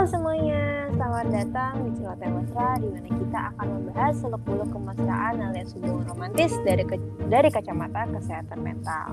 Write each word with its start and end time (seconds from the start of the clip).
Halo 0.00 0.16
semuanya, 0.16 0.88
selamat 0.96 1.26
datang 1.28 1.74
di 1.84 1.90
Celoteh 2.00 2.32
Mesra 2.32 2.72
di 2.80 2.88
mana 2.88 3.10
kita 3.20 3.38
akan 3.52 3.66
membahas 3.68 4.14
seluk-beluk 4.16 4.68
kemesraan 4.72 5.34
alias 5.44 5.76
hubungan 5.76 6.08
romantis 6.08 6.56
dari 6.64 6.88
ke 6.88 6.96
dari 7.28 7.52
kacamata 7.52 8.08
kesehatan 8.08 8.64
mental. 8.64 9.12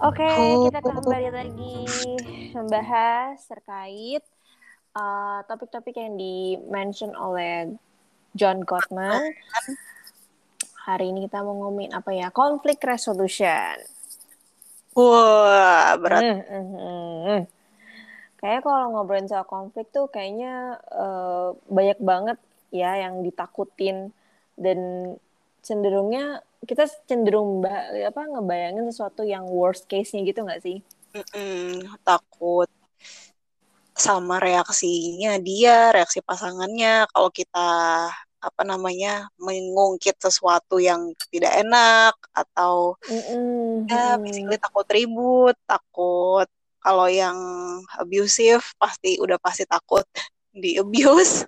Oke, 0.00 0.32
kita 0.64 0.80
kembali 0.80 1.28
lagi 1.28 1.76
membahas 2.56 3.36
terkait 3.44 4.24
uh, 4.96 5.44
topik-topik 5.44 5.92
uh, 5.92 6.08
yang 6.08 6.16
di-mention 6.16 7.12
oleh 7.12 7.76
John 8.32 8.64
Gottman. 8.64 9.28
Hari 10.88 11.12
ini 11.12 11.28
kita 11.28 11.44
mau 11.44 11.68
ngomongin 11.68 11.92
apa 11.92 12.16
ya? 12.16 12.32
Konflik 12.32 12.80
resolution. 12.80 13.76
Wah, 14.96 16.00
berat. 16.00 16.48
Hmm. 16.48 16.64
hmm 16.64 17.59
kayaknya 18.40 18.60
kalau 18.64 18.84
ngobrolin 18.96 19.28
soal 19.28 19.44
konflik 19.44 19.92
tuh 19.92 20.08
kayaknya 20.08 20.80
uh, 20.88 21.52
banyak 21.68 22.00
banget 22.00 22.38
ya 22.72 22.96
yang 22.96 23.20
ditakutin 23.20 24.16
dan 24.56 24.78
cenderungnya 25.60 26.40
kita 26.64 26.88
cenderung 27.04 27.60
apa 27.64 28.20
ngebayangin 28.24 28.88
sesuatu 28.88 29.24
yang 29.24 29.44
worst 29.44 29.84
case-nya 29.88 30.24
gitu 30.24 30.40
nggak 30.44 30.64
sih? 30.64 30.80
Mm-mm, 31.12 32.00
takut 32.00 32.68
sama 33.92 34.40
reaksinya 34.40 35.36
dia, 35.36 35.92
reaksi 35.92 36.24
pasangannya 36.24 37.04
kalau 37.12 37.28
kita 37.28 37.68
apa 38.40 38.62
namanya 38.64 39.28
mengungkit 39.36 40.16
sesuatu 40.16 40.80
yang 40.80 41.12
tidak 41.28 41.60
enak 41.60 42.16
atau 42.32 42.96
mm-hmm. 43.04 43.84
ya 43.92 44.16
basically 44.16 44.56
takut 44.56 44.88
ribut, 44.88 45.56
takut 45.68 46.48
kalau 46.80 47.06
yang 47.06 47.36
abusive 48.00 48.64
pasti 48.80 49.20
udah 49.20 49.36
pasti 49.36 49.68
takut 49.68 50.04
di 50.50 50.80
abuse. 50.80 51.46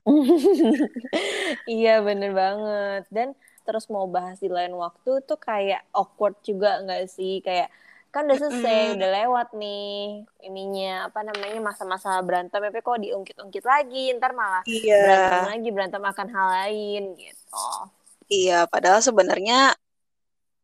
iya 1.81 1.99
bener 2.05 2.31
banget 2.33 3.05
dan 3.11 3.29
terus 3.63 3.87
mau 3.91 4.07
bahas 4.11 4.39
di 4.39 4.51
lain 4.51 4.75
waktu 4.75 5.23
tuh 5.23 5.39
kayak 5.39 5.87
awkward 5.95 6.35
juga 6.43 6.83
nggak 6.83 7.07
sih 7.07 7.39
kayak 7.43 7.71
kan 8.13 8.29
udah 8.29 8.39
selesai 8.39 8.93
mm. 8.93 8.95
udah 9.01 9.11
lewat 9.25 9.49
nih 9.57 10.21
ininya 10.45 11.09
apa 11.09 11.25
namanya 11.25 11.65
masa-masa 11.65 12.21
berantem 12.21 12.61
tapi 12.61 12.85
kok 12.85 13.01
diungkit-ungkit 13.01 13.65
lagi 13.65 14.13
ntar 14.21 14.37
malah 14.37 14.61
iya. 14.69 15.01
berantem 15.01 15.43
lagi 15.49 15.69
berantem 15.73 16.03
akan 16.05 16.29
hal 16.29 16.49
lain 16.61 17.03
gitu 17.17 17.65
iya 18.29 18.69
padahal 18.69 19.01
sebenarnya 19.01 19.73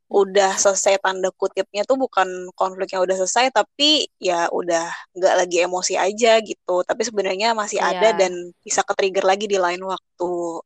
udah 0.08 0.56
selesai 0.56 0.96
tanda 1.04 1.28
kutipnya 1.36 1.84
tuh 1.84 2.00
bukan 2.00 2.48
konflik 2.56 2.96
yang 2.96 3.04
udah 3.04 3.16
selesai 3.20 3.52
tapi 3.52 4.08
ya 4.16 4.48
udah 4.48 4.88
nggak 5.12 5.34
lagi 5.36 5.56
emosi 5.68 6.00
aja 6.00 6.40
gitu 6.40 6.80
tapi 6.80 7.04
sebenarnya 7.04 7.52
masih 7.52 7.76
yeah. 7.76 7.92
ada 7.92 8.08
dan 8.16 8.32
bisa 8.64 8.80
ke 8.80 8.92
trigger 8.96 9.28
lagi 9.28 9.44
di 9.44 9.60
lain 9.60 9.84
waktu 9.84 10.64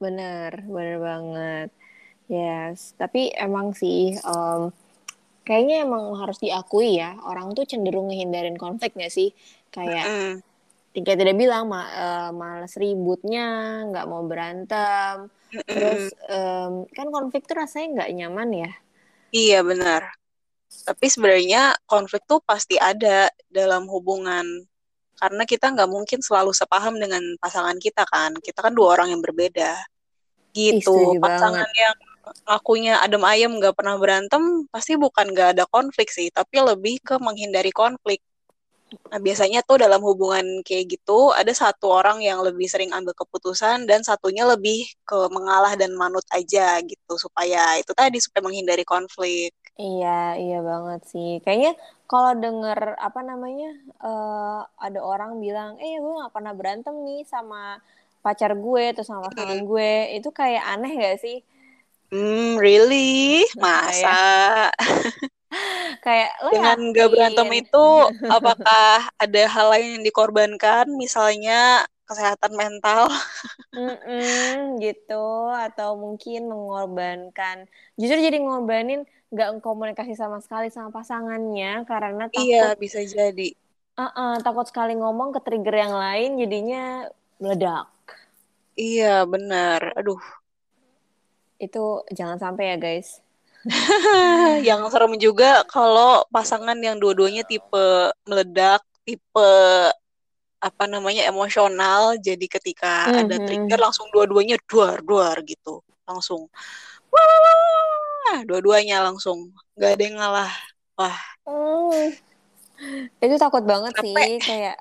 bener 0.00 0.64
bener 0.64 0.96
banget 1.04 1.68
yes 2.32 2.96
tapi 2.96 3.28
emang 3.36 3.76
sih 3.76 4.16
um, 4.24 4.72
kayaknya 5.44 5.84
emang 5.84 6.16
harus 6.16 6.40
diakui 6.40 6.96
ya 6.96 7.20
orang 7.28 7.52
tuh 7.52 7.68
cenderung 7.68 8.08
ngehindarin 8.08 8.56
konflik 8.56 8.96
gak 8.96 9.12
sih 9.12 9.36
kayak 9.68 10.08
mm 10.08 10.16
-hmm. 10.16 10.34
Tika 10.90 11.14
tidak 11.14 11.38
bilang 11.38 11.70
ma 11.70 11.86
uh, 11.86 12.30
males 12.34 12.74
ributnya 12.74 13.82
nggak 13.86 14.06
mau 14.10 14.26
berantem 14.26 15.30
Terus 15.50 16.14
um, 16.30 16.86
kan 16.94 17.06
konflik 17.10 17.42
tuh 17.46 17.58
rasanya 17.58 18.02
nggak 18.02 18.10
nyaman 18.14 18.48
ya? 18.54 18.72
Iya 19.34 19.58
benar. 19.66 20.14
Tapi 20.86 21.06
sebenarnya 21.10 21.74
konflik 21.90 22.22
tuh 22.30 22.38
pasti 22.42 22.78
ada 22.78 23.30
dalam 23.50 23.90
hubungan 23.90 24.46
karena 25.18 25.42
kita 25.44 25.74
nggak 25.74 25.90
mungkin 25.90 26.22
selalu 26.22 26.54
sepaham 26.54 26.96
dengan 26.96 27.20
pasangan 27.42 27.76
kita 27.82 28.06
kan. 28.06 28.38
Kita 28.38 28.62
kan 28.62 28.72
dua 28.72 28.98
orang 28.98 29.14
yang 29.14 29.22
berbeda. 29.22 29.74
Gitu. 30.50 31.18
pasangan 31.22 31.66
banget. 31.66 31.82
yang 31.86 31.96
akunya 32.46 32.94
adem 33.02 33.22
ayem 33.22 33.54
nggak 33.54 33.74
pernah 33.74 33.94
berantem 33.98 34.66
pasti 34.70 34.98
bukan 34.98 35.30
nggak 35.30 35.58
ada 35.58 35.64
konflik 35.66 36.10
sih, 36.10 36.30
tapi 36.30 36.62
lebih 36.62 37.02
ke 37.02 37.18
menghindari 37.18 37.74
konflik. 37.74 38.22
Nah, 38.90 39.18
biasanya 39.22 39.62
tuh 39.62 39.78
dalam 39.78 40.02
hubungan 40.02 40.62
kayak 40.66 40.98
gitu 40.98 41.30
ada 41.30 41.50
satu 41.54 41.90
orang 41.90 42.22
yang 42.22 42.42
lebih 42.42 42.66
sering 42.66 42.90
ambil 42.90 43.14
keputusan 43.14 43.86
dan 43.86 44.02
satunya 44.02 44.42
lebih 44.46 44.86
ke 45.06 45.18
mengalah 45.30 45.78
dan 45.78 45.94
manut 45.94 46.26
aja 46.34 46.78
gitu 46.82 47.14
supaya 47.14 47.78
itu 47.78 47.90
tadi 47.94 48.18
supaya 48.18 48.42
menghindari 48.42 48.82
konflik. 48.82 49.54
Iya, 49.80 50.36
iya 50.36 50.58
banget 50.60 51.00
sih. 51.08 51.30
Kayaknya 51.40 51.72
kalau 52.10 52.36
denger 52.36 52.98
apa 52.98 53.20
namanya 53.22 53.70
uh, 54.02 54.60
ada 54.76 55.00
orang 55.00 55.38
bilang, 55.38 55.78
eh 55.78 55.96
gue 55.96 56.20
gak 56.20 56.34
pernah 56.34 56.52
berantem 56.52 56.92
nih 57.06 57.22
sama 57.24 57.78
pacar 58.20 58.52
gue 58.58 58.84
atau 58.92 59.04
sama 59.06 59.30
pasangan 59.30 59.62
hmm. 59.62 59.70
gue, 59.70 59.92
itu 60.20 60.28
kayak 60.34 60.64
aneh 60.68 60.92
gak 61.00 61.16
sih? 61.22 61.40
Hmm, 62.10 62.58
really? 62.58 63.46
Masa? 63.56 64.68
kayak 66.06 66.30
lo 66.46 66.50
dengan 66.54 66.78
yakin. 66.78 66.94
gak 66.94 67.08
berantem 67.10 67.48
itu 67.58 67.86
apakah 68.30 69.10
ada 69.18 69.42
hal 69.50 69.66
lain 69.74 69.88
yang 69.98 70.04
dikorbankan? 70.06 70.86
Misalnya 70.94 71.84
kesehatan 72.06 72.54
mental. 72.54 73.10
Mm-mm, 73.74 74.78
gitu. 74.82 75.50
Atau 75.54 75.98
mungkin 75.98 76.50
mengorbankan. 76.50 77.70
Justru 77.98 78.18
jadi 78.22 78.38
ngorbanin 78.42 79.06
nggak 79.30 79.62
komunikasi 79.62 80.18
sama 80.18 80.42
sekali 80.42 80.74
sama 80.74 80.90
pasangannya 80.90 81.86
karena 81.86 82.26
takut 82.26 82.50
iya 82.50 82.74
bisa 82.74 82.98
jadi. 83.06 83.54
Uh-uh, 83.94 84.42
takut 84.42 84.66
sekali 84.66 84.98
ngomong 84.98 85.30
ke 85.30 85.40
trigger 85.46 85.76
yang 85.86 85.94
lain 85.94 86.30
jadinya 86.34 87.06
meledak. 87.38 87.86
Iya 88.74 89.22
benar. 89.30 89.94
Aduh. 89.94 90.18
Itu 91.62 92.02
jangan 92.10 92.42
sampai 92.42 92.74
ya 92.74 92.76
guys 92.80 93.22
yang 94.68 94.80
serem 94.88 95.20
juga 95.20 95.64
kalau 95.68 96.24
pasangan 96.32 96.76
yang 96.80 96.96
dua-duanya 96.96 97.44
tipe 97.44 98.12
meledak, 98.24 98.80
tipe 99.04 99.50
apa 100.60 100.84
namanya 100.84 101.24
emosional, 101.24 102.20
jadi 102.20 102.46
ketika 102.48 103.08
mm-hmm. 103.08 103.20
ada 103.24 103.36
trigger 103.40 103.80
langsung 103.80 104.06
dua-duanya 104.12 104.56
duar 104.68 105.00
duar 105.00 105.36
gitu, 105.44 105.80
langsung 106.04 106.48
wah, 107.08 108.38
dua-duanya 108.44 109.00
langsung 109.04 109.52
nggak 109.76 109.90
ada 109.96 110.02
yang 110.04 110.16
ngalah, 110.20 110.52
wah. 110.96 111.18
Mm. 111.48 112.16
Itu 113.20 113.36
takut 113.40 113.64
banget 113.64 113.92
capek. 113.96 114.04
sih, 114.08 114.32
kayak 114.40 114.76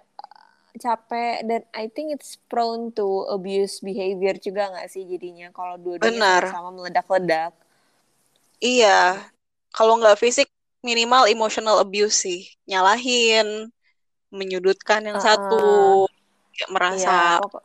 capek 0.80 1.44
dan 1.44 1.62
I 1.76 1.92
think 1.92 2.16
it's 2.16 2.40
prone 2.48 2.96
to 2.96 3.28
abuse 3.28 3.84
behavior 3.84 4.40
juga 4.40 4.72
nggak 4.72 4.88
sih 4.88 5.04
jadinya 5.04 5.52
kalau 5.52 5.76
dua-duanya 5.76 6.48
sama 6.48 6.72
meledak-ledak. 6.72 7.52
Iya, 8.60 9.24
kalau 9.72 9.96
nggak 10.00 10.20
fisik 10.20 10.52
minimal 10.84 11.28
emotional 11.32 11.80
abuse 11.80 12.28
sih, 12.28 12.52
nyalahin, 12.68 13.72
menyudutkan 14.32 15.04
yang 15.04 15.20
uh, 15.20 15.24
satu, 15.24 15.66
ya, 16.56 16.68
merasa 16.72 17.40
iya, 17.40 17.60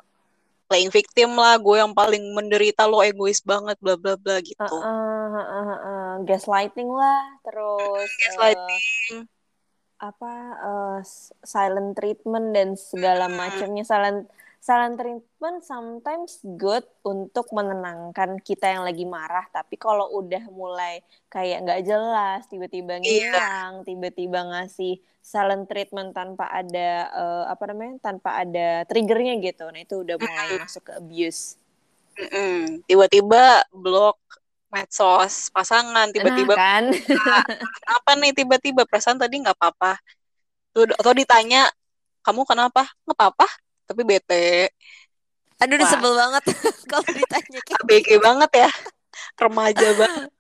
playing 0.70 0.90
victim 0.90 1.34
lah, 1.34 1.58
gue 1.58 1.76
yang 1.78 1.92
paling 1.92 2.22
menderita 2.34 2.86
lo 2.86 3.02
egois 3.02 3.42
banget, 3.42 3.78
bla 3.82 3.98
bla 3.98 4.14
bla 4.14 4.38
gitu. 4.38 4.58
Uh, 4.58 4.82
uh, 4.82 5.28
uh, 5.34 5.44
uh, 5.44 5.74
uh, 5.74 6.12
gaslighting 6.22 6.90
lah, 6.90 7.22
terus 7.42 8.10
gaslighting. 8.30 8.82
Uh, 9.18 9.24
apa 10.04 10.32
uh, 10.60 10.98
silent 11.46 11.96
treatment 11.96 12.52
dan 12.52 12.74
segala 12.74 13.30
macamnya. 13.30 13.86
Silent 13.86 14.26
silent 14.64 14.96
treatment 14.96 15.60
sometimes 15.60 16.40
good 16.56 16.88
untuk 17.04 17.52
menenangkan 17.52 18.40
kita 18.40 18.72
yang 18.72 18.88
lagi 18.88 19.04
marah 19.04 19.44
tapi 19.52 19.76
kalau 19.76 20.08
udah 20.16 20.40
mulai 20.48 21.04
kayak 21.28 21.68
nggak 21.68 21.84
jelas 21.84 22.48
tiba-tiba 22.48 22.96
iya. 23.04 23.28
ngilang 23.28 23.72
tiba-tiba 23.84 24.40
ngasih 24.40 25.04
silent 25.20 25.68
treatment 25.68 26.16
tanpa 26.16 26.48
ada 26.48 27.12
uh, 27.12 27.44
apa 27.52 27.76
namanya 27.76 28.00
tanpa 28.00 28.40
ada 28.40 28.88
triggernya 28.88 29.36
gitu 29.44 29.68
nah 29.68 29.84
itu 29.84 30.00
udah 30.00 30.16
mulai 30.16 30.56
masuk 30.56 30.88
ke 30.88 30.92
abuse. 30.96 31.60
Tiba-tiba 32.88 33.68
blok 33.68 34.16
medsos 34.72 35.52
pasangan 35.52 36.08
tiba-tiba 36.08 36.56
nah, 36.56 36.80
kan? 36.80 36.84
Apa 38.00 38.14
nih 38.14 38.32
tiba-tiba 38.32 38.86
perasaan 38.86 39.18
tadi 39.18 39.42
nggak 39.42 39.54
apa-apa. 39.58 39.98
Atau 40.94 41.10
ditanya 41.10 41.66
kamu 42.22 42.46
kenapa? 42.46 42.86
Nggak 43.02 43.18
apa-apa 43.18 43.63
tapi 43.84 44.02
bete. 44.04 44.72
Aduh 45.62 45.78
udah 45.78 45.88
sebel 45.88 46.12
banget. 46.12 46.44
Kalau 46.90 47.06
ditanya 47.08 47.60
kayak 47.62 47.80
ABG 47.84 48.08
banget 48.20 48.50
ya. 48.66 48.70
Remaja 49.38 49.88
banget 49.94 50.30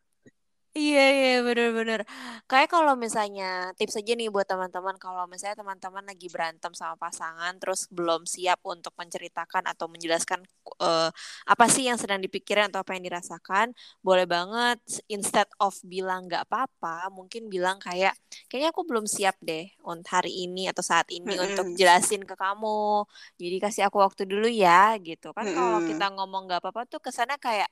Iya 0.74 1.02
iya 1.14 1.30
bener-bener. 1.46 2.02
Kayak 2.50 2.68
kalau 2.74 2.98
misalnya 2.98 3.70
tips 3.78 3.94
aja 3.94 4.10
nih 4.18 4.26
buat 4.26 4.42
teman-teman 4.42 4.98
kalau 4.98 5.22
misalnya 5.30 5.62
teman-teman 5.62 6.02
lagi 6.02 6.26
berantem 6.26 6.74
sama 6.74 6.98
pasangan 6.98 7.54
terus 7.62 7.86
belum 7.94 8.26
siap 8.26 8.58
untuk 8.66 8.90
menceritakan 8.98 9.70
atau 9.70 9.86
menjelaskan 9.86 10.42
uh, 10.82 11.14
apa 11.46 11.64
sih 11.70 11.86
yang 11.86 11.94
sedang 11.94 12.18
dipikirkan 12.18 12.74
atau 12.74 12.82
apa 12.82 12.90
yang 12.98 13.06
dirasakan, 13.06 13.70
boleh 14.02 14.26
banget 14.26 14.82
instead 15.06 15.46
of 15.62 15.78
bilang 15.86 16.26
nggak 16.26 16.42
apa-apa, 16.50 17.06
mungkin 17.14 17.46
bilang 17.46 17.78
kayak 17.78 18.18
kayaknya 18.50 18.74
aku 18.74 18.82
belum 18.82 19.06
siap 19.06 19.38
deh 19.46 19.70
untuk 19.86 20.10
hari 20.10 20.42
ini 20.42 20.66
atau 20.74 20.82
saat 20.82 21.06
ini 21.14 21.22
mm 21.22 21.38
-hmm. 21.38 21.46
untuk 21.54 21.66
jelasin 21.78 22.26
ke 22.26 22.34
kamu. 22.34 23.06
Jadi 23.38 23.56
kasih 23.62 23.82
aku 23.86 24.02
waktu 24.02 24.26
dulu 24.26 24.50
ya 24.50 24.98
gitu 24.98 25.30
kan. 25.30 25.46
Mm 25.46 25.54
-hmm. 25.54 25.58
Kalau 25.62 25.80
kita 25.86 26.06
ngomong 26.18 26.42
nggak 26.50 26.58
apa-apa 26.66 26.82
tuh 26.90 26.98
ke 26.98 27.14
sana 27.14 27.38
kayak 27.38 27.70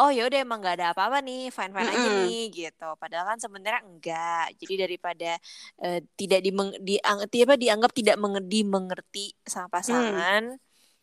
oh 0.00 0.10
ya 0.10 0.24
udah 0.28 0.38
emang 0.40 0.58
nggak 0.64 0.76
ada 0.80 0.86
apa-apa 0.96 1.20
nih 1.20 1.52
fine 1.52 1.72
fine 1.72 1.84
mm 1.84 1.92
-hmm. 1.92 2.00
aja 2.00 2.10
nih 2.24 2.42
gitu 2.48 2.88
padahal 2.96 3.24
kan 3.34 3.38
sebenarnya 3.38 3.80
enggak 3.84 4.46
jadi 4.56 4.74
daripada 4.88 5.30
uh, 5.84 5.98
tidak 6.16 6.40
dimeng, 6.40 6.70
diang, 6.80 7.18
apa, 7.28 7.54
dianggap 7.60 7.92
tidak 7.92 8.16
mengerti 8.16 8.60
mengerti 8.64 9.26
sama 9.44 9.68
mm. 9.68 9.74
pasangan 9.74 10.42
mm. 10.56 10.60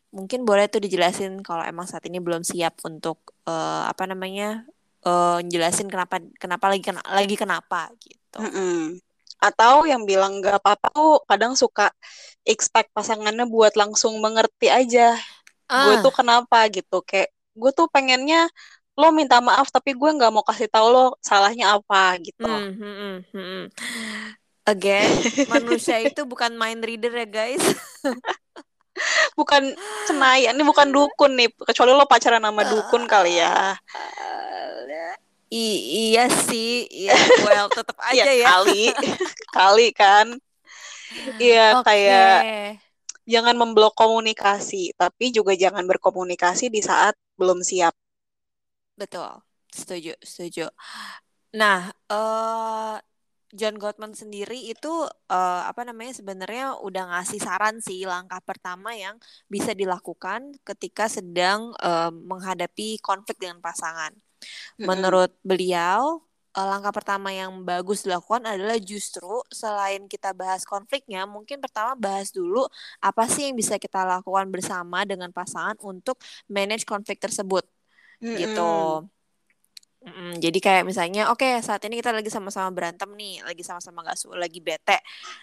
mungkin 0.10 0.40
boleh 0.42 0.66
tuh 0.66 0.82
dijelasin 0.82 1.46
kalau 1.46 1.62
emang 1.62 1.86
saat 1.86 2.02
ini 2.10 2.18
belum 2.18 2.42
siap 2.42 2.82
untuk 2.82 3.38
uh, 3.46 3.86
apa 3.86 4.10
namanya 4.10 4.66
uh, 5.06 5.38
jelasin 5.46 5.86
kenapa 5.86 6.18
kenapa 6.42 6.66
lagi 6.74 6.82
kena, 6.82 7.02
lagi 7.06 7.36
kenapa 7.38 7.94
gitu 8.02 8.42
mm 8.42 8.50
-hmm. 8.50 8.82
atau 9.38 9.86
yang 9.86 10.04
bilang 10.04 10.42
nggak 10.42 10.60
apa-apa 10.60 10.90
tuh 10.92 11.22
kadang 11.30 11.54
suka 11.54 11.94
expect 12.42 12.90
pasangannya 12.92 13.46
buat 13.46 13.78
langsung 13.78 14.18
mengerti 14.18 14.68
aja 14.74 15.14
uh. 15.70 15.86
gue 15.86 15.96
tuh 16.02 16.14
kenapa 16.14 16.66
gitu 16.74 17.06
kayak 17.06 17.30
gue 17.60 17.72
tuh 17.76 17.88
pengennya 17.92 18.48
lo 19.00 19.16
minta 19.16 19.40
maaf 19.40 19.72
tapi 19.72 19.96
gue 19.96 20.10
nggak 20.12 20.28
mau 20.28 20.44
kasih 20.44 20.68
tahu 20.68 20.88
lo 20.92 21.06
salahnya 21.24 21.80
apa 21.80 22.20
gitu. 22.20 22.44
Hmm, 22.44 22.76
hmm, 22.76 22.96
hmm, 23.00 23.18
hmm. 23.32 23.64
Again, 24.68 25.08
manusia 25.56 26.04
itu 26.04 26.28
bukan 26.28 26.60
mind 26.60 26.84
reader 26.84 27.16
ya 27.16 27.28
guys. 27.32 27.64
bukan 29.40 29.72
cenai, 30.04 30.52
ini 30.52 30.64
bukan 30.68 30.92
dukun 30.92 31.32
nih. 31.40 31.48
Kecuali 31.64 31.96
lo 31.96 32.04
pacaran 32.04 32.44
sama 32.44 32.68
dukun 32.68 33.08
kali 33.08 33.40
ya. 33.40 33.80
I 35.50 35.66
iya 36.14 36.30
sih, 36.30 36.86
iya 36.94 37.18
well 37.42 37.74
tetap 37.74 37.98
iya, 38.14 38.28
aja 38.28 38.32
ya. 38.36 38.46
Kali, 38.54 38.84
kali 39.50 39.88
kan. 39.96 40.28
Iya 41.42 41.82
okay. 41.82 41.86
kayak 41.88 42.38
jangan 43.26 43.56
memblok 43.58 43.98
komunikasi, 43.98 44.94
tapi 44.94 45.34
juga 45.34 45.58
jangan 45.58 45.88
berkomunikasi 45.88 46.70
di 46.70 46.84
saat 46.84 47.18
belum 47.40 47.64
siap. 47.66 47.98
Betul, 49.00 49.32
setuju, 49.72 50.12
setuju. 50.20 50.68
Nah, 51.56 51.88
uh, 52.12 53.00
John 53.50 53.82
Gottman 53.82 54.14
sendiri 54.14 54.70
itu 54.70 54.92
uh, 55.10 55.64
apa 55.66 55.82
namanya 55.82 56.14
sebenarnya 56.14 56.78
udah 56.86 57.18
ngasih 57.18 57.42
saran 57.42 57.82
sih 57.82 58.06
langkah 58.06 58.38
pertama 58.46 58.94
yang 58.94 59.18
bisa 59.50 59.74
dilakukan 59.74 60.54
ketika 60.62 61.10
sedang 61.10 61.74
uh, 61.82 62.14
menghadapi 62.14 63.02
konflik 63.02 63.42
dengan 63.42 63.58
pasangan. 63.58 64.14
Mm-hmm. 64.14 64.86
Menurut 64.86 65.32
beliau, 65.42 66.22
uh, 66.54 66.68
langkah 66.70 66.94
pertama 66.94 67.34
yang 67.34 67.66
bagus 67.66 68.06
dilakukan 68.06 68.46
adalah 68.46 68.78
justru 68.78 69.42
selain 69.50 70.06
kita 70.06 70.30
bahas 70.38 70.62
konfliknya, 70.62 71.26
mungkin 71.26 71.58
pertama 71.58 71.98
bahas 71.98 72.30
dulu 72.30 72.70
apa 73.02 73.26
sih 73.26 73.50
yang 73.50 73.58
bisa 73.58 73.82
kita 73.82 74.06
lakukan 74.06 74.46
bersama 74.54 75.10
dengan 75.10 75.34
pasangan 75.34 75.74
untuk 75.82 76.22
manage 76.46 76.86
konflik 76.86 77.18
tersebut 77.18 77.66
mm-hmm. 78.20 78.38
gitu. 78.38 78.74
Mm, 80.00 80.40
jadi 80.40 80.60
kayak 80.64 80.84
misalnya, 80.88 81.28
oke 81.28 81.44
okay, 81.44 81.60
saat 81.60 81.84
ini 81.84 82.00
kita 82.00 82.16
lagi 82.16 82.32
sama-sama 82.32 82.72
berantem 82.72 83.12
nih, 83.20 83.44
lagi 83.44 83.68
sama-sama 83.68 84.00
gak 84.08 84.16
su 84.16 84.32
lagi 84.32 84.64
bete. 84.64 84.96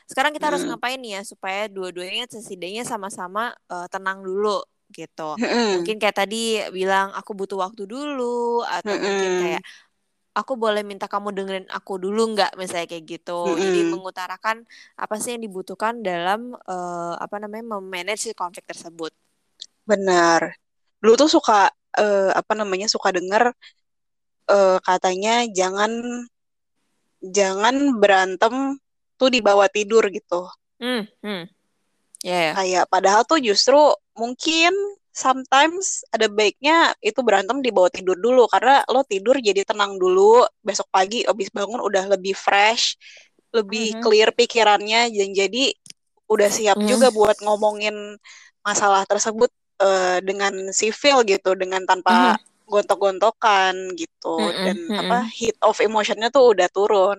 Sekarang 0.09 0.33
kita 0.33 0.49
mm. 0.49 0.51
harus 0.53 0.63
ngapain 0.65 0.97
nih 0.97 1.21
ya 1.21 1.23
supaya 1.29 1.69
dua-duanya 1.69 2.25
setidaknya 2.25 2.89
sama-sama 2.89 3.53
uh, 3.69 3.85
tenang 3.93 4.25
dulu 4.25 4.65
gitu. 4.97 5.37
Mm. 5.37 5.85
Mungkin 5.85 5.97
kayak 6.01 6.17
tadi 6.25 6.65
bilang 6.73 7.13
aku 7.13 7.37
butuh 7.37 7.69
waktu 7.69 7.85
dulu 7.85 8.65
atau 8.65 8.97
mm. 8.97 9.03
mungkin 9.05 9.33
kayak 9.45 9.63
aku 10.37 10.53
boleh 10.57 10.85
minta 10.85 11.05
kamu 11.05 11.33
dengerin 11.33 11.67
aku 11.73 12.01
dulu 12.01 12.33
nggak 12.33 12.57
misalnya 12.57 12.89
kayak 12.89 13.05
gitu. 13.05 13.53
Mm. 13.53 13.61
Jadi 13.61 13.81
mengutarakan 13.93 14.57
apa 14.97 15.15
sih 15.21 15.37
yang 15.37 15.45
dibutuhkan 15.45 16.01
dalam 16.01 16.57
uh, 16.65 17.15
apa 17.21 17.37
namanya 17.45 17.77
memanage 17.77 18.33
konflik 18.33 18.65
tersebut. 18.65 19.13
Benar. 19.85 20.57
Dulu 20.97 21.13
tuh 21.13 21.29
suka 21.29 21.69
uh, 21.99 22.31
apa 22.37 22.53
namanya 22.55 22.87
suka 22.87 23.11
dengar 23.13 23.53
uh, 24.49 24.79
katanya 24.85 25.49
jangan 25.51 25.91
jangan 27.21 27.97
berantem 27.99 28.79
tuh 29.17 29.29
dibawa 29.33 29.67
tidur 29.73 30.07
gitu. 30.13 30.47
Hmm, 30.79 31.09
hmm. 31.25 31.45
Yeah. 32.25 32.53
Kayak 32.55 32.85
padahal 32.93 33.25
tuh 33.25 33.41
justru 33.41 33.79
mungkin 34.17 34.73
sometimes 35.17 36.05
ada 36.13 36.29
baiknya 36.29 36.93
itu 37.01 37.25
berantem 37.25 37.65
dibawa 37.65 37.89
tidur 37.89 38.21
dulu 38.21 38.45
karena 38.53 38.85
lo 38.93 39.01
tidur 39.01 39.41
jadi 39.41 39.65
tenang 39.65 39.97
dulu 39.97 40.45
besok 40.61 40.93
pagi 40.93 41.25
abis 41.25 41.49
bangun 41.49 41.81
udah 41.81 42.05
lebih 42.13 42.37
fresh 42.37 43.01
lebih 43.57 43.89
mm 43.89 43.93
-hmm. 43.97 44.05
clear 44.05 44.29
pikirannya 44.37 45.09
dan 45.09 45.31
jadi 45.33 45.73
udah 46.29 46.51
siap 46.53 46.77
mm. 46.77 46.85
juga 46.85 47.09
buat 47.09 47.41
ngomongin 47.41 48.21
masalah 48.61 49.09
tersebut 49.09 49.49
uh, 49.81 50.19
dengan 50.25 50.73
civil 50.73 51.25
gitu 51.27 51.57
dengan 51.57 51.85
tanpa 51.85 52.13
mm 52.13 52.27
-hmm 52.37 52.55
gontok-gontokan 52.67 53.95
gitu. 53.95 54.37
Mm 54.37 54.51
-mm, 54.51 54.65
dan 54.67 54.77
mm 54.77 54.99
apa 55.07 55.19
heat 55.31 55.57
of 55.63 55.79
emotionnya 55.79 56.29
tuh 56.35 56.53
udah 56.53 56.69
turun 56.75 57.19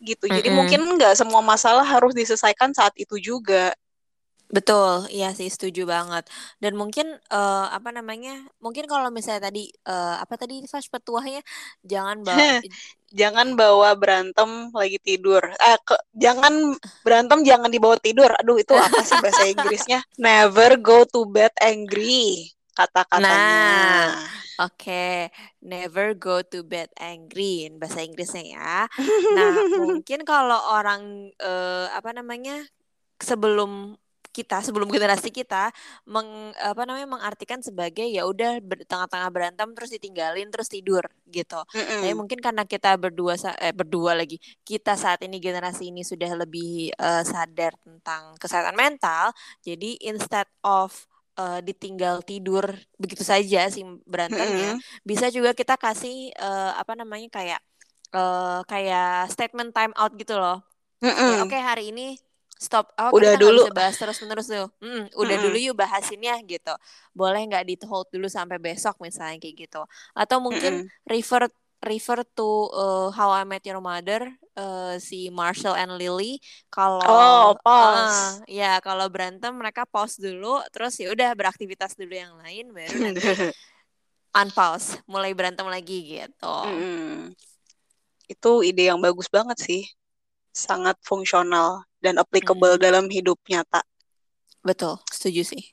gitu. 0.00 0.26
Jadi 0.26 0.48
mm 0.48 0.52
-mm. 0.52 0.58
mungkin 0.58 0.80
nggak 0.98 1.14
semua 1.14 1.44
masalah 1.44 1.84
harus 1.84 2.16
diselesaikan 2.16 2.72
saat 2.72 2.96
itu 2.96 3.20
juga 3.20 3.76
Betul, 4.52 5.08
iya 5.08 5.32
sih 5.32 5.48
setuju 5.48 5.88
banget. 5.88 6.28
Dan 6.60 6.76
mungkin 6.76 7.08
uh, 7.32 7.66
apa 7.72 7.88
namanya? 7.88 8.44
Mungkin 8.60 8.84
kalau 8.84 9.08
misalnya 9.08 9.48
tadi 9.48 9.72
uh, 9.88 10.20
apa 10.20 10.36
tadi 10.36 10.60
flash 10.68 10.92
petuahnya 10.92 11.40
jangan 11.80 12.20
bawa 12.20 12.60
jangan 13.20 13.56
bawa 13.56 13.96
berantem 13.96 14.68
lagi 14.76 15.00
tidur. 15.00 15.40
Eh 15.56 15.78
ke, 15.80 15.96
jangan 16.12 16.76
berantem 17.00 17.40
jangan 17.48 17.72
dibawa 17.72 17.96
tidur. 17.96 18.28
Aduh 18.44 18.60
itu 18.60 18.76
apa 18.76 19.00
sih 19.00 19.16
bahasa 19.24 19.48
Inggrisnya? 19.48 20.04
Never 20.20 20.76
go 20.76 21.08
to 21.08 21.24
bed 21.24 21.56
angry 21.56 22.52
kata-katanya. 22.76 23.24
Nah, 23.24 24.04
oke, 24.68 24.76
okay. 24.76 25.32
never 25.64 26.12
go 26.12 26.44
to 26.44 26.60
bed 26.60 26.92
angry 27.00 27.72
bahasa 27.72 28.04
Inggrisnya 28.04 28.44
ya. 28.52 28.76
Nah, 29.32 29.52
mungkin 29.80 30.28
kalau 30.28 30.60
orang 30.76 31.32
uh, 31.40 31.88
apa 31.96 32.12
namanya 32.12 32.68
sebelum 33.16 33.96
kita 34.32 34.64
sebelum 34.64 34.88
generasi 34.88 35.28
kita 35.28 35.68
meng 36.08 36.56
apa 36.56 36.82
namanya 36.88 37.06
mengartikan 37.06 37.60
sebagai 37.60 38.08
ya 38.08 38.24
udah 38.24 38.58
tengah-tengah 38.88 39.28
berantem 39.28 39.68
terus 39.76 39.92
ditinggalin 39.92 40.48
terus 40.48 40.72
tidur 40.72 41.04
gitu. 41.28 41.60
Mm 41.76 41.84
-hmm. 41.84 42.00
Tapi 42.02 42.14
mungkin 42.16 42.38
karena 42.40 42.64
kita 42.64 42.96
berdua 42.96 43.36
eh 43.60 43.76
berdua 43.76 44.16
lagi 44.16 44.40
kita 44.64 44.96
saat 44.96 45.20
ini 45.22 45.36
generasi 45.38 45.92
ini 45.92 46.00
sudah 46.02 46.32
lebih 46.32 46.90
uh, 46.96 47.22
sadar 47.22 47.76
tentang 47.84 48.34
kesehatan 48.40 48.74
mental, 48.74 49.36
jadi 49.60 50.00
instead 50.00 50.48
of 50.64 51.06
uh, 51.36 51.60
ditinggal 51.60 52.20
tidur 52.24 52.64
begitu 52.96 53.24
saja 53.24 53.68
sih 53.68 53.84
berantemnya. 54.08 54.76
Mm-hmm. 54.76 55.04
Bisa 55.04 55.28
juga 55.28 55.52
kita 55.56 55.76
kasih 55.76 56.32
uh, 56.36 56.76
apa 56.76 56.92
namanya 56.96 57.28
kayak 57.32 57.60
uh, 58.16 58.60
kayak 58.68 59.28
statement 59.32 59.72
time 59.76 59.92
out 59.96 60.12
gitu 60.16 60.36
loh. 60.36 60.64
Mm-hmm. 61.02 61.44
Oke 61.44 61.58
okay, 61.58 61.60
hari 61.62 61.90
ini 61.90 62.14
stop. 62.62 62.94
Oh, 62.94 63.10
udah 63.10 63.34
kita 63.34 63.42
dulu 63.42 63.66
bisa 63.66 63.74
bahas 63.74 63.94
terus 63.98 64.18
menerus 64.22 64.46
tuh. 64.46 64.70
Mm, 64.78 65.10
udah 65.10 65.36
mm-hmm. 65.36 65.44
dulu 65.44 65.56
yuk 65.58 65.76
bahasin 65.76 66.22
ya 66.22 66.38
gitu. 66.46 66.74
Boleh 67.10 67.42
nggak 67.50 67.66
di 67.66 67.74
hold 67.82 68.06
dulu 68.14 68.30
sampai 68.30 68.62
besok 68.62 69.02
misalnya 69.02 69.42
kayak 69.42 69.66
gitu. 69.66 69.82
Atau 70.14 70.38
mungkin 70.38 70.86
mm-hmm. 70.86 71.10
refer 71.10 71.50
refer 71.82 72.22
to 72.38 72.70
uh, 72.70 73.08
How 73.10 73.34
I 73.34 73.42
Met 73.42 73.66
Your 73.66 73.82
Mother 73.82 74.30
uh, 74.54 74.96
si 75.02 75.28
Marshall 75.34 75.74
and 75.74 75.98
Lily 75.98 76.38
kalau 76.70 77.02
oh, 77.02 77.58
pause. 77.58 78.38
Uh, 78.38 78.46
ya 78.46 78.78
kalau 78.78 79.10
berantem 79.10 79.50
mereka 79.50 79.82
pause 79.82 80.22
dulu 80.22 80.62
terus 80.70 80.94
ya 81.02 81.10
udah 81.10 81.34
beraktivitas 81.34 81.98
dulu 81.98 82.14
yang 82.14 82.38
lain 82.38 82.70
baru 82.70 82.96
nanti 83.02 83.26
unpause 84.40 85.02
mulai 85.10 85.34
berantem 85.34 85.66
lagi 85.66 86.22
gitu. 86.22 86.56
Mm. 86.70 87.34
Itu 88.30 88.62
ide 88.64 88.88
yang 88.88 89.02
bagus 89.02 89.26
banget 89.28 89.58
sih. 89.60 89.82
Sangat 90.52 91.00
fungsional 91.02 91.88
dan 91.98 92.20
applicable 92.20 92.76
mm. 92.76 92.82
dalam 92.82 93.04
hidup 93.08 93.40
nyata. 93.48 93.82
Betul, 94.62 95.00
setuju 95.10 95.42
sih. 95.42 95.64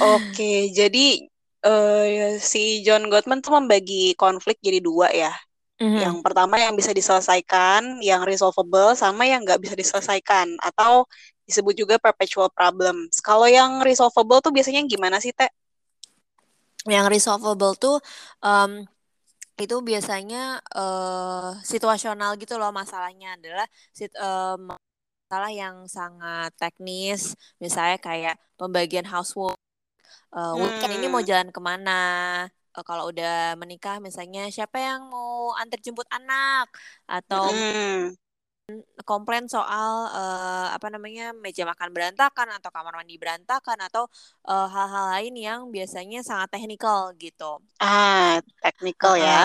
Oke, 0.00 0.72
jadi 0.72 1.28
uh, 1.64 2.36
si 2.40 2.80
John 2.82 3.06
Gottman 3.12 3.44
tuh 3.44 3.60
membagi 3.60 4.16
konflik 4.16 4.58
jadi 4.64 4.80
dua 4.80 5.12
ya. 5.12 5.32
Mm-hmm. 5.80 6.00
Yang 6.00 6.16
pertama 6.20 6.60
yang 6.60 6.76
bisa 6.76 6.92
diselesaikan, 6.92 8.04
yang 8.04 8.24
resolvable, 8.28 8.92
sama 8.96 9.24
yang 9.24 9.40
nggak 9.44 9.60
bisa 9.64 9.72
diselesaikan 9.72 10.60
atau 10.60 11.08
disebut 11.48 11.72
juga 11.72 11.96
perpetual 11.96 12.52
problems. 12.52 13.18
Kalau 13.24 13.48
yang 13.48 13.80
resolvable 13.80 14.44
tuh 14.44 14.52
biasanya 14.52 14.84
gimana 14.84 15.18
sih, 15.24 15.32
Teh? 15.32 15.48
Yang 16.84 17.06
resolvable 17.16 17.74
tuh 17.80 17.96
um, 18.44 18.84
itu 19.60 19.76
biasanya 19.84 20.58
uh, 20.72 21.52
situasional 21.60 22.34
gitu 22.40 22.56
loh 22.56 22.72
masalahnya 22.72 23.36
adalah 23.36 23.66
sit, 23.92 24.10
uh, 24.16 24.56
masalah 24.56 25.52
yang 25.52 25.84
sangat 25.86 26.50
teknis 26.56 27.36
misalnya 27.62 28.00
kayak 28.00 28.34
pembagian 28.56 29.04
housework 29.04 29.60
uh, 30.32 30.56
hmm. 30.56 30.64
weekend 30.64 30.92
ini 30.96 31.06
mau 31.12 31.20
hmm. 31.22 31.28
jalan 31.28 31.48
ke 31.52 31.60
mana 31.60 32.00
uh, 32.74 32.84
kalau 32.86 33.12
udah 33.12 33.54
menikah 33.60 34.00
misalnya 34.00 34.48
siapa 34.48 34.80
yang 34.80 35.06
mau 35.12 35.52
antar 35.60 35.78
jemput 35.84 36.08
anak 36.10 36.66
atau 37.06 37.52
hmm. 37.52 38.16
Komplain 39.04 39.46
soal 39.48 40.10
uh, 40.12 40.68
apa 40.74 40.92
namanya 40.92 41.32
meja 41.34 41.66
makan 41.66 41.90
berantakan 41.90 42.48
atau 42.56 42.70
kamar 42.70 42.94
mandi 43.00 43.16
berantakan 43.16 43.78
atau 43.80 44.06
hal-hal 44.46 45.06
uh, 45.06 45.10
lain 45.18 45.34
yang 45.36 45.60
biasanya 45.68 46.20
sangat 46.24 46.54
teknikal 46.54 47.12
gitu. 47.16 47.60
Ah, 47.80 48.38
teknikal 48.60 49.16
uh, 49.16 49.20
ya. 49.20 49.40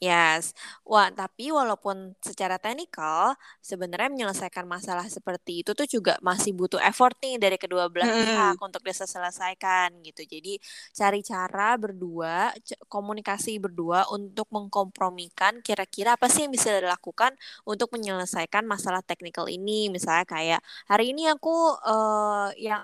Yes. 0.00 0.52
Wah, 0.84 1.08
tapi 1.08 1.48
walaupun 1.52 2.12
secara 2.20 2.60
teknikal 2.60 3.36
sebenarnya 3.64 4.12
menyelesaikan 4.12 4.68
masalah 4.68 5.08
seperti 5.08 5.64
itu 5.64 5.72
tuh 5.72 5.88
juga 5.88 6.20
masih 6.20 6.52
butuh 6.52 6.80
effort 6.84 7.16
nih 7.24 7.40
dari 7.40 7.56
kedua 7.56 7.88
belah 7.88 8.08
hmm. 8.08 8.20
pihak 8.20 8.56
untuk 8.60 8.82
diselesaikan 8.84 10.00
gitu. 10.04 10.24
Jadi 10.28 10.60
cari 10.92 11.20
cara 11.24 11.76
berdua, 11.80 12.52
komunikasi 12.88 13.56
berdua 13.56 14.08
untuk 14.12 14.48
mengkompromikan 14.52 15.60
kira-kira 15.64 16.16
apa 16.16 16.28
sih 16.28 16.44
yang 16.44 16.52
bisa 16.52 16.72
dilakukan 16.76 17.32
untuk 17.64 17.92
menyelesaikan 17.94 18.63
masalah 18.66 19.00
teknikal 19.04 19.46
ini. 19.48 19.88
Misalnya 19.92 20.24
kayak 20.28 20.60
hari 20.90 21.12
ini 21.12 21.28
aku 21.30 21.76
uh, 21.84 22.50
yang 22.58 22.82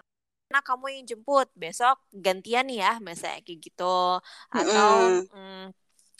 nah 0.50 0.62
kamu 0.66 0.86
yang 0.98 1.04
jemput 1.14 1.46
besok 1.54 1.94
gantian 2.10 2.66
ya 2.66 2.98
misalnya 2.98 3.38
kayak 3.46 3.70
gitu 3.70 4.18
atau 4.50 4.90
mm. 4.98 5.30
mm, 5.30 5.64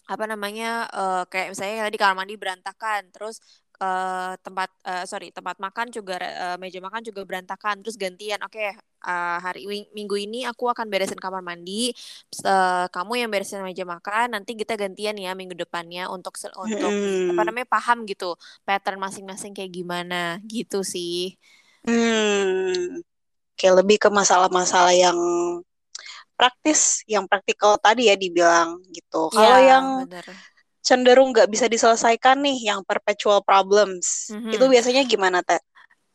apa 0.06 0.24
namanya 0.30 0.86
uh, 0.94 1.22
kayak 1.26 1.50
misalnya 1.50 1.90
tadi 1.90 1.98
kamar 1.98 2.14
mandi 2.14 2.38
berantakan 2.38 3.10
terus 3.10 3.42
uh, 3.80 4.36
tempat 4.44 4.70
uh, 4.84 5.04
sorry 5.08 5.32
tempat 5.32 5.56
makan 5.58 5.88
juga 5.90 6.20
uh, 6.20 6.56
meja 6.60 6.78
makan 6.78 7.00
juga 7.02 7.24
berantakan 7.24 7.80
terus 7.80 7.96
gantian 7.96 8.38
oke 8.44 8.52
okay, 8.52 8.76
uh, 9.02 9.40
hari 9.40 9.64
minggu 9.90 10.16
ini 10.20 10.44
aku 10.44 10.68
akan 10.68 10.86
beresin 10.86 11.18
kamar 11.18 11.40
mandi 11.40 11.90
uh, 12.44 12.86
kamu 12.92 13.26
yang 13.26 13.30
beresin 13.32 13.64
meja 13.64 13.88
makan 13.88 14.36
nanti 14.36 14.54
kita 14.54 14.76
gantian 14.76 15.16
ya 15.16 15.32
minggu 15.32 15.56
depannya 15.56 16.06
untuk 16.12 16.36
untuk 16.60 16.92
hmm. 16.92 17.34
apa 17.34 17.42
namanya 17.48 17.68
paham 17.68 18.04
gitu 18.06 18.36
pattern 18.62 19.00
masing-masing 19.00 19.56
kayak 19.56 19.72
gimana 19.72 20.38
gitu 20.46 20.84
sih 20.84 21.34
hmm 21.88 23.00
kayak 23.60 23.84
lebih 23.84 24.00
ke 24.00 24.08
masalah-masalah 24.08 24.96
yang 24.96 25.18
praktis, 26.40 27.04
yang 27.04 27.28
praktikal 27.28 27.76
tadi 27.76 28.08
ya 28.08 28.16
dibilang 28.16 28.80
gitu. 28.88 29.28
Ya, 29.28 29.36
Kalau 29.36 29.60
yang 29.60 29.84
bener. 30.08 30.24
Cenderung 30.80 31.32
nggak 31.32 31.48
bisa 31.48 31.68
diselesaikan 31.68 32.40
nih, 32.40 32.72
yang 32.72 32.80
perpetual 32.84 33.44
problems, 33.44 34.32
mm-hmm. 34.32 34.52
itu 34.56 34.64
biasanya 34.66 35.02
gimana 35.04 35.40
teh? 35.44 35.60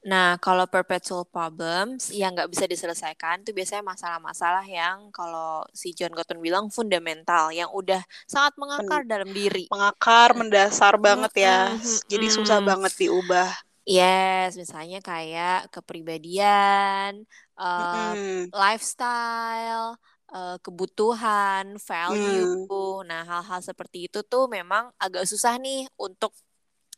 Nah, 0.06 0.38
kalau 0.38 0.70
perpetual 0.70 1.26
problems 1.26 2.14
yang 2.14 2.38
nggak 2.38 2.54
bisa 2.54 2.70
diselesaikan 2.70 3.42
itu 3.42 3.58
biasanya 3.58 3.82
masalah-masalah 3.82 4.62
yang 4.70 5.10
kalau 5.10 5.66
si 5.74 5.98
John 5.98 6.14
Gottman 6.14 6.46
bilang 6.46 6.66
fundamental, 6.70 7.50
yang 7.50 7.74
udah 7.74 8.06
sangat 8.30 8.54
mengakar 8.62 9.02
Men 9.02 9.10
dalam 9.10 9.30
diri. 9.34 9.66
Mengakar, 9.74 10.38
mendasar 10.38 11.02
banget 11.02 11.34
ya. 11.42 11.74
Mm-hmm. 11.74 11.98
Jadi 12.06 12.28
susah 12.30 12.62
banget 12.62 12.94
diubah. 13.02 13.50
Yes, 13.86 14.58
misalnya 14.58 14.98
kayak 14.98 15.70
kepribadian, 15.70 17.22
uh, 17.54 18.18
mm. 18.18 18.50
lifestyle, 18.50 20.02
uh, 20.36 20.58
kebutuhan, 20.60 21.80
value. 21.80 22.68
Mm. 22.68 23.08
Nah, 23.08 23.24
hal-hal 23.24 23.62
seperti 23.64 24.12
itu 24.12 24.20
tuh 24.28 24.52
memang 24.52 24.92
agak 25.00 25.24
susah 25.24 25.56
nih 25.56 25.88
untuk 25.96 26.36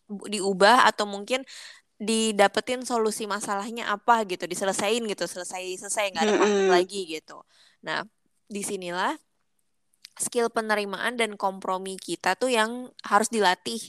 diubah 0.10 0.90
atau 0.90 1.06
mungkin 1.06 1.46
didapetin 1.98 2.86
solusi 2.86 3.30
masalahnya 3.30 3.94
apa 3.94 4.26
gitu, 4.26 4.50
diselesain 4.50 5.02
gitu, 5.06 5.26
selesai 5.26 5.82
selesai 5.86 6.14
nggak 6.14 6.24
ada 6.24 6.34
konflik 6.38 6.70
lagi 6.70 7.02
gitu. 7.18 7.38
Nah, 7.86 8.06
di 8.48 8.62
sinilah 8.62 9.14
skill 10.18 10.50
penerimaan 10.50 11.16
dan 11.16 11.38
kompromi 11.38 11.96
kita 11.98 12.34
tuh 12.34 12.50
yang 12.50 12.90
harus 13.06 13.30
dilatih 13.30 13.80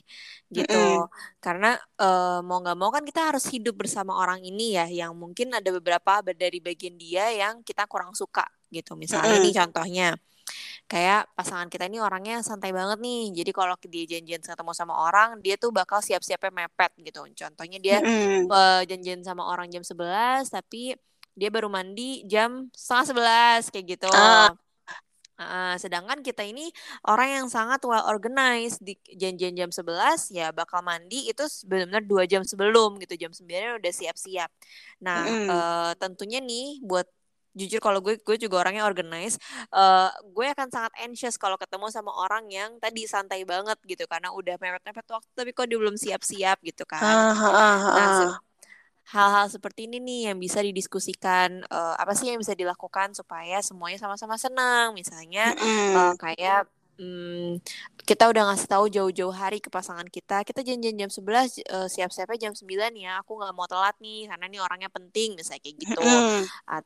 gitu. 0.49 0.77
Mm 0.77 1.05
-hmm. 1.05 1.09
karena 1.41 1.77
uh, 2.01 2.41
mau 2.45 2.61
nggak 2.61 2.79
mau 2.79 2.93
kan 2.93 3.05
kita 3.05 3.33
harus 3.33 3.49
hidup 3.49 3.77
bersama 3.77 4.17
orang 4.17 4.45
ini 4.45 4.77
ya 4.77 4.87
yang 4.89 5.17
mungkin 5.17 5.53
ada 5.53 5.69
beberapa 5.73 6.21
dari 6.33 6.61
bagian 6.61 6.97
dia 6.97 7.29
yang 7.33 7.65
kita 7.65 7.89
kurang 7.89 8.13
suka 8.13 8.45
gitu. 8.69 8.97
Misalnya 8.97 9.37
mm 9.37 9.41
-hmm. 9.41 9.45
nih 9.49 9.55
contohnya 9.57 10.09
kayak 10.89 11.29
pasangan 11.37 11.69
kita 11.69 11.93
ini 11.93 12.01
orangnya 12.01 12.41
santai 12.41 12.73
banget 12.73 12.97
nih. 13.01 13.33
Jadi 13.45 13.51
kalau 13.53 13.77
dia 13.85 14.05
janjian 14.09 14.41
ketemu 14.41 14.73
sama 14.73 14.95
orang 14.97 15.41
dia 15.45 15.61
tuh 15.61 15.69
bakal 15.69 16.01
siap-siapnya 16.01 16.65
mepet 16.65 16.93
gitu. 17.05 17.21
Contohnya 17.37 17.79
dia 17.81 18.01
mm 18.01 18.49
uh, 18.49 18.83
janjian 18.89 19.21
sama 19.21 19.45
orang 19.49 19.69
jam 19.69 19.85
11 19.85 20.49
tapi 20.49 20.97
dia 21.39 21.49
baru 21.55 21.71
mandi 21.71 22.27
jam 22.27 22.67
setengah 22.73 23.05
sebelas 23.05 23.63
kayak 23.69 23.97
gitu. 23.97 24.09
Uh 24.09 24.53
Uh, 25.39 25.79
sedangkan 25.79 26.19
kita 26.19 26.43
ini 26.43 26.67
orang 27.07 27.31
yang 27.31 27.47
sangat 27.47 27.79
well 27.87 28.03
organized 28.11 28.83
di 28.83 28.99
janjian 29.15 29.55
jam 29.55 29.71
11 29.71 30.35
ya 30.35 30.51
bakal 30.51 30.83
mandi 30.83 31.31
itu 31.31 31.47
benar-benar 31.63 32.03
dua 32.03 32.27
jam 32.27 32.43
sebelum 32.43 32.99
gitu 32.99 33.15
jam 33.15 33.31
9 33.31 33.79
udah 33.79 33.93
siap-siap. 33.95 34.51
Nah 34.99 35.23
mm. 35.23 35.47
uh, 35.47 35.93
tentunya 35.95 36.43
nih 36.43 36.83
buat 36.83 37.07
jujur 37.59 37.83
kalau 37.83 37.99
gue 37.99 38.19
gue 38.23 38.37
juga 38.39 38.63
orangnya 38.63 38.87
organized 38.87 39.43
uh, 39.75 40.15
gue 40.31 40.47
akan 40.47 40.71
sangat 40.71 40.93
anxious 41.03 41.35
kalau 41.35 41.59
ketemu 41.59 41.91
sama 41.91 42.15
orang 42.15 42.47
yang 42.47 42.79
tadi 42.79 43.03
santai 43.11 43.43
banget 43.43 43.75
gitu 43.83 44.07
karena 44.07 44.31
udah 44.31 44.55
mepet-mepet 44.63 45.07
waktu 45.11 45.31
tapi 45.35 45.51
kok 45.51 45.67
dia 45.67 45.79
belum 45.79 45.99
siap-siap 45.99 46.63
gitu 46.63 46.87
kan. 46.87 47.03
Uh, 47.03 47.35
uh, 47.35 47.51
uh. 47.51 47.95
Nah 47.95 48.48
hal-hal 49.09 49.49
seperti 49.49 49.89
ini 49.89 50.05
nih 50.05 50.21
yang 50.33 50.37
bisa 50.37 50.61
didiskusikan 50.61 51.65
uh, 51.73 51.97
apa 51.97 52.13
sih 52.13 52.29
yang 52.29 52.41
bisa 52.41 52.53
dilakukan 52.53 53.17
supaya 53.17 53.65
semuanya 53.65 53.97
sama-sama 53.97 54.37
senang 54.37 54.93
misalnya 54.93 55.57
mm. 55.57 55.93
uh, 55.97 56.15
kayak 56.21 56.69
um, 57.01 57.57
kita 58.05 58.29
udah 58.29 58.53
ngasih 58.53 58.69
tahu 58.69 58.85
jauh-jauh 58.93 59.33
hari 59.33 59.65
ke 59.65 59.73
pasangan 59.73 60.05
kita 60.13 60.45
kita 60.45 60.61
janjian 60.61 60.97
jam 60.97 61.09
11 61.09 61.25
uh, 61.25 61.89
siap-siapnya 61.89 62.49
jam 62.49 62.53
9 62.53 62.69
ya 63.01 63.25
aku 63.25 63.41
nggak 63.41 63.55
mau 63.57 63.65
telat 63.65 63.97
nih 63.97 64.29
karena 64.29 64.45
ini 64.45 64.59
orangnya 64.61 64.93
penting 64.93 65.41
misalnya 65.41 65.61
kayak 65.65 65.77
gitu 65.81 66.01
mm. 66.05 66.41
At 66.69 66.85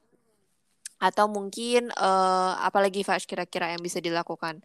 atau 1.02 1.26
mungkin 1.26 1.90
uh, 1.98 2.54
apalagi 2.62 3.02
Fash 3.02 3.26
kira-kira 3.26 3.74
yang 3.74 3.82
bisa 3.82 3.98
dilakukan 3.98 4.62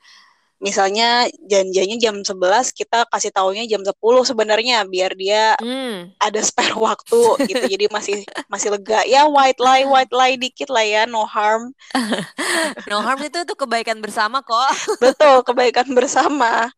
misalnya 0.58 1.30
janjinya 1.46 1.98
jam 2.02 2.16
11 2.26 2.74
kita 2.74 3.06
kasih 3.14 3.30
taunya 3.30 3.64
jam 3.70 3.86
10 3.86 3.94
sebenarnya 4.26 4.82
biar 4.90 5.14
dia 5.14 5.54
hmm. 5.62 6.18
ada 6.18 6.40
spare 6.42 6.74
waktu 6.74 7.22
gitu. 7.46 7.66
Jadi 7.66 7.86
masih 7.94 8.26
masih 8.50 8.74
lega. 8.74 9.06
Ya 9.06 9.30
white 9.30 9.62
lie 9.62 9.86
white 9.86 10.14
lie 10.14 10.38
dikit 10.38 10.70
lah 10.74 10.86
ya 10.86 11.04
no 11.06 11.26
harm. 11.26 11.74
No 12.90 13.04
harm 13.04 13.20
itu 13.22 13.44
tuh 13.44 13.58
kebaikan 13.58 14.00
bersama 14.00 14.42
kok. 14.42 14.98
Betul 15.04 15.44
kebaikan 15.46 15.88
bersama. 15.94 16.72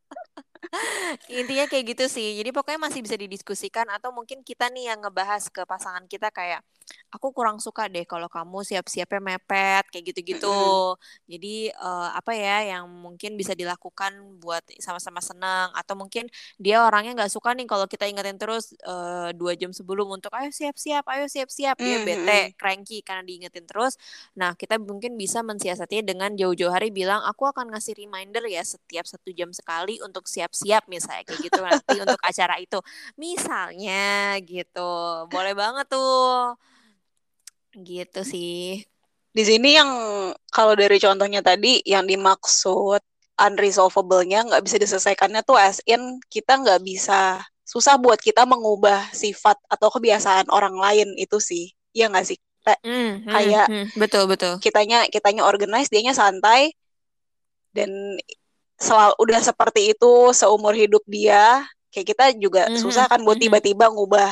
Intinya 1.32 1.66
kayak 1.66 1.96
gitu 1.96 2.06
sih. 2.12 2.38
Jadi 2.38 2.50
pokoknya 2.54 2.80
masih 2.82 3.02
bisa 3.02 3.16
didiskusikan 3.18 3.88
atau 3.90 4.14
mungkin 4.14 4.46
kita 4.46 4.70
nih 4.70 4.94
yang 4.94 5.00
ngebahas 5.02 5.50
ke 5.50 5.66
pasangan 5.66 6.06
kita 6.06 6.30
kayak 6.30 6.62
aku 7.10 7.34
kurang 7.34 7.58
suka 7.58 7.90
deh 7.90 8.06
kalau 8.06 8.30
kamu 8.30 8.62
siap-siapnya 8.62 9.20
mepet 9.20 9.86
kayak 9.90 10.14
gitu-gitu. 10.14 10.96
Jadi 11.26 11.74
uh, 11.78 12.14
apa 12.14 12.32
ya 12.38 12.78
yang 12.78 12.86
mungkin 12.90 13.34
bisa 13.36 13.58
dilakukan 13.58 14.42
buat 14.42 14.62
sama-sama 14.78 15.20
senang 15.20 15.74
atau 15.74 15.98
mungkin 15.98 16.30
dia 16.62 16.86
orangnya 16.86 17.18
nggak 17.18 17.32
suka 17.34 17.54
nih 17.58 17.66
kalau 17.66 17.86
kita 17.90 18.06
ingetin 18.06 18.38
terus 18.38 18.78
uh, 18.86 19.34
dua 19.34 19.58
jam 19.58 19.74
sebelum 19.74 20.10
untuk 20.10 20.34
ayo 20.38 20.54
siap-siap, 20.54 21.06
ayo 21.10 21.26
siap-siap 21.26 21.76
dia 21.82 21.98
bete, 22.06 22.54
cranky 22.60 23.02
karena 23.02 23.26
diingetin 23.26 23.66
terus. 23.66 23.98
Nah 24.38 24.54
kita 24.54 24.78
mungkin 24.78 25.18
bisa 25.18 25.42
mensiasatinya 25.42 26.06
dengan 26.14 26.30
jauh-jauh 26.38 26.72
hari 26.72 26.94
bilang 26.94 27.22
aku 27.26 27.50
akan 27.50 27.74
ngasih 27.74 27.98
reminder 27.98 28.46
ya 28.46 28.62
setiap 28.62 29.06
satu 29.10 29.34
jam 29.34 29.50
sekali 29.56 29.98
untuk 30.06 30.30
siap-siap 30.30 30.86
misalnya 30.86 31.26
kayak 31.26 31.40
gitu 31.42 31.60
nanti 31.60 31.96
untuk 32.00 32.22
acara 32.22 32.56
itu. 32.62 32.80
Misalnya 33.18 34.38
gitu, 34.46 34.92
boleh 35.30 35.54
banget 35.58 35.86
tuh. 35.90 36.56
Gitu 37.80 38.22
sih. 38.28 38.84
Di 39.30 39.44
sini 39.46 39.78
yang 39.78 39.90
kalau 40.50 40.74
dari 40.74 40.98
contohnya 40.98 41.40
tadi 41.40 41.80
yang 41.86 42.04
dimaksud 42.04 43.00
unresolvable-nya 43.40 44.52
nggak 44.52 44.64
bisa 44.68 44.76
diselesaikannya 44.82 45.42
tuh 45.48 45.56
as 45.56 45.80
in 45.88 46.20
kita 46.28 46.60
nggak 46.60 46.84
bisa 46.84 47.40
susah 47.64 47.96
buat 48.02 48.20
kita 48.20 48.44
mengubah 48.44 49.14
sifat 49.16 49.56
atau 49.70 49.88
kebiasaan 49.94 50.50
orang 50.52 50.76
lain 50.76 51.16
itu 51.16 51.38
sih. 51.40 51.72
Iya 51.96 52.12
nggak 52.12 52.26
sih? 52.28 52.40
Mm, 52.86 53.26
kayak 53.26 53.68
mm, 53.72 53.86
betul 53.98 54.30
betul. 54.30 54.60
Kitanya 54.62 55.08
kitanya 55.10 55.48
organize, 55.48 55.90
dianya 55.90 56.14
santai 56.14 56.76
dan 57.74 57.90
selalu 58.78 59.16
udah 59.22 59.40
seperti 59.42 59.94
itu 59.96 60.34
seumur 60.36 60.76
hidup 60.76 61.02
dia. 61.08 61.66
Kayak 61.90 62.08
kita 62.14 62.26
juga 62.38 62.62
mm 62.68 62.76
-hmm. 62.76 62.82
susah 62.82 63.06
kan 63.10 63.22
buat 63.26 63.42
tiba-tiba 63.42 63.90
ngubah 63.90 64.30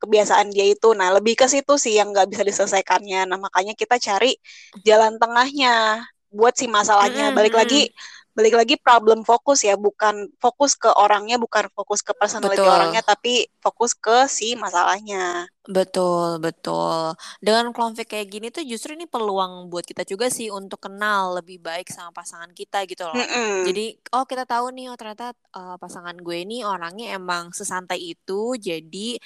kebiasaan 0.00 0.48
dia 0.50 0.66
itu. 0.72 0.96
Nah, 0.96 1.12
lebih 1.12 1.36
ke 1.36 1.46
situ 1.46 1.76
sih 1.76 2.00
yang 2.00 2.10
nggak 2.10 2.32
bisa 2.32 2.42
diselesaikannya. 2.42 3.28
Nah, 3.28 3.38
makanya 3.38 3.76
kita 3.76 4.00
cari 4.00 4.34
jalan 4.82 5.20
tengahnya 5.20 6.04
buat 6.32 6.56
si 6.56 6.66
masalahnya. 6.66 7.28
Mm 7.28 7.30
-hmm. 7.30 7.38
Balik 7.38 7.54
lagi 7.54 7.82
balik 8.30 8.54
lagi 8.54 8.74
problem 8.78 9.26
fokus 9.26 9.66
ya 9.66 9.74
bukan 9.74 10.30
fokus 10.38 10.78
ke 10.78 10.86
orangnya 10.86 11.34
bukan 11.34 11.66
fokus 11.74 11.98
ke 12.00 12.14
personality 12.14 12.62
betul. 12.62 12.70
orangnya 12.70 13.02
tapi 13.02 13.44
fokus 13.58 13.90
ke 13.92 14.30
si 14.30 14.54
masalahnya 14.54 15.50
betul 15.66 16.38
betul 16.38 17.18
dengan 17.42 17.74
konflik 17.74 18.14
kayak 18.14 18.30
gini 18.30 18.46
tuh 18.54 18.62
justru 18.62 18.94
ini 18.94 19.10
peluang 19.10 19.66
buat 19.66 19.82
kita 19.82 20.06
juga 20.06 20.30
sih 20.30 20.46
untuk 20.48 20.78
kenal 20.78 21.42
lebih 21.42 21.58
baik 21.58 21.90
sama 21.90 22.14
pasangan 22.14 22.54
kita 22.54 22.86
gitu 22.86 23.10
loh 23.10 23.18
mm 23.18 23.28
-mm. 23.28 23.54
jadi 23.66 23.84
oh 24.14 24.24
kita 24.24 24.46
tahu 24.46 24.72
nih 24.78 24.94
oh 24.94 24.96
ternyata 24.96 25.34
uh, 25.58 25.74
pasangan 25.76 26.14
gue 26.14 26.36
ini 26.40 26.62
orangnya 26.62 27.18
emang 27.18 27.50
sesantai 27.50 28.14
itu 28.14 28.54
jadi 28.54 29.18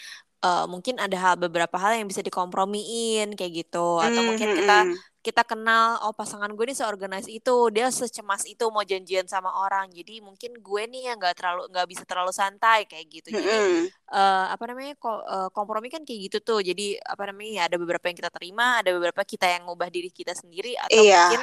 uh, 0.45 0.65
mungkin 0.69 1.01
ada 1.01 1.17
hal 1.17 1.35
beberapa 1.41 1.81
hal 1.81 1.97
yang 1.97 2.07
bisa 2.07 2.21
dikompromiin 2.21 3.33
kayak 3.33 3.65
gitu 3.65 3.99
atau 3.99 4.13
mm-hmm. 4.13 4.27
mungkin 4.29 4.49
kita 4.53 4.79
kita 5.25 5.41
kenal 5.41 5.97
oh 6.05 6.13
pasangan 6.13 6.53
gue 6.53 6.65
ini 6.69 6.77
seorganize 6.77 7.33
itu 7.33 7.73
dia 7.73 7.89
secemas 7.89 8.45
itu 8.45 8.69
mau 8.69 8.85
janjian 8.85 9.25
sama 9.25 9.49
orang 9.57 9.89
jadi 9.89 10.21
mungkin 10.21 10.61
gue 10.61 10.83
nih 10.85 11.09
yang 11.09 11.17
nggak 11.17 11.41
terlalu 11.41 11.65
nggak 11.73 11.87
bisa 11.89 12.05
terlalu 12.05 12.33
santai 12.37 12.85
kayak 12.85 13.09
gitu 13.09 13.33
jadi 13.33 13.49
mm-hmm. 13.49 13.85
uh, 14.13 14.53
apa 14.53 14.65
namanya 14.69 14.93
ko, 15.01 15.25
uh, 15.25 15.49
kompromi 15.49 15.89
kan 15.89 16.05
kayak 16.05 16.29
gitu 16.29 16.39
tuh 16.45 16.61
jadi 16.61 17.01
apa 17.01 17.33
namanya 17.33 17.51
ya 17.57 17.63
ada 17.73 17.77
beberapa 17.81 18.05
yang 18.13 18.21
kita 18.21 18.29
terima 18.29 18.85
ada 18.85 18.93
beberapa 18.93 19.25
kita 19.25 19.49
yang 19.49 19.65
ngubah 19.65 19.89
diri 19.89 20.13
kita 20.13 20.37
sendiri 20.37 20.77
atau 20.77 21.01
yeah. 21.01 21.33
mungkin 21.33 21.43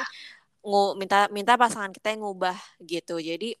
ngu 0.62 0.84
minta 0.94 1.26
minta 1.34 1.58
pasangan 1.58 1.90
kita 1.90 2.14
yang 2.14 2.22
ngubah 2.22 2.54
gitu 2.86 3.18
jadi 3.18 3.58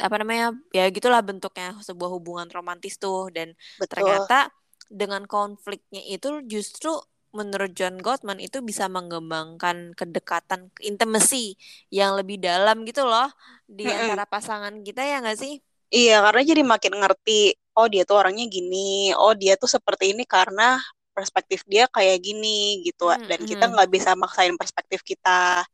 apa 0.00 0.16
namanya 0.24 0.56
ya 0.72 0.88
gitulah 0.88 1.20
bentuknya 1.20 1.76
sebuah 1.84 2.08
hubungan 2.08 2.48
romantis 2.48 2.96
tuh 2.96 3.28
dan 3.28 3.52
Betul. 3.76 4.00
ternyata 4.00 4.48
dengan 4.88 5.28
konfliknya 5.28 6.00
itu 6.08 6.40
justru 6.48 6.96
menurut 7.36 7.76
John 7.76 8.00
Gottman 8.00 8.40
itu 8.40 8.64
bisa 8.64 8.88
mengembangkan 8.88 9.92
kedekatan 9.92 10.72
intimacy 10.80 11.60
yang 11.92 12.16
lebih 12.16 12.40
dalam 12.40 12.88
gitu 12.88 13.04
loh 13.04 13.28
di 13.68 13.84
mm 13.84 13.92
-hmm. 13.92 14.00
antara 14.08 14.24
pasangan 14.24 14.74
kita 14.80 15.04
ya 15.04 15.20
nggak 15.20 15.36
sih? 15.38 15.60
Iya 15.92 16.24
karena 16.24 16.42
jadi 16.44 16.62
makin 16.64 16.94
ngerti 17.00 17.52
oh 17.76 17.86
dia 17.88 18.08
tuh 18.08 18.24
orangnya 18.24 18.48
gini 18.48 19.12
oh 19.12 19.36
dia 19.36 19.60
tuh 19.60 19.68
seperti 19.68 20.16
ini 20.16 20.24
karena 20.24 20.80
perspektif 21.12 21.64
dia 21.68 21.84
kayak 21.92 22.16
gini 22.24 22.80
gitu 22.88 23.12
mm 23.12 23.20
-hmm. 23.20 23.28
dan 23.28 23.40
kita 23.44 23.64
nggak 23.76 23.88
bisa 23.92 24.10
maksain 24.16 24.56
perspektif 24.56 25.04
kita 25.04 25.64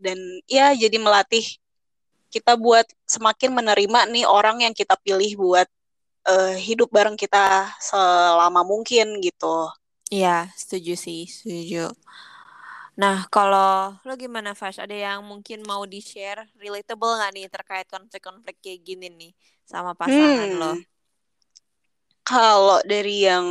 dan 0.00 0.18
ya 0.48 0.72
jadi 0.72 0.96
melatih 0.96 1.44
kita 2.34 2.58
buat 2.58 2.82
semakin 3.06 3.54
menerima 3.54 4.10
nih 4.10 4.26
orang 4.26 4.66
yang 4.66 4.74
kita 4.74 4.98
pilih 4.98 5.38
buat 5.38 5.70
uh, 6.26 6.58
hidup 6.58 6.90
bareng 6.90 7.14
kita 7.14 7.70
selama 7.78 8.66
mungkin 8.66 9.22
gitu. 9.22 9.70
Iya, 10.10 10.50
setuju 10.58 10.98
sih, 10.98 11.30
setuju. 11.30 11.94
Nah, 12.98 13.26
kalau 13.30 13.94
lo 14.02 14.14
gimana, 14.18 14.54
Fash? 14.54 14.82
Ada 14.82 15.14
yang 15.14 15.20
mungkin 15.22 15.62
mau 15.62 15.86
di-share 15.86 16.46
relatable 16.58 17.18
nggak 17.18 17.32
nih 17.34 17.46
terkait 17.50 17.86
konflik-konflik 17.86 18.58
kayak 18.58 18.82
gini 18.82 19.06
nih 19.10 19.32
sama 19.66 19.94
pasangan 19.94 20.50
hmm. 20.50 20.58
lo? 20.58 20.72
Kalau 22.26 22.78
dari 22.86 23.26
yang 23.26 23.46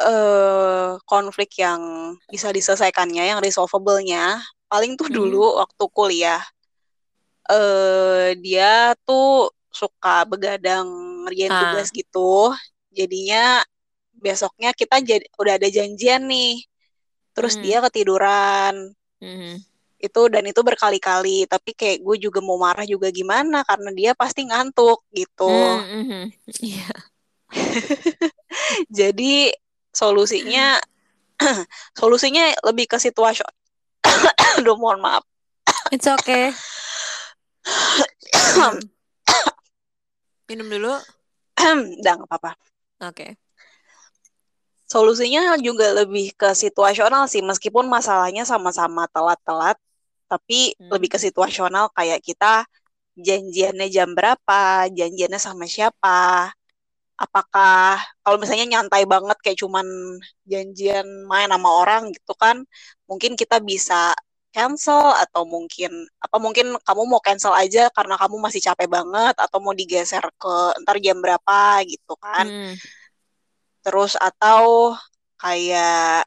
uh, 0.00 0.96
konflik 1.04 1.60
yang 1.60 2.12
bisa 2.28 2.48
diselesaikannya, 2.48 3.36
yang 3.36 3.40
resolvable-nya, 3.44 4.40
paling 4.72 4.96
tuh 4.96 5.08
hmm. 5.08 5.16
dulu 5.16 5.60
waktu 5.60 5.84
kuliah 5.92 6.42
uh, 7.50 8.34
dia 8.38 8.94
tuh 9.06 9.50
suka 9.70 10.24
begadang 10.24 10.86
ngerjain 11.26 11.52
ah. 11.52 11.60
tugas 11.68 11.88
gitu. 11.92 12.54
Jadinya 12.94 13.60
besoknya 14.16 14.72
kita 14.72 15.04
jadi 15.04 15.26
udah 15.36 15.54
ada 15.60 15.68
janjian 15.68 16.24
nih. 16.24 16.64
Terus 17.36 17.60
hmm. 17.60 17.62
dia 17.62 17.78
ketiduran. 17.84 18.74
Hmm. 19.20 19.60
Itu 19.96 20.28
dan 20.28 20.44
itu 20.44 20.60
berkali-kali, 20.60 21.48
tapi 21.48 21.72
kayak 21.72 22.04
gue 22.04 22.16
juga 22.20 22.40
mau 22.44 22.60
marah 22.60 22.84
juga 22.84 23.08
gimana 23.08 23.64
karena 23.64 23.90
dia 23.92 24.12
pasti 24.16 24.48
ngantuk 24.48 25.04
gitu. 25.12 25.48
Hmm. 25.48 26.04
hmm. 26.08 26.26
Yeah. 26.60 26.96
jadi 28.98 29.54
solusinya 29.94 30.80
solusinya 32.00 32.52
lebih 32.64 32.88
ke 32.88 32.96
situasi 33.00 33.44
Aduh, 34.60 34.76
mohon 34.80 35.00
maaf. 35.04 35.24
It's 35.92 36.08
okay. 36.08 36.50
Minum 40.48 40.66
dulu. 40.70 40.92
Udah 42.00 42.12
nggak 42.16 42.28
apa-apa. 42.28 42.52
Oke. 43.04 43.12
Okay. 43.12 43.30
Solusinya 44.86 45.58
juga 45.58 45.90
lebih 45.98 46.30
ke 46.38 46.54
situasional 46.54 47.26
sih, 47.26 47.42
meskipun 47.42 47.90
masalahnya 47.90 48.46
sama-sama 48.46 49.10
telat-telat, 49.10 49.74
tapi 50.30 50.78
hmm. 50.78 50.94
lebih 50.94 51.10
ke 51.10 51.18
situasional 51.18 51.90
kayak 51.90 52.22
kita 52.22 52.62
janjiannya 53.18 53.90
jam 53.90 54.14
berapa, 54.14 54.86
janjiannya 54.94 55.40
sama 55.42 55.66
siapa, 55.66 56.54
apakah 57.16 57.98
kalau 58.20 58.36
misalnya 58.36 58.78
nyantai 58.78 59.08
banget 59.08 59.40
kayak 59.40 59.58
cuman 59.58 59.86
janjian 60.46 61.08
main 61.26 61.48
sama 61.48 61.70
orang 61.72 62.12
gitu 62.12 62.32
kan, 62.36 62.62
mungkin 63.08 63.34
kita 63.34 63.58
bisa 63.58 64.12
cancel 64.56 65.12
atau 65.20 65.44
mungkin 65.44 65.92
apa 66.16 66.36
mungkin 66.40 66.66
kamu 66.80 67.02
mau 67.04 67.20
cancel 67.20 67.52
aja 67.52 67.92
karena 67.92 68.16
kamu 68.16 68.36
masih 68.40 68.60
capek 68.64 68.88
banget 68.88 69.34
atau 69.36 69.58
mau 69.60 69.76
digeser 69.76 70.24
ke 70.40 70.54
ntar 70.80 70.96
jam 71.04 71.20
berapa 71.20 71.84
gitu 71.84 72.16
kan. 72.16 72.46
Hmm. 72.48 72.74
terus 73.86 74.18
atau 74.18 74.96
kayak 75.38 76.26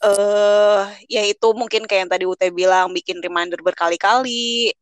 eh 0.00 0.08
uh, 0.08 0.86
ya 1.10 1.22
itu 1.26 1.48
mungkin 1.56 1.82
kayak 1.88 2.00
yang 2.06 2.12
tadi 2.12 2.24
Ute 2.30 2.46
bilang 2.54 2.92
bikin 2.94 3.18
reminder 3.24 3.60
berkali-kali. 3.64 4.72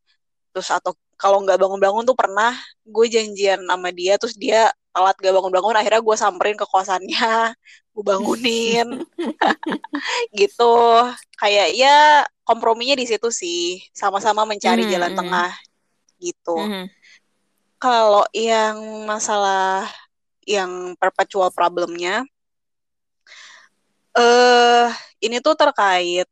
Terus 0.53 0.69
atau 0.69 0.93
kalau 1.19 1.43
nggak 1.43 1.59
bangun-bangun 1.59 2.03
tuh 2.07 2.15
pernah 2.15 2.55
gue 2.87 3.05
janjian 3.11 3.59
sama 3.67 3.89
dia 3.91 4.15
terus 4.15 4.35
dia 4.39 4.71
telat 4.95 5.15
gak 5.19 5.35
bangun-bangun 5.35 5.75
akhirnya 5.75 6.01
gue 6.01 6.15
samperin 6.17 6.57
ke 6.57 6.65
kosannya 6.65 7.53
gue 7.99 8.05
bangunin. 8.07 9.03
Gitu. 10.39 10.73
Kayak 11.35 11.69
ya 11.75 12.23
komprominya 12.47 12.95
di 12.95 13.03
situ 13.03 13.27
sih. 13.27 13.83
Sama-sama 13.91 14.47
mencari 14.47 14.87
mm, 14.87 14.91
jalan 14.95 15.11
mm. 15.11 15.19
tengah. 15.19 15.51
Gitu. 16.19 16.55
Mm. 16.55 16.87
kalau 17.79 18.27
yang 18.35 19.07
masalah 19.07 19.87
yang 20.43 20.99
perpetual 20.99 21.47
problemnya 21.47 22.27
eh 24.11 24.83
uh, 24.83 24.91
ini 25.23 25.39
tuh 25.39 25.55
terkait 25.55 26.27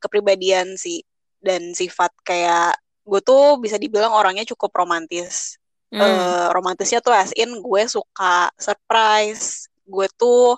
kepribadian 0.00 0.80
sih 0.80 1.04
dan 1.44 1.76
sifat 1.76 2.08
kayak 2.24 2.80
gue 3.04 3.20
tuh 3.20 3.60
bisa 3.60 3.76
dibilang 3.76 4.16
orangnya 4.16 4.48
cukup 4.48 4.72
romantis. 4.72 5.60
Mm. 5.92 6.00
uh, 6.00 6.46
romantisnya 6.56 7.00
tuh 7.04 7.12
as 7.12 7.36
in 7.36 7.52
gue 7.60 7.82
suka 7.84 8.48
surprise. 8.56 9.68
Gue 9.88 10.08
tuh 10.16 10.56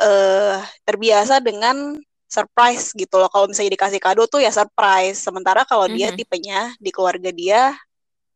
uh, 0.00 0.58
terbiasa 0.84 1.40
dengan 1.40 1.96
surprise 2.26 2.92
gitu 2.92 3.16
loh. 3.16 3.30
Kalau 3.30 3.46
misalnya 3.46 3.72
dikasih 3.78 4.00
kado 4.02 4.26
tuh 4.26 4.42
ya 4.42 4.50
surprise. 4.50 5.22
Sementara 5.22 5.62
kalau 5.62 5.86
mm-hmm. 5.86 5.98
dia 5.98 6.08
tipenya 6.12 6.60
di 6.82 6.90
keluarga 6.90 7.30
dia 7.30 7.74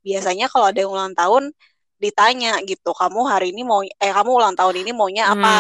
biasanya 0.01 0.49
kalau 0.49 0.73
ada 0.73 0.81
yang 0.81 0.93
ulang 0.93 1.13
tahun 1.13 1.53
ditanya 2.01 2.65
gitu, 2.65 2.97
kamu 2.97 3.29
hari 3.29 3.53
ini 3.53 3.61
mau 3.61 3.85
eh 3.85 4.13
kamu 4.17 4.31
ulang 4.33 4.57
tahun 4.57 4.73
ini 4.81 4.97
maunya 4.97 5.29
apa? 5.37 5.57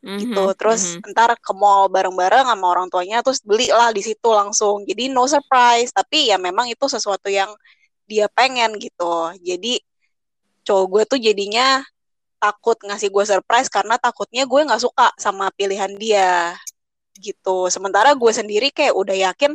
Mm-hmm. 0.00 0.18
gitu. 0.24 0.44
Terus 0.56 0.82
mm-hmm. 0.96 1.12
ntar 1.12 1.36
ke 1.36 1.52
mall 1.52 1.92
bareng-bareng 1.92 2.48
sama 2.48 2.66
orang 2.72 2.88
tuanya 2.88 3.20
terus 3.20 3.44
belilah 3.44 3.92
di 3.92 4.00
situ 4.00 4.28
langsung. 4.32 4.88
Jadi 4.88 5.12
no 5.12 5.28
surprise, 5.28 5.92
tapi 5.92 6.32
ya 6.32 6.40
memang 6.40 6.72
itu 6.72 6.88
sesuatu 6.88 7.28
yang 7.28 7.52
dia 8.08 8.30
pengen 8.32 8.80
gitu. 8.80 9.36
Jadi 9.44 9.82
cowok 10.64 10.86
gue 10.88 11.02
tuh 11.04 11.20
jadinya 11.20 11.84
takut 12.38 12.78
ngasih 12.80 13.10
gue 13.10 13.24
surprise 13.26 13.68
karena 13.68 13.98
takutnya 13.98 14.46
gue 14.46 14.60
nggak 14.64 14.82
suka 14.82 15.10
sama 15.18 15.50
pilihan 15.54 15.92
dia 15.98 16.54
gitu. 17.18 17.66
Sementara 17.68 18.14
gue 18.14 18.32
sendiri 18.32 18.70
kayak 18.70 18.94
udah 18.94 19.16
yakin 19.30 19.52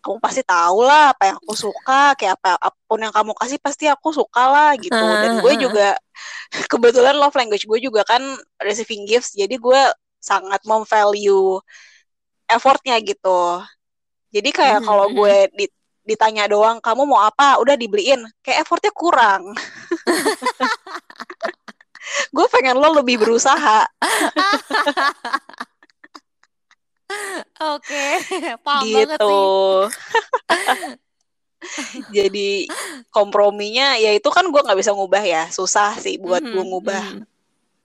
kamu 0.00 0.16
pasti 0.16 0.40
tahu 0.40 0.80
lah 0.80 1.12
apa 1.12 1.28
yang 1.28 1.36
aku 1.44 1.52
suka 1.52 2.16
kayak 2.16 2.40
apa 2.40 2.56
apa 2.56 2.78
pun 2.88 3.04
yang 3.04 3.12
kamu 3.12 3.36
kasih 3.36 3.60
pasti 3.60 3.84
aku 3.84 4.16
suka 4.16 4.48
lah 4.48 4.72
gitu 4.80 4.96
dan 4.96 5.44
gue 5.44 5.54
juga 5.60 5.92
kebetulan 6.72 7.12
love 7.20 7.36
language 7.36 7.68
gue 7.68 7.78
juga 7.84 8.00
kan 8.08 8.24
receiving 8.64 9.04
gifts 9.04 9.36
jadi 9.36 9.60
gue 9.60 9.80
sangat 10.20 10.64
memvalue 10.64 11.60
effortnya 12.48 12.96
gitu. 13.00 13.60
Jadi 14.30 14.50
kayak 14.54 14.86
kalau 14.86 15.10
gue 15.10 15.50
di, 15.54 15.66
ditanya 16.06 16.46
doang 16.46 16.78
kamu 16.78 17.02
mau 17.08 17.24
apa? 17.24 17.58
Udah 17.58 17.74
dibeliin 17.74 18.20
kayak 18.44 18.62
effortnya 18.66 18.92
kurang 18.94 19.52
pengen 22.60 22.76
lo 22.76 22.92
lebih 23.00 23.16
berusaha 23.16 23.88
Oke, 27.60 28.06
paham 28.62 28.86
gitu. 28.86 28.94
banget 28.94 29.18
sih. 29.18 29.44
Jadi 32.16 32.70
komprominya 33.10 33.98
ya 33.98 34.14
itu 34.14 34.30
kan 34.30 34.46
gue 34.46 34.62
nggak 34.62 34.78
bisa 34.78 34.94
ngubah 34.94 35.20
ya, 35.26 35.50
susah 35.50 35.98
sih 35.98 36.16
buat 36.16 36.40
mm-hmm, 36.40 36.54
gue 36.54 36.64
ngubah. 36.70 37.04
Mm-hmm. 37.18 37.26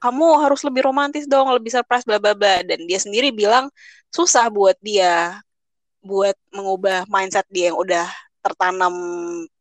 Kamu 0.00 0.26
harus 0.40 0.62
lebih 0.62 0.86
romantis 0.86 1.26
dong, 1.26 1.50
lebih 1.52 1.74
surprise 1.74 2.06
bla 2.06 2.22
bla 2.22 2.32
bla. 2.32 2.62
Dan 2.64 2.86
dia 2.88 2.96
sendiri 2.96 3.34
bilang 3.34 3.68
susah 4.14 4.48
buat 4.48 4.78
dia 4.80 5.42
buat 6.00 6.38
mengubah 6.54 7.04
mindset 7.10 7.44
dia 7.50 7.74
yang 7.74 7.78
udah 7.82 8.06
tertanam 8.40 8.94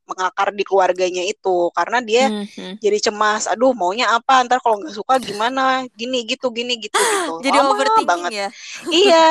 mengakar 0.05 0.53
di 0.53 0.61
keluarganya 0.61 1.25
itu 1.25 1.73
karena 1.73 1.97
dia 2.01 2.29
mm-hmm. 2.29 2.77
jadi 2.77 2.97
cemas 3.09 3.49
aduh 3.49 3.73
maunya 3.73 4.09
apa 4.13 4.45
ntar 4.45 4.61
kalau 4.61 4.77
nggak 4.81 4.93
suka 4.93 5.17
gimana 5.17 5.85
gini 5.97 6.25
gitu 6.29 6.53
gini 6.53 6.77
gitu 6.77 6.93
gitu 6.93 7.33
jadi 7.45 7.57
Lama 7.59 7.73
overthinking 7.73 8.07
banget. 8.07 8.31
ya 8.31 8.47
iya 9.05 9.29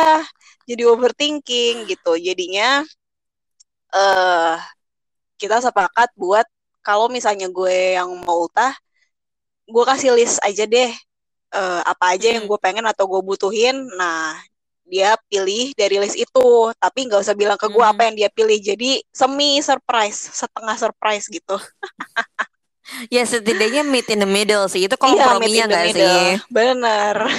jadi 0.66 0.82
overthinking 0.90 1.74
gitu 1.86 2.12
jadinya 2.18 2.82
eh 3.94 3.98
uh, 4.02 4.58
kita 5.38 5.62
sepakat 5.62 6.10
buat 6.18 6.46
kalau 6.82 7.06
misalnya 7.06 7.46
gue 7.48 7.96
yang 7.96 8.10
mau 8.26 8.46
ultah 8.46 8.74
gue 9.64 9.84
kasih 9.86 10.12
list 10.18 10.42
aja 10.44 10.66
deh 10.66 10.92
uh, 11.54 11.80
apa 11.86 12.18
aja 12.18 12.28
hmm. 12.28 12.36
yang 12.40 12.44
gue 12.50 12.58
pengen 12.60 12.84
atau 12.84 13.08
gue 13.08 13.22
butuhin 13.22 13.76
nah 13.96 14.36
dia 14.84 15.16
pilih 15.28 15.72
dari 15.74 15.96
list 16.00 16.16
itu 16.16 16.46
tapi 16.76 17.08
nggak 17.08 17.24
usah 17.24 17.36
bilang 17.36 17.56
ke 17.56 17.66
gue 17.68 17.80
hmm. 17.80 17.92
apa 17.96 18.02
yang 18.08 18.14
dia 18.14 18.30
pilih 18.30 18.58
jadi 18.60 19.00
semi 19.10 19.60
surprise 19.64 20.28
setengah 20.32 20.76
surprise 20.76 21.26
gitu 21.28 21.56
ya 23.14 23.24
setidaknya 23.24 23.82
meet 23.82 24.06
in 24.12 24.20
the 24.20 24.28
middle 24.28 24.68
sih 24.68 24.84
itu 24.84 24.96
komprominya 25.00 25.64
nggak 25.66 25.84
iya, 25.88 25.96
sih 25.96 26.24
benar 26.52 27.24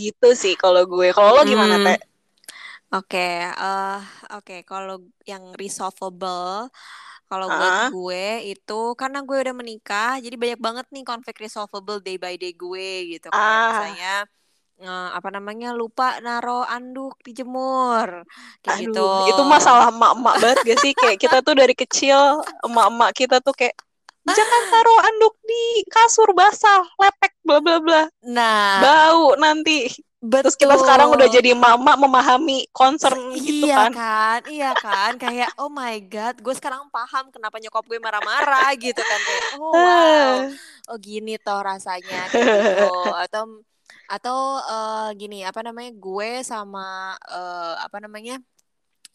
gitu 0.00 0.28
sih 0.32 0.56
kalau 0.56 0.88
gue 0.88 1.12
kalau 1.12 1.36
lo 1.36 1.42
gimana 1.44 1.76
hmm. 1.76 1.86
teh 1.86 2.00
Oke, 2.88 3.20
okay, 3.20 3.44
uh, 3.44 3.60
eh, 3.60 4.00
oke 4.32 4.44
okay. 4.48 4.60
kalau 4.64 5.04
yang 5.28 5.52
resolvable 5.60 6.72
kalau 7.28 7.44
uh 7.44 7.52
buat 7.52 7.92
gue 7.92 8.56
itu 8.56 8.80
karena 8.96 9.20
gue 9.20 9.36
udah 9.36 9.52
menikah, 9.52 10.16
jadi 10.16 10.40
banyak 10.40 10.56
banget 10.56 10.86
nih 10.88 11.04
konflik 11.04 11.36
resolvable 11.36 12.00
day 12.00 12.16
by 12.16 12.40
day 12.40 12.56
gue 12.56 13.12
gitu. 13.12 13.28
Kayak 13.28 13.44
uh. 13.44 13.68
misalnya 13.68 14.14
uh, 14.82 15.10
apa 15.14 15.28
namanya 15.34 15.74
lupa 15.74 16.18
naro 16.22 16.62
anduk 16.66 17.18
dijemur 17.26 18.22
kayak 18.62 18.78
Aduh, 18.78 18.94
gitu. 18.94 19.06
Itu 19.34 19.42
masalah 19.46 19.90
emak-emak 19.90 20.34
banget 20.38 20.58
gak 20.64 20.78
sih? 20.82 20.92
kayak 20.94 21.18
kita 21.18 21.38
tuh 21.42 21.54
dari 21.58 21.74
kecil 21.74 22.42
emak-emak 22.66 23.10
kita 23.14 23.42
tuh 23.42 23.54
kayak 23.54 23.74
jangan 24.28 24.62
taruh 24.72 25.00
anduk 25.08 25.34
di 25.44 25.64
kasur 25.88 26.30
basah, 26.36 26.84
lepek 27.00 27.32
bla 27.42 27.58
bla 27.64 27.76
bla. 27.80 28.02
Nah, 28.28 28.82
bau 28.84 29.34
nanti. 29.40 29.88
Betul. 30.18 30.50
Terus 30.50 30.56
kita 30.58 30.74
sekarang 30.82 31.14
udah 31.14 31.30
jadi 31.30 31.54
mama 31.54 31.94
memahami 31.94 32.66
concern 32.74 33.38
gitu 33.38 33.70
iya 33.70 33.86
kan. 33.86 33.92
kan. 33.94 34.40
Iya 34.50 34.70
kan, 34.74 35.12
kayak 35.14 35.54
oh 35.62 35.70
my 35.70 35.94
god, 36.10 36.42
gue 36.42 36.54
sekarang 36.58 36.90
paham 36.90 37.30
kenapa 37.30 37.62
nyokap 37.62 37.86
gue 37.86 38.02
marah-marah 38.02 38.74
gitu 38.82 38.98
kan 38.98 39.20
kayak 39.22 39.44
oh 39.62 39.72
wow. 39.78 40.34
Oh 40.90 40.96
gini 40.98 41.38
toh 41.38 41.62
rasanya 41.62 42.32
gitu. 42.34 42.90
Atau 43.28 43.62
atau 44.08 44.58
uh, 44.64 45.12
gini, 45.14 45.44
apa 45.44 45.60
namanya? 45.60 45.92
Gue 45.94 46.40
sama 46.42 47.14
uh, 47.28 47.74
apa 47.84 48.00
namanya? 48.00 48.40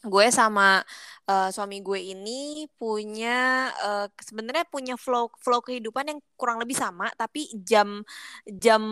gue 0.04 0.26
sama 0.28 0.84
uh, 1.24 1.48
suami 1.48 1.80
gue 1.80 2.12
ini 2.12 2.68
punya 2.76 3.72
uh, 3.80 4.06
sebenarnya 4.20 4.68
punya 4.68 4.94
flow 5.00 5.32
flow 5.40 5.64
kehidupan 5.64 6.12
yang 6.12 6.20
kurang 6.36 6.60
lebih 6.60 6.76
sama 6.76 7.08
tapi 7.16 7.48
jam 7.64 8.04
jam 8.44 8.84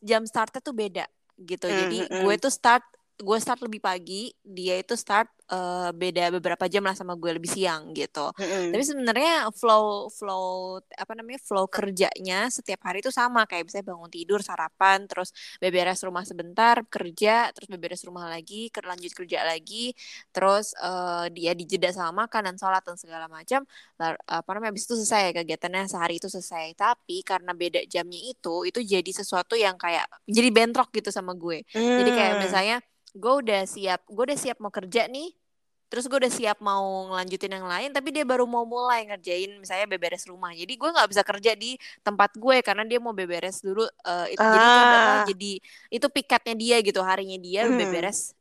jam 0.00 0.24
startnya 0.24 0.64
tuh 0.64 0.72
beda 0.72 1.04
gitu. 1.36 1.68
Mm, 1.68 1.76
Jadi 1.76 1.98
mm, 2.08 2.20
gue 2.24 2.34
tuh 2.40 2.52
start 2.52 2.84
gue 3.14 3.38
start 3.38 3.62
lebih 3.62 3.78
pagi, 3.78 4.34
dia 4.42 4.74
itu 4.82 4.98
start 4.98 5.30
uh, 5.50 5.90
beda 5.92 6.32
beberapa 6.32 6.64
jam 6.70 6.84
lah 6.86 6.96
sama 6.96 7.16
gue 7.18 7.36
lebih 7.36 7.50
siang 7.50 7.92
gitu. 7.92 8.32
Mm-hmm. 8.36 8.70
Tapi 8.72 8.84
sebenarnya 8.84 9.34
flow 9.52 10.08
flow 10.08 10.78
apa 10.94 11.12
namanya 11.16 11.40
flow 11.42 11.68
kerjanya 11.68 12.48
setiap 12.48 12.86
hari 12.88 13.04
itu 13.04 13.12
sama 13.12 13.44
kayak 13.44 13.68
bisa 13.68 13.84
bangun 13.84 14.08
tidur, 14.08 14.40
sarapan, 14.40 15.04
terus 15.04 15.34
beberes 15.60 16.00
rumah 16.06 16.24
sebentar, 16.24 16.80
kerja, 16.88 17.50
terus 17.52 17.68
beberes 17.68 18.00
rumah 18.06 18.28
lagi, 18.30 18.68
lanjut 18.72 19.12
kerja 19.16 19.44
lagi, 19.44 19.92
terus 20.32 20.76
uh, 20.80 21.28
dia 21.32 21.52
dijeda 21.56 21.92
sama 21.92 22.24
makan 22.24 22.52
dan 22.52 22.56
sholat 22.60 22.82
dan 22.84 22.96
segala 23.00 23.26
macam. 23.28 23.64
Apa 24.28 24.48
namanya 24.56 24.76
habis 24.76 24.84
itu 24.88 24.94
selesai 25.00 25.32
kegiatannya 25.32 25.88
sehari 25.88 26.20
itu 26.20 26.28
selesai. 26.28 26.76
Tapi 26.76 27.24
karena 27.24 27.52
beda 27.56 27.84
jamnya 27.88 28.20
itu, 28.20 28.68
itu 28.68 28.80
jadi 28.84 29.10
sesuatu 29.10 29.56
yang 29.56 29.76
kayak 29.80 30.04
jadi 30.28 30.48
bentrok 30.52 30.92
gitu 30.92 31.08
sama 31.08 31.32
gue. 31.36 31.64
Mm. 31.72 31.98
Jadi 32.04 32.10
kayak 32.12 32.34
mm. 32.36 32.40
misalnya 32.44 32.76
gue 33.14 33.34
udah 33.46 33.62
siap 33.62 34.00
gue 34.10 34.24
udah 34.26 34.38
siap 34.38 34.58
mau 34.58 34.74
kerja 34.74 35.06
nih 35.06 35.30
terus 35.88 36.10
gue 36.10 36.18
udah 36.18 36.32
siap 36.32 36.58
mau 36.64 37.12
ngelanjutin 37.12 37.52
yang 37.54 37.66
lain 37.68 37.90
tapi 37.94 38.10
dia 38.10 38.24
baru 38.26 38.48
mau 38.48 38.66
mulai 38.66 39.06
ngerjain 39.06 39.60
misalnya 39.60 39.86
beberes 39.86 40.24
rumah 40.26 40.50
jadi 40.50 40.72
gue 40.72 40.90
nggak 40.90 41.08
bisa 41.10 41.22
kerja 41.22 41.52
di 41.54 41.76
tempat 42.02 42.34
gue 42.34 42.56
karena 42.64 42.82
dia 42.88 42.98
mau 42.98 43.14
beberes 43.14 43.62
dulu 43.62 43.84
uh, 43.84 44.26
itu, 44.26 44.42
ah. 44.42 44.52
jadi 44.52 44.66
itu 44.66 44.98
jadi 45.34 45.52
itu 46.00 46.06
pikatnya 46.10 46.54
dia 46.56 46.76
gitu 46.82 47.00
harinya 47.04 47.38
dia 47.38 47.62
hmm. 47.68 47.76
beberes 47.78 48.34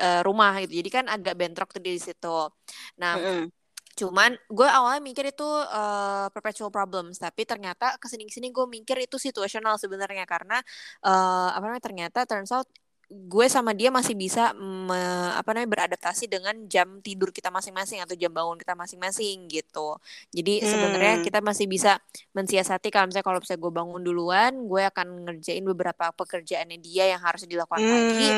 uh, 0.00 0.20
rumah 0.24 0.56
gitu 0.64 0.80
jadi 0.80 0.90
kan 0.90 1.04
agak 1.10 1.34
bentrok 1.36 1.70
tuh 1.74 1.82
di 1.82 1.98
situ 2.00 2.48
nah 2.96 3.18
hmm. 3.18 3.64
Cuman 3.94 4.34
gue 4.50 4.66
awalnya 4.66 4.98
mikir 4.98 5.30
itu 5.30 5.46
uh, 5.46 6.26
perpetual 6.34 6.74
problems, 6.74 7.22
tapi 7.22 7.46
ternyata 7.46 7.94
ke 8.02 8.10
sini 8.10 8.26
sini 8.26 8.50
gue 8.50 8.66
mikir 8.66 8.98
itu 8.98 9.22
situasional 9.22 9.78
sebenarnya 9.78 10.26
karena 10.26 10.58
uh, 11.06 11.54
apa 11.54 11.62
namanya 11.62 11.84
ternyata 11.86 12.26
turns 12.26 12.50
out 12.50 12.66
gue 13.14 13.46
sama 13.46 13.70
dia 13.78 13.94
masih 13.94 14.18
bisa 14.18 14.50
me, 14.58 14.98
apa 15.38 15.54
namanya 15.54 15.70
beradaptasi 15.70 16.26
dengan 16.26 16.66
jam 16.66 16.98
tidur 16.98 17.30
kita 17.30 17.46
masing-masing 17.46 18.02
atau 18.02 18.18
jam 18.18 18.34
bangun 18.34 18.58
kita 18.58 18.74
masing-masing 18.74 19.46
gitu. 19.46 19.94
Jadi 20.34 20.58
hmm. 20.58 20.66
sebenarnya 20.66 21.14
kita 21.22 21.38
masih 21.38 21.70
bisa 21.70 22.02
mensiasati 22.34 22.90
kalau 22.90 23.06
misalnya 23.06 23.26
kalau 23.26 23.38
misalnya 23.38 23.62
gue 23.62 23.72
bangun 23.72 24.00
duluan, 24.02 24.52
gue 24.66 24.82
akan 24.90 25.06
ngerjain 25.30 25.62
beberapa 25.62 26.10
pekerjaannya 26.10 26.78
dia 26.82 27.14
yang 27.14 27.22
harus 27.22 27.46
dilakukan 27.46 27.78
hmm. 27.78 27.92
pagi. 27.94 28.28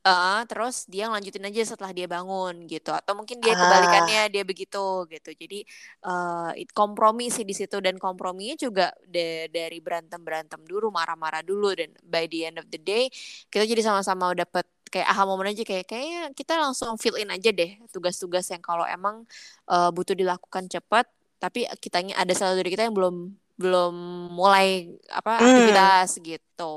Uh, 0.00 0.40
terus 0.48 0.88
dia 0.88 1.12
ngelanjutin 1.12 1.44
aja 1.44 1.76
setelah 1.76 1.92
dia 1.92 2.08
bangun 2.08 2.64
gitu. 2.64 2.96
Atau 2.96 3.12
mungkin 3.12 3.44
dia 3.44 3.52
kebalikannya 3.52 4.20
ah. 4.24 4.32
dia 4.32 4.42
begitu 4.48 5.04
gitu. 5.12 5.30
Jadi 5.36 5.68
uh, 6.08 6.56
kompromi 6.72 7.28
sih 7.28 7.44
di 7.44 7.52
situ 7.52 7.76
dan 7.84 8.00
komprominya 8.00 8.56
juga 8.56 8.88
de 9.04 9.52
dari 9.52 9.84
berantem 9.84 10.24
berantem 10.24 10.64
dulu, 10.64 10.88
marah-marah 10.88 11.44
dulu 11.44 11.76
dan 11.76 11.92
by 12.00 12.24
the 12.24 12.48
end 12.48 12.56
of 12.56 12.66
the 12.72 12.80
day 12.80 13.12
kita 13.50 13.68
jadi 13.68 13.82
sama 13.84 14.00
sama-sama 14.14 14.38
dapat 14.38 14.64
kayak 14.94 15.10
aha 15.10 15.26
momen 15.26 15.50
aja 15.50 15.66
kayak 15.66 15.90
kayaknya 15.90 16.30
kita 16.38 16.54
langsung 16.54 16.94
fill 16.94 17.18
in 17.18 17.34
aja 17.34 17.50
deh 17.50 17.82
tugas-tugas 17.90 18.46
yang 18.46 18.62
kalau 18.62 18.86
emang 18.86 19.26
uh, 19.66 19.90
butuh 19.90 20.14
dilakukan 20.14 20.70
cepat 20.70 21.10
tapi 21.42 21.66
kitanya 21.82 22.14
ada 22.14 22.30
salah 22.30 22.54
dari 22.54 22.70
kita 22.70 22.86
yang 22.86 22.94
belum 22.94 23.34
belum 23.54 23.94
mulai 24.34 24.90
apa 25.14 25.38
hmm. 25.38 25.42
aktivitas 25.46 26.08
gitu. 26.18 26.74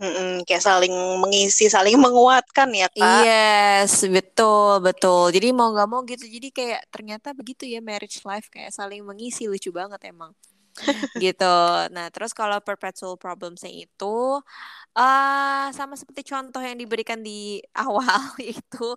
Hmm, 0.00 0.40
kayak 0.48 0.64
saling 0.64 0.94
mengisi, 1.20 1.68
saling 1.68 2.00
menguatkan 2.00 2.72
ya 2.72 2.88
kak. 2.88 3.20
Yes, 3.20 4.00
betul 4.08 4.80
betul. 4.80 5.28
Jadi 5.28 5.52
mau 5.52 5.76
nggak 5.76 5.88
mau 5.92 6.00
gitu. 6.08 6.24
Jadi 6.24 6.48
kayak 6.56 6.88
ternyata 6.88 7.36
begitu 7.36 7.68
ya 7.68 7.84
marriage 7.84 8.24
life 8.24 8.48
kayak 8.48 8.72
saling 8.72 9.04
mengisi 9.04 9.44
lucu 9.44 9.68
banget 9.68 10.08
emang. 10.08 10.32
gitu. 11.24 11.56
Nah 11.92 12.08
terus 12.08 12.32
kalau 12.32 12.64
perpetual 12.64 13.20
problemsnya 13.20 13.68
itu 13.68 14.40
Uh, 14.96 15.68
sama 15.76 15.92
seperti 15.92 16.24
contoh 16.32 16.56
yang 16.56 16.72
diberikan 16.72 17.20
di 17.20 17.60
awal 17.76 18.32
itu 18.40 18.96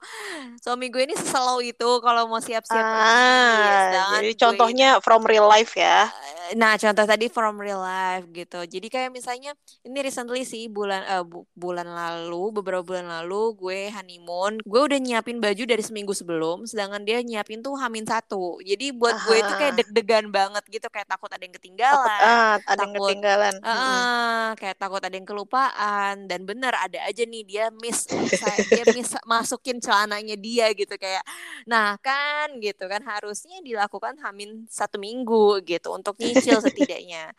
suami 0.64 0.88
gue 0.88 1.04
ini 1.04 1.12
selalu 1.12 1.76
itu 1.76 1.90
kalau 2.00 2.24
mau 2.32 2.40
siap-siap 2.40 2.88
ah, 2.88 4.16
jadi 4.16 4.32
contohnya 4.40 4.90
ini, 4.96 5.04
from 5.04 5.28
real 5.28 5.44
life 5.52 5.76
ya 5.76 6.08
nah 6.56 6.80
contoh 6.80 7.04
tadi 7.04 7.28
from 7.28 7.60
real 7.60 7.84
life 7.84 8.24
gitu 8.32 8.64
jadi 8.64 8.88
kayak 8.88 9.10
misalnya 9.12 9.52
ini 9.84 10.00
recently 10.00 10.48
sih 10.48 10.72
bulan 10.72 11.04
uh, 11.04 11.24
bu 11.28 11.44
bulan 11.52 11.92
lalu 11.92 12.64
beberapa 12.64 12.80
bulan 12.80 13.20
lalu 13.20 13.60
gue 13.60 13.80
honeymoon 13.92 14.64
gue 14.64 14.80
udah 14.80 15.00
nyiapin 15.04 15.44
baju 15.44 15.68
dari 15.68 15.84
seminggu 15.84 16.16
sebelum 16.16 16.64
sedangkan 16.64 17.04
dia 17.04 17.20
nyiapin 17.20 17.60
tuh 17.60 17.76
hamin 17.76 18.08
satu 18.08 18.64
jadi 18.64 18.96
buat 18.96 19.20
Aha. 19.20 19.26
gue 19.28 19.36
itu 19.36 19.54
kayak 19.60 19.74
deg-degan 19.84 20.32
banget 20.32 20.64
gitu 20.72 20.88
kayak 20.88 21.12
takut 21.12 21.28
ada 21.28 21.44
yang 21.44 21.52
ketinggalan 21.60 22.08
takut, 22.08 22.24
ah, 22.24 22.56
ada 22.56 22.64
takut, 22.64 22.88
yang 22.88 22.92
ketinggalan 22.96 23.54
uh, 23.60 23.68
hmm. 23.68 24.48
kayak 24.56 24.76
takut 24.80 25.02
ada 25.04 25.16
yang 25.20 25.28
kelupaan 25.28 25.89
dan 26.30 26.46
bener 26.48 26.72
ada 26.78 27.04
aja 27.10 27.24
nih 27.26 27.44
dia 27.44 27.66
miss 27.74 28.08
dia 28.72 28.86
miss 28.94 29.12
masukin 29.26 29.82
celananya 29.82 30.38
dia 30.40 30.72
gitu 30.78 30.96
kayak 30.96 31.26
nah 31.66 31.98
kan 32.00 32.56
gitu 32.62 32.86
kan 32.88 33.04
harusnya 33.04 33.60
dilakukan 33.66 34.16
hamin 34.24 34.70
satu 34.70 35.02
minggu 35.02 35.66
gitu 35.66 35.92
untuk 35.92 36.16
nyicil 36.22 36.62
setidaknya 36.66 37.34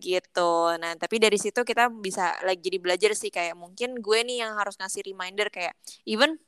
gitu. 0.00 0.74
Nah 0.80 0.96
tapi 0.96 1.20
dari 1.20 1.36
situ 1.36 1.60
kita 1.66 1.92
bisa 1.92 2.38
lagi 2.46 2.60
jadi 2.60 2.78
belajar 2.78 3.10
sih 3.18 3.34
kayak 3.34 3.58
mungkin 3.58 3.98
gue 3.98 4.18
nih 4.22 4.46
yang 4.46 4.54
harus 4.54 4.78
ngasih 4.78 5.02
reminder 5.10 5.50
kayak 5.50 5.74
even 6.06 6.38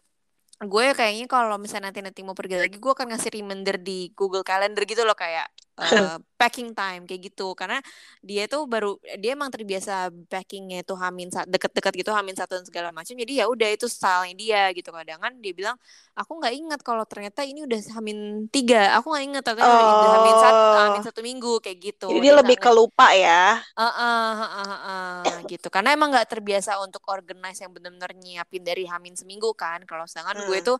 gue 0.63 0.87
kayaknya 0.95 1.27
kalau 1.27 1.59
misalnya 1.59 1.91
nanti 1.91 2.01
nanti 2.07 2.21
mau 2.23 2.39
pergi 2.39 2.55
lagi 2.55 2.79
gue 2.79 2.93
akan 2.95 3.11
ngasih 3.11 3.35
reminder 3.35 3.83
di 3.83 4.15
Google 4.15 4.47
Calendar 4.47 4.87
gitu 4.87 5.03
loh 5.03 5.19
kayak 5.19 5.51
uh, 5.79 6.19
packing 6.41 6.75
time 6.75 7.07
kayak 7.07 7.33
gitu. 7.33 7.55
Karena 7.55 7.79
dia 8.21 8.51
tuh 8.51 8.67
baru 8.67 8.99
dia 9.21 9.39
emang 9.39 9.49
terbiasa 9.49 10.11
packingnya 10.27 10.83
tuh 10.83 10.99
hamin 10.99 11.31
deket-deket 11.31 11.93
gitu 12.03 12.11
hamin 12.11 12.35
satu 12.35 12.59
dan 12.59 12.67
segala 12.67 12.89
macam 12.91 13.15
jadi 13.15 13.43
ya 13.43 13.47
udah 13.47 13.69
itu 13.71 13.87
stylenya 13.87 14.35
dia 14.37 14.63
gitu. 14.75 14.91
Kadang 14.91 15.21
kan 15.23 15.33
dia 15.39 15.53
bilang 15.55 15.77
aku 16.13 16.43
nggak 16.43 16.55
ingat 16.55 16.81
kalau 16.83 17.05
ternyata 17.07 17.47
ini 17.47 17.63
udah 17.65 17.79
hamin 17.95 18.49
tiga. 18.51 18.99
Aku 18.99 19.15
nggak 19.15 19.25
ingat 19.25 19.43
ternyata 19.47 19.71
oh. 19.71 19.79
udah 19.79 20.11
hamin 20.19 20.37
satu 20.37 20.65
hamin 20.83 21.03
satu 21.07 21.21
minggu 21.23 21.53
kayak 21.63 21.79
gitu. 21.79 22.09
Jadi 22.11 22.29
dia, 22.29 22.35
lebih 22.35 22.57
kelupa 22.59 23.15
ya? 23.15 23.63
Uh, 23.79 23.85
uh, 23.87 23.93
uh, 23.95 24.43
uh, 24.43 24.75
uh, 24.75 25.23
gitu. 25.47 25.71
Karena 25.71 25.95
emang 25.95 26.11
nggak 26.11 26.27
terbiasa 26.27 26.83
untuk 26.83 27.07
organize 27.07 27.63
yang 27.63 27.71
benar-benar 27.71 28.13
nyiapin 28.19 28.67
dari 28.67 28.85
hamin 28.85 29.15
seminggu 29.15 29.55
kan. 29.55 29.87
Kalau 29.87 30.05
sedangkan 30.11 30.43
hmm. 30.43 30.47
gue 30.51 30.59
tuh 30.67 30.79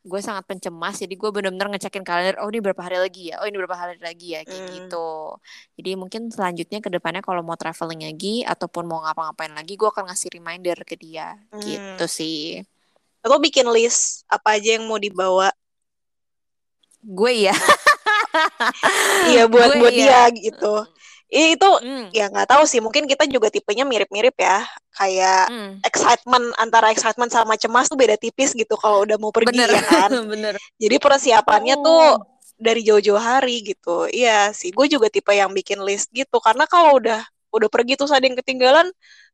gue 0.00 0.20
sangat 0.20 0.48
pencemas 0.48 0.96
jadi 0.96 1.12
gue 1.12 1.28
benar-benar 1.28 1.68
ngecekin 1.70 2.00
kalender 2.00 2.40
oh 2.40 2.48
ini 2.48 2.64
berapa 2.64 2.80
hari 2.80 2.96
lagi 2.96 3.28
ya 3.28 3.36
oh 3.38 3.46
ini 3.46 3.56
berapa 3.60 3.76
hari 3.76 4.00
lagi 4.00 4.32
ya 4.32 4.40
kayak 4.48 4.56
Hmm. 4.64 4.72
gitu 4.72 5.08
jadi 5.76 5.90
mungkin 5.94 6.32
selanjutnya 6.32 6.80
ke 6.80 6.88
depannya 6.88 7.20
kalau 7.20 7.44
mau 7.44 7.52
traveling 7.54 8.08
lagi 8.08 8.40
ataupun 8.42 8.88
mau 8.88 9.04
ngapa-ngapain 9.04 9.52
lagi 9.52 9.76
gue 9.76 9.84
akan 9.84 10.08
ngasih 10.08 10.32
reminder 10.32 10.76
ke 10.88 10.96
dia 10.96 11.36
Hmm. 11.52 11.60
gitu 11.60 12.04
sih 12.08 12.64
Atau 13.20 13.36
bikin 13.36 13.68
list 13.68 14.24
apa 14.32 14.56
aja 14.56 14.80
yang 14.80 14.88
mau 14.88 14.96
dibawa. 14.96 15.52
gue 17.00 17.32
ya 17.44 17.56
Iya 19.28 19.44
buat 19.50 19.74
Gue 19.74 19.80
buat 19.80 19.92
iya. 19.92 20.30
dia 20.30 20.40
gitu. 20.48 20.74
Ih, 21.30 21.54
Itu 21.54 21.68
Hmm, 21.78 22.10
ya 22.10 22.26
nggak 22.26 22.48
tahu 22.50 22.62
sih. 22.66 22.82
Mungkin 22.82 23.06
kita 23.06 23.24
juga 23.30 23.48
tipenya 23.54 23.86
mirip-mirip 23.86 24.34
ya. 24.34 24.66
Kayak 24.98 25.46
hmm. 25.48 25.72
excitement 25.86 26.50
antara 26.58 26.90
excitement 26.90 27.30
sama 27.30 27.54
cemas 27.54 27.86
tuh 27.86 27.94
beda 27.94 28.18
tipis 28.18 28.50
gitu 28.52 28.74
kalau 28.74 29.06
udah 29.06 29.16
mau 29.16 29.30
pergi 29.30 29.54
bener 29.54 29.70
ya 29.70 29.82
kan. 29.86 30.10
bener 30.32 30.54
Jadi 30.76 30.96
persiapannya 30.98 31.74
Oh. 31.78 31.84
tuh 31.86 32.02
dari 32.60 32.82
jauh-jauh 32.84 33.16
hari 33.16 33.62
gitu. 33.64 34.10
Iya 34.10 34.50
sih, 34.52 34.74
gue 34.74 34.86
juga 34.90 35.06
tipe 35.08 35.30
yang 35.32 35.54
bikin 35.54 35.80
list 35.80 36.10
gitu. 36.12 36.36
Karena 36.42 36.66
kalau 36.68 36.98
udah 37.00 37.22
udah 37.50 37.68
pergi 37.72 37.98
terus 37.98 38.14
ada 38.14 38.22
yang 38.22 38.38
ketinggalan, 38.38 38.90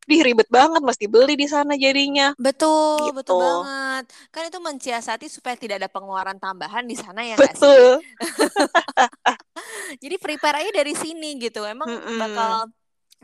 dih 0.06 0.20
ribet 0.22 0.46
banget 0.48 0.80
mesti 0.80 1.04
beli 1.10 1.34
di 1.36 1.44
sana 1.50 1.74
jadinya. 1.76 2.32
Betul, 2.38 3.10
betul 3.12 3.36
Gitu. 3.36 3.42
banget. 3.42 4.04
Kan 4.30 4.42
itu 4.46 4.58
mensiasati 4.62 5.26
supaya 5.26 5.56
tidak 5.58 5.82
ada 5.82 5.88
pengeluaran 5.90 6.38
tambahan 6.38 6.86
di 6.86 6.94
sana 6.96 7.26
ya? 7.26 7.34
Betul. 7.36 8.00
Jadi 10.02 10.16
prepare 10.22 10.56
aja 10.64 10.70
dari 10.82 10.92
sini 10.96 11.26
gitu. 11.42 11.62
Emang 11.66 11.88
Mm-mm. 11.88 12.18
bakal 12.18 12.70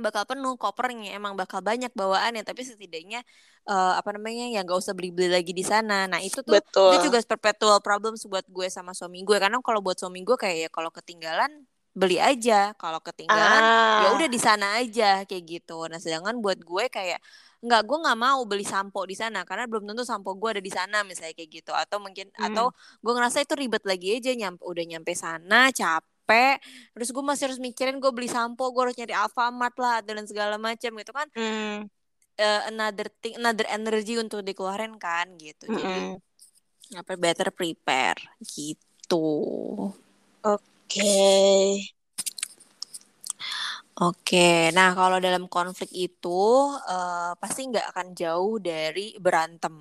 bakal 0.01 0.25
penuh 0.25 0.57
kopernya, 0.57 1.13
emang 1.19 1.37
bakal 1.37 1.61
banyak 1.61 1.93
bawaannya, 1.93 2.43
tapi 2.49 2.65
setidaknya 2.65 3.21
eh, 3.69 3.93
apa 4.01 4.11
namanya 4.17 4.45
ya 4.55 4.59
nggak 4.65 4.79
usah 4.83 4.95
beli-beli 4.97 5.29
lagi 5.33 5.53
di 5.53 5.65
sana. 5.67 6.09
Nah 6.11 6.21
itu 6.25 6.41
tuh 6.43 6.57
Betul. 6.57 6.93
itu 6.93 7.09
juga 7.13 7.19
perpetual 7.25 7.79
problems 7.85 8.25
buat 8.31 8.47
gue 8.49 8.67
sama 8.73 8.93
suami 8.97 9.23
gue. 9.29 9.37
Karena 9.43 9.59
kalau 9.63 9.81
buat 9.85 9.99
suami 10.01 10.25
gue 10.27 10.37
kayak 10.41 10.57
ya 10.67 10.69
kalau 10.73 10.91
ketinggalan 10.95 11.51
beli 11.93 12.17
aja, 12.19 12.73
kalau 12.81 12.99
ketinggalan 13.05 13.69
ya 14.01 14.09
Ah, 14.09 14.17
udah 14.17 14.29
di 14.33 14.41
sana 14.41 14.81
aja 14.81 15.23
kayak 15.29 15.45
gitu. 15.61 15.85
Nah, 15.93 16.01
sedangkan 16.01 16.41
buat 16.41 16.59
gue 16.65 16.85
kayak 16.89 17.21
nggak 17.63 17.81
gue 17.87 17.99
nggak 18.03 18.19
mau 18.19 18.41
beli 18.51 18.67
sampo 18.67 19.07
di 19.07 19.15
sana 19.15 19.47
karena 19.47 19.71
belum 19.71 19.87
tentu 19.87 20.03
sampo 20.03 20.35
gue 20.35 20.59
ada 20.59 20.63
di 20.63 20.73
sana 20.73 21.07
misalnya 21.07 21.31
kayak 21.39 21.51
gitu 21.63 21.71
atau 21.71 22.03
mungkin 22.03 22.27
Hmm. 22.39 22.45
atau 22.47 22.75
gue 23.05 23.13
ngerasa 23.15 23.39
itu 23.47 23.55
ribet 23.55 23.87
lagi 23.87 24.19
aja 24.19 24.31
nyampe 24.35 24.63
udah 24.67 24.83
nyampe 24.91 25.13
sana 25.15 25.71
capek 25.71 26.11
terus 26.97 27.09
gue 27.11 27.25
masih 27.25 27.51
harus 27.51 27.61
mikirin 27.61 27.99
gue 27.99 28.13
beli 28.13 28.29
sampo 28.29 28.69
gue 28.71 28.83
harus 28.89 28.97
nyari 28.97 29.15
Alfamart 29.15 29.77
lah 29.77 30.01
dan 30.05 30.25
segala 30.25 30.57
macam 30.57 30.91
gitu 30.95 31.13
kan 31.13 31.29
hmm, 31.35 31.87
eh, 32.39 32.61
another 32.69 33.09
thing 33.21 33.37
another 33.39 33.67
energy 33.69 34.17
untuk 34.17 34.43
dikeluarin 34.43 34.97
kan 34.97 35.31
gitu 35.39 35.69
jadi 35.69 36.17
mm-mm. 36.17 37.01
apa 37.01 37.13
better 37.17 37.49
prepare 37.55 38.19
gitu 38.45 39.29
Oke. 40.43 41.87
Oke, 44.01 44.73
nah 44.77 44.89
kalau 44.99 45.19
dalam 45.27 45.45
konflik 45.53 45.91
itu 45.93 46.29
eh, 46.89 47.31
pasti 47.41 47.61
nggak 47.69 47.87
akan 47.93 48.07
jauh 48.21 48.57
dari 48.69 49.01
berantem, 49.25 49.75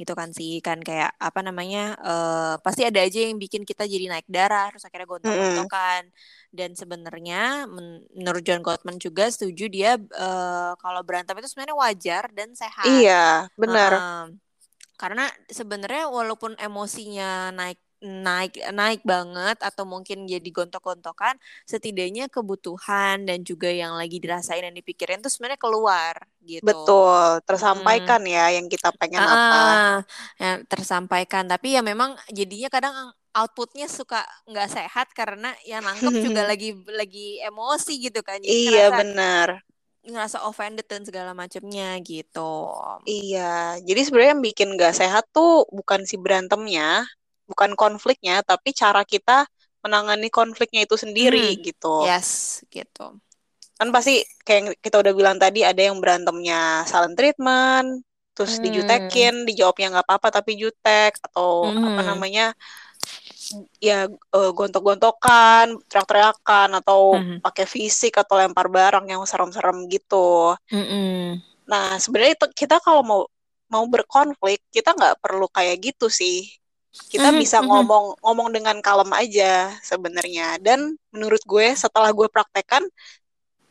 gitu 0.00 0.12
kan 0.20 0.28
sih 0.38 0.50
kan 0.66 0.78
kayak 0.88 1.10
apa 1.26 1.40
namanya 1.46 1.78
eh, 2.08 2.54
pasti 2.64 2.82
ada 2.88 2.98
aja 3.04 3.18
yang 3.28 3.36
bikin 3.44 3.62
kita 3.68 3.84
jadi 3.84 4.04
naik 4.12 4.24
darah, 4.36 4.72
terus 4.72 4.84
akhirnya 4.88 5.04
gontok-gontokan. 5.12 6.02
Dan 6.58 6.70
sebenarnya 6.80 7.68
men- 7.74 8.04
menurut 8.16 8.40
John 8.46 8.64
Gottman 8.64 8.96
juga 8.96 9.28
setuju 9.28 9.64
dia 9.68 9.90
eh, 10.00 10.72
kalau 10.82 11.00
berantem 11.06 11.36
itu 11.38 11.48
sebenarnya 11.52 11.76
wajar 11.84 12.24
dan 12.32 12.48
sehat. 12.56 13.04
Iya, 13.04 13.12
benar. 13.60 13.92
Heeh. 13.92 14.32
Karena 15.00 15.22
sebenarnya 15.58 16.02
walaupun 16.18 16.52
emosinya 16.66 17.50
naik 17.58 17.78
naik 18.02 18.52
naik 18.74 19.00
banget 19.06 19.56
atau 19.62 19.84
mungkin 19.86 20.26
jadi 20.26 20.48
gontok-gontokan, 20.56 21.34
setidaknya 21.70 22.26
kebutuhan 22.34 23.16
dan 23.28 23.38
juga 23.46 23.68
yang 23.70 23.94
lagi 24.00 24.18
dirasain 24.22 24.62
dan 24.66 24.74
dipikirin 24.74 25.22
tuh 25.24 25.30
sebenarnya 25.32 25.60
keluar 25.62 26.16
gitu. 26.42 26.68
Betul, 26.68 27.42
tersampaikan 27.46 28.20
ya 28.34 28.44
yang 28.56 28.66
kita 28.72 28.88
pengen 29.00 29.24
apa. 29.36 29.62
Ah, 29.62 30.00
ya, 30.40 30.46
tersampaikan. 30.70 31.44
Tapi 31.52 31.76
ya 31.76 31.80
memang 31.84 32.16
jadinya 32.32 32.68
kadang 32.72 32.94
outputnya 33.36 33.86
suka 33.88 34.24
nggak 34.48 34.68
sehat 34.76 35.06
karena 35.18 35.52
yang 35.68 35.84
nangkep 35.84 36.14
juga 36.24 36.40
lagi 36.50 36.72
lagi 36.88 37.40
emosi 37.44 37.92
gitu 38.08 38.20
kan. 38.24 38.40
Jadi 38.40 38.58
Iya, 38.58 38.84
benar. 38.98 39.48
ngerasa 40.10 40.38
offended 40.50 40.86
dan 40.90 41.02
segala 41.08 41.30
macamnya 41.40 41.88
gitu. 42.10 42.40
Iya, 43.02 43.40
jadi 43.86 44.00
sebenarnya 44.06 44.32
yang 44.34 44.44
bikin 44.48 44.68
gak 44.82 44.94
sehat 45.00 45.24
tuh 45.34 45.66
bukan 45.78 46.00
si 46.10 46.14
berantemnya, 46.22 47.02
bukan 47.52 47.72
konfliknya, 47.82 48.34
tapi 48.50 48.68
cara 48.82 49.02
kita 49.12 49.32
menangani 49.84 50.28
konfliknya 50.38 50.80
itu 50.86 50.96
sendiri 51.04 51.38
Hmm, 51.38 51.64
gitu. 51.66 51.88
yes, 52.04 52.60
gitu. 52.74 53.02
Kan 53.78 53.88
pasti 53.94 54.12
kayak 54.46 54.58
yang 54.60 54.68
kita 54.84 54.96
udah 55.02 55.12
bilang 55.18 55.36
tadi 55.42 55.60
ada 55.70 55.80
yang 55.88 55.96
berantemnya 56.02 56.86
silent 56.90 57.16
treatment, 57.18 57.88
terus 58.34 58.52
Hmm, 58.52 58.62
dijutekin, 58.64 59.32
dijawabnya 59.48 59.86
nggak 59.98 60.06
apa-apa 60.08 60.28
tapi 60.40 60.50
jutek 60.62 61.12
atau 61.26 61.74
apa 61.86 62.00
mhm, 62.00 62.08
namanya 62.08 62.54
ya 63.88 63.94
eh, 64.36 64.50
gontok-gontokan, 64.56 65.66
teriak-teriakan 65.88 66.68
atau 66.80 67.00
mhm, 67.10 67.42
pakai 67.44 67.64
fisik 67.74 68.12
atau 68.22 68.34
lempar 68.40 68.66
barang 68.76 69.04
yang 69.12 69.22
serem-serem 69.30 69.76
gitu. 69.92 70.54
mhm, 70.70 71.42
Nah, 71.70 71.86
sebenarnya 72.02 72.32
itu 72.38 72.46
kita 72.60 72.76
kalau 72.86 73.02
mau 73.10 73.20
mau 73.72 73.84
berkonflik, 73.94 74.60
kita 74.74 74.88
nggak 74.96 75.14
perlu 75.22 75.46
kayak 75.56 75.76
gitu 75.86 76.06
sih. 76.20 76.34
Kita 76.92 77.28
mhm, 77.32 77.40
bisa 77.40 77.58
mhm, 77.60 77.68
ngomong 77.68 78.20
ngomong 78.20 78.48
dengan 78.52 78.76
kalem 78.84 79.10
aja 79.16 79.72
sebenarnya. 79.80 80.60
Dan 80.60 80.96
menurut 81.12 81.40
gue 81.44 81.72
setelah 81.76 82.12
gue 82.12 82.28
praktekkan, 82.28 82.84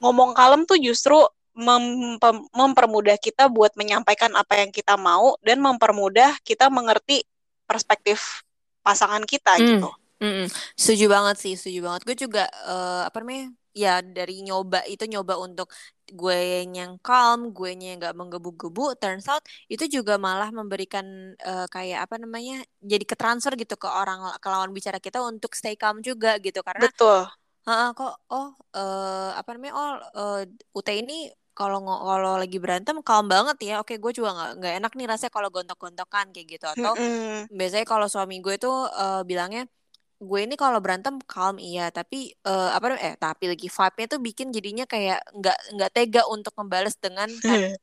ngomong 0.01 0.33
kalem 0.33 0.65
tuh 0.65 0.77
justru 0.81 1.17
mem- 1.53 2.17
mempermudah 2.55 3.17
kita 3.19 3.51
buat 3.51 3.75
menyampaikan 3.75 4.31
apa 4.33 4.63
yang 4.63 4.71
kita 4.73 4.95
mau 4.95 5.35
dan 5.43 5.59
mempermudah 5.59 6.39
kita 6.47 6.71
mengerti 6.71 7.23
perspektif 7.69 8.43
pasangan 8.81 9.23
kita 9.27 9.59
mm, 9.59 9.63
gitu. 9.63 9.89
mm. 10.21 10.45
Setuju 10.79 11.05
banget 11.11 11.35
sih, 11.41 11.53
setuju 11.59 11.79
banget. 11.87 12.01
Gue 12.07 12.15
juga 12.17 12.43
eh, 12.49 13.01
apa 13.07 13.17
namanya? 13.21 13.53
Ya 13.71 14.03
dari 14.03 14.43
nyoba 14.43 14.83
itu 14.91 15.03
nyoba 15.07 15.33
untuk 15.39 15.67
gue 16.11 16.67
yang 16.75 16.99
calm, 17.05 17.55
gue 17.55 17.69
yang 17.71 17.97
nggak 18.01 18.15
menggebu-gebu. 18.19 18.81
Turns 18.99 19.25
out 19.31 19.43
itu 19.71 19.83
juga 19.95 20.13
malah 20.19 20.49
memberikan 20.51 21.05
eh, 21.39 21.65
kayak 21.73 21.99
apa 22.05 22.15
namanya? 22.23 22.53
Jadi 22.83 23.03
ketransfer 23.07 23.53
gitu 23.61 23.75
ke 23.79 23.87
orang 23.87 24.19
ke 24.43 24.47
lawan 24.51 24.71
bicara 24.75 24.99
kita 24.99 25.19
untuk 25.23 25.51
stay 25.55 25.75
calm 25.79 26.03
juga 26.03 26.35
gitu. 26.43 26.59
Karena 26.67 26.85
Betul. 26.85 27.27
Heeh, 27.67 27.87
kok 27.97 28.11
oh 28.33 28.47
eh, 28.77 29.29
apa 29.39 29.49
namanya 29.53 29.73
oh 29.79 29.89
eh, 30.19 30.37
UT 30.77 30.89
ini 31.01 31.13
kalau 31.57 31.77
kalau 32.09 32.31
lagi 32.41 32.57
berantem 32.63 32.95
calm 33.07 33.25
banget 33.33 33.57
ya 33.67 33.73
oke 33.81 33.93
gue 34.03 34.11
juga 34.17 34.29
nggak 34.35 34.49
nggak 34.57 34.73
enak 34.81 34.91
nih 34.97 35.05
rasanya 35.11 35.33
kalau 35.37 35.49
gontok-gontokan 35.55 36.25
kayak 36.33 36.47
gitu 36.57 36.65
atau 36.75 36.93
Mm-mm. 36.97 37.49
biasanya 37.59 37.85
kalau 37.91 38.07
suami 38.13 38.35
gue 38.45 38.55
tuh 38.63 38.73
eh, 39.01 39.21
bilangnya 39.29 39.61
gue 40.21 40.39
ini 40.45 40.53
kalau 40.53 40.77
berantem 40.77 41.17
calm 41.25 41.57
iya. 41.57 41.89
Tapi 41.89 42.29
eh, 42.31 42.69
apa 42.71 42.85
namanya 42.93 43.03
eh 43.03 43.15
tapi 43.17 43.49
lagi 43.49 43.67
vibe-nya 43.67 44.07
tuh 44.07 44.19
bikin 44.21 44.47
jadinya 44.53 44.85
kayak 44.85 45.19
nggak 45.33 45.57
nggak 45.75 45.91
tega 45.91 46.21
untuk 46.29 46.53
membalas 46.61 46.93
dengan 47.01 47.27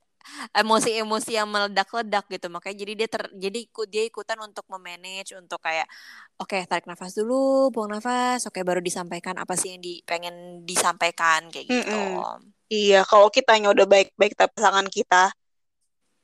emosi-emosi 0.61 1.35
yang 1.35 1.49
meledak-ledak 1.51 2.25
gitu. 2.31 2.47
Makanya 2.47 2.77
jadi 2.79 2.93
dia 2.95 3.09
ter 3.11 3.23
jadi 3.35 3.59
ikut 3.67 3.89
dia 3.91 4.05
ikutan 4.07 4.39
untuk 4.45 4.65
memanage 4.71 5.35
untuk 5.35 5.59
kayak 5.59 5.91
oke 6.39 6.57
tarik 6.71 6.87
nafas 6.87 7.19
dulu 7.19 7.75
buang 7.75 7.91
nafas. 7.99 8.47
Oke 8.47 8.63
baru 8.63 8.79
disampaikan 8.79 9.35
apa 9.37 9.59
sih 9.59 9.75
yang 9.75 9.83
di 9.83 10.01
pengen 10.07 10.63
disampaikan 10.63 11.51
kayak 11.51 11.67
gitu. 11.67 11.99
Mm-mm. 11.99 12.55
Iya, 12.69 13.01
kalau 13.09 13.33
kitanya 13.33 13.73
udah 13.73 13.89
baik-baik 13.89 14.37
tapi 14.37 14.53
pasangan 14.53 14.85
kita 14.93 15.33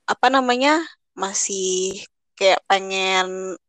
apa 0.05 0.27
namanya 0.29 0.85
masih 1.17 2.05
kayak 2.39 2.61
pengen 2.71 3.27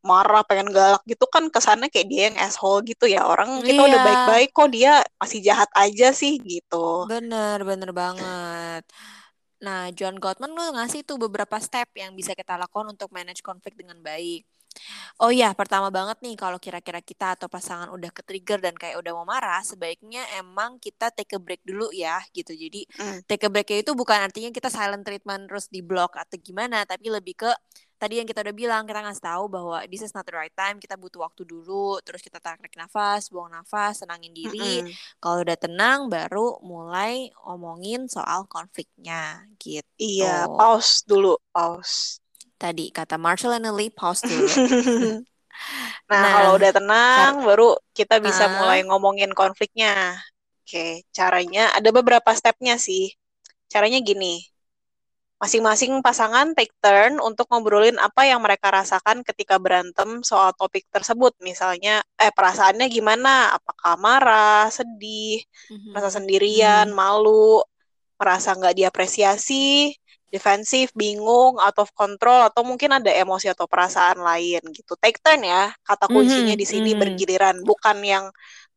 marah, 0.10 0.42
pengen 0.50 0.70
galak 0.76 1.02
gitu 1.12 1.26
kan 1.34 1.44
kesannya 1.54 1.88
kayak 1.94 2.08
dia 2.12 2.22
yang 2.34 2.38
asshole 2.46 2.82
gitu 2.90 3.06
ya. 3.16 3.22
Orang 3.32 3.62
kita 3.68 3.80
udah 3.88 4.00
iya 4.00 4.02
baik-baik 4.02 4.50
kok 4.56 4.70
dia 4.76 4.92
masih 5.22 5.40
jahat 5.48 5.70
aja 5.78 6.08
sih 6.16 6.34
gitu. 6.44 7.10
bener 7.10 7.58
bener 7.70 7.90
banget 8.02 8.82
nah 9.66 9.82
John 9.98 10.16
Gottman 10.24 10.52
tuh 10.60 10.70
ngasih 10.76 11.02
tuh 11.10 11.18
beberapa 11.26 11.58
step 11.68 11.90
yang 12.02 12.12
bisa 12.20 12.32
kita 12.40 12.54
lakukan 12.62 12.88
untuk 12.94 13.10
manage 13.18 13.42
konflik 13.48 13.74
dengan 13.80 13.98
baik 14.08 14.44
Oh 15.22 15.32
iya, 15.32 15.52
pertama 15.56 15.88
banget 15.94 16.18
nih 16.24 16.36
kalau 16.40 16.58
kira-kira 16.60 17.00
kita 17.00 17.36
atau 17.40 17.48
pasangan 17.48 17.88
udah 17.92 18.12
ke-trigger 18.12 18.60
dan 18.64 18.76
kayak 18.76 19.00
udah 19.00 19.12
mau 19.16 19.28
marah, 19.28 19.62
sebaiknya 19.64 20.24
emang 20.40 20.78
kita 20.82 21.12
take 21.16 21.36
a 21.36 21.40
break 21.40 21.62
dulu 21.64 21.92
ya 21.96 22.20
gitu. 22.36 22.52
Jadi 22.52 22.84
Mm. 23.00 23.22
take 23.30 23.44
a 23.48 23.50
break 23.52 23.70
itu 23.72 23.92
bukan 23.96 24.20
artinya 24.28 24.52
kita 24.52 24.68
silent 24.72 25.04
treatment 25.08 25.48
terus 25.48 25.68
di 25.72 25.80
block 25.84 26.16
atau 26.20 26.36
gimana, 26.40 26.84
tapi 26.84 27.08
lebih 27.12 27.36
ke 27.48 27.52
tadi 27.96 28.20
yang 28.20 28.28
kita 28.28 28.44
udah 28.44 28.56
bilang, 28.56 28.84
kita 28.84 29.00
ngasih 29.02 29.24
tahu 29.24 29.44
bahwa 29.48 29.78
this 29.88 30.04
is 30.04 30.12
not 30.12 30.28
the 30.28 30.36
right 30.36 30.54
time, 30.54 30.78
kita 30.78 31.00
butuh 31.00 31.24
waktu 31.24 31.48
dulu, 31.48 32.00
terus 32.04 32.20
kita 32.20 32.44
tarik 32.44 32.76
nafas, 32.76 33.32
buang 33.32 33.52
nafas, 33.52 34.04
tenangin 34.04 34.36
diri. 34.36 34.84
Mm-mm. 34.84 34.94
Kalau 35.20 35.42
udah 35.44 35.58
tenang, 35.58 36.12
baru 36.12 36.60
mulai 36.62 37.32
omongin 37.48 38.08
soal 38.12 38.44
konfliknya 38.46 39.48
gitu. 39.60 39.88
Iya, 39.96 40.52
pause 40.52 41.08
dulu, 41.08 41.40
pause. 41.56 42.20
Tadi 42.56 42.92
kata 42.92 43.16
Marshall 43.20 43.60
and 43.60 43.72
Lee, 43.76 43.92
pause 43.92 44.24
dulu. 44.24 44.48
Nah, 46.06 46.20
nah 46.22 46.32
kalau 46.36 46.52
udah 46.60 46.72
tenang, 46.76 47.34
baru 47.48 47.80
kita 47.96 48.20
bisa 48.22 48.46
uh, 48.46 48.52
mulai 48.62 48.84
ngomongin 48.86 49.32
konfliknya. 49.34 50.20
Oke, 50.62 51.08
caranya 51.10 51.74
ada 51.74 51.90
beberapa 51.90 52.30
stepnya 52.36 52.78
sih. 52.78 53.16
Caranya 53.72 53.98
gini, 54.04 54.46
masing-masing 55.36 56.00
pasangan 56.00 56.56
take 56.56 56.72
turn 56.80 57.20
untuk 57.20 57.52
ngobrolin 57.52 58.00
apa 58.00 58.24
yang 58.24 58.40
mereka 58.40 58.72
rasakan 58.72 59.20
ketika 59.20 59.60
berantem 59.60 60.24
soal 60.24 60.56
topik 60.56 60.88
tersebut. 60.88 61.36
Misalnya, 61.44 62.00
eh 62.16 62.32
perasaannya 62.32 62.88
gimana? 62.88 63.52
Apakah 63.52 64.00
marah, 64.00 64.72
sedih, 64.72 65.44
mm-hmm. 65.44 65.92
merasa 65.92 66.10
sendirian, 66.18 66.88
mm-hmm. 66.88 66.98
malu, 66.98 67.60
merasa 68.16 68.56
nggak 68.56 68.80
diapresiasi, 68.80 69.92
defensif, 70.32 70.96
bingung, 70.96 71.60
out 71.60 71.78
of 71.84 71.92
control, 71.92 72.48
atau 72.48 72.64
mungkin 72.64 72.96
ada 72.96 73.12
emosi 73.12 73.52
atau 73.52 73.68
perasaan 73.68 74.24
lain 74.24 74.64
gitu. 74.72 74.96
Take 74.96 75.20
turn 75.20 75.44
ya, 75.44 75.76
kata 75.84 76.08
kuncinya 76.08 76.56
mm-hmm. 76.56 76.62
di 76.64 76.66
sini 76.66 76.96
mm-hmm. 76.96 77.02
bergiliran, 77.04 77.56
bukan 77.68 77.98
yang 78.08 78.26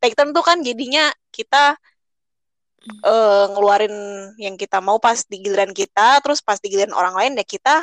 take 0.02 0.18
turn 0.18 0.34
tuh 0.34 0.42
kan 0.42 0.58
jadinya 0.66 1.06
kita 1.30 1.78
uh, 3.04 3.46
ngeluarin 3.54 3.94
yang 4.40 4.54
kita 4.54 4.78
mau 4.78 4.96
pas 5.02 5.22
di 5.26 5.42
giliran 5.42 5.72
kita, 5.74 6.22
terus 6.22 6.38
pas 6.42 6.58
di 6.60 6.70
giliran 6.70 6.94
orang 6.94 7.14
lain 7.16 7.32
ya 7.38 7.46
kita 7.46 7.82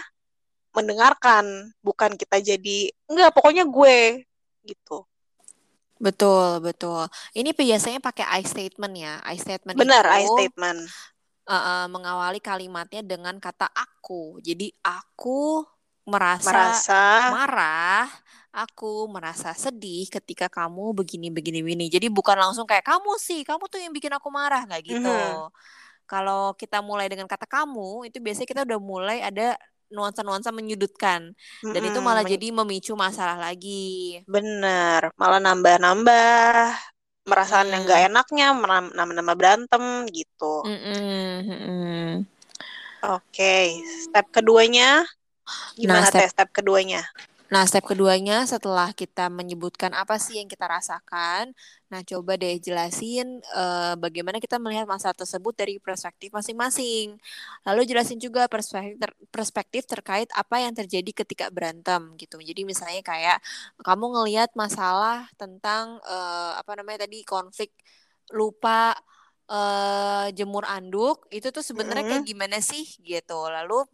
mendengarkan, 0.75 1.71
bukan 1.79 2.19
kita 2.19 2.43
jadi 2.43 2.91
enggak 3.07 3.31
pokoknya 3.31 3.63
gue 3.63 4.27
gitu. 4.67 5.07
Betul, 5.95 6.59
betul. 6.59 7.07
Ini 7.31 7.55
biasanya 7.55 8.03
pakai 8.03 8.27
I 8.27 8.43
statement 8.43 8.93
ya. 8.99 9.23
I 9.23 9.39
statement 9.39 9.79
Benar, 9.79 10.03
I 10.03 10.27
statement. 10.27 10.91
Uh, 11.45 11.55
uh, 11.55 11.83
mengawali 11.87 12.43
kalimatnya 12.43 12.99
dengan 13.05 13.39
kata 13.39 13.71
aku. 13.71 14.43
Jadi 14.43 14.75
aku 14.83 15.63
merasa, 16.03 16.51
merasa 16.51 17.01
marah 17.31 18.05
aku 18.55 19.11
merasa 19.11 19.51
sedih 19.51 20.07
ketika 20.07 20.47
kamu 20.47 20.95
begini 20.95 21.27
begini 21.27 21.59
begini. 21.59 21.85
Jadi 21.91 22.07
bukan 22.07 22.39
langsung 22.39 22.63
kayak 22.63 22.87
kamu 22.87 23.19
sih, 23.19 23.43
kamu 23.43 23.67
tuh 23.67 23.83
yang 23.83 23.91
bikin 23.91 24.15
aku 24.15 24.31
marah 24.31 24.63
nggak 24.63 24.83
gitu. 24.87 25.11
Mm-hmm. 25.11 25.51
Kalau 26.07 26.55
kita 26.55 26.79
mulai 26.79 27.11
dengan 27.11 27.27
kata 27.27 27.43
kamu, 27.43 28.07
itu 28.07 28.23
biasanya 28.23 28.47
kita 28.47 28.61
udah 28.63 28.79
mulai 28.79 29.19
ada 29.19 29.59
nuansa-nuansa 29.91 30.49
menyudutkan 30.49 31.35
dan 31.61 31.69
mm-hmm. 31.69 31.89
itu 31.93 31.99
malah 31.99 32.23
jadi 32.23 32.47
memicu 32.55 32.95
masalah 32.95 33.35
lagi. 33.35 34.23
Bener, 34.23 35.11
malah 35.19 35.43
nambah-nambah 35.43 36.55
perasaan 37.27 37.69
mm. 37.69 37.73
yang 37.75 37.81
gak 37.85 38.01
enaknya, 38.07 38.47
nambah-nambah 38.95 39.35
berantem 39.35 39.83
gitu. 40.15 40.63
Mm-hmm. 40.63 42.23
Oke, 43.05 43.19
okay. 43.29 43.65
step 44.07 44.31
keduanya 44.33 45.05
gimana 45.77 46.01
nah, 46.01 46.09
step, 46.09 46.33
step 46.33 46.49
keduanya? 46.49 47.05
Nah, 47.45 47.61
step 47.69 47.85
keduanya 47.85 48.41
setelah 48.49 48.89
kita 48.89 49.29
menyebutkan 49.29 49.93
apa 49.93 50.17
sih 50.17 50.41
yang 50.41 50.49
kita 50.49 50.65
rasakan, 50.65 51.53
nah 51.93 52.01
coba 52.01 52.41
deh 52.41 52.57
jelasin 52.57 53.37
uh, 53.53 53.93
bagaimana 54.01 54.41
kita 54.41 54.57
melihat 54.57 54.89
masalah 54.89 55.13
tersebut 55.13 55.53
dari 55.53 55.77
perspektif 55.77 56.33
masing-masing. 56.33 57.21
Lalu 57.61 57.81
jelasin 57.85 58.17
juga 58.17 58.49
perspektif 58.49 58.97
ter 58.97 59.11
perspektif 59.29 59.85
terkait 59.85 60.25
apa 60.33 60.57
yang 60.57 60.73
terjadi 60.73 61.11
ketika 61.21 61.45
berantem 61.53 62.17
gitu. 62.17 62.41
Jadi 62.41 62.65
misalnya 62.65 63.05
kayak 63.05 63.37
kamu 63.85 64.05
ngelihat 64.17 64.49
masalah 64.57 65.29
tentang 65.37 66.01
uh, 66.01 66.57
apa 66.57 66.71
namanya 66.81 67.05
tadi 67.05 67.21
konflik 67.21 67.69
lupa 68.33 68.97
uh, 69.53 70.27
jemur 70.33 70.65
anduk 70.65 71.29
itu 71.29 71.53
tuh 71.53 71.61
sebenarnya 71.61 72.01
mm 72.01 72.09
-hmm. 72.09 72.21
kayak 72.25 72.25
gimana 72.25 72.57
sih 72.57 72.85
gitu. 73.05 73.37
Lalu 73.37 73.85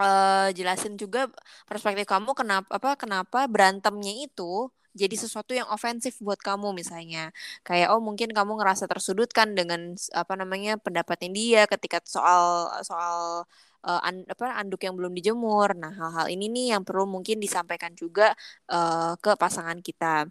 uh, 0.00 0.48
jelasin 0.56 0.94
juga 1.02 1.28
perspektif 1.68 2.06
kamu 2.12 2.30
kenapa 2.38 2.68
apa 2.76 2.90
kenapa 3.02 3.38
berantemnya 3.52 4.12
itu 4.24 4.68
jadi 4.92 5.16
sesuatu 5.16 5.52
yang 5.56 5.68
ofensif 5.72 6.20
buat 6.20 6.36
kamu 6.40 6.76
misalnya. 6.76 7.32
Kayak 7.64 7.96
oh 7.96 8.00
mungkin 8.04 8.28
kamu 8.36 8.52
ngerasa 8.60 8.84
tersudutkan 8.92 9.56
dengan 9.56 9.96
apa 10.12 10.32
namanya 10.36 10.76
pendapatnya 10.76 11.28
dia 11.32 11.60
ketika 11.72 11.98
soal 12.04 12.68
soal 12.84 13.44
uh, 13.86 14.00
an, 14.02 14.22
apa 14.26 14.58
anduk 14.58 14.82
yang 14.86 14.94
belum 14.94 15.12
dijemur. 15.14 15.74
Nah, 15.74 15.92
hal-hal 15.92 16.26
ini 16.30 16.46
nih 16.48 16.66
yang 16.76 16.82
perlu 16.86 17.04
mungkin 17.06 17.38
disampaikan 17.42 17.92
juga 17.94 18.34
uh, 18.70 19.14
ke 19.18 19.34
pasangan 19.36 19.78
kita. 19.82 20.26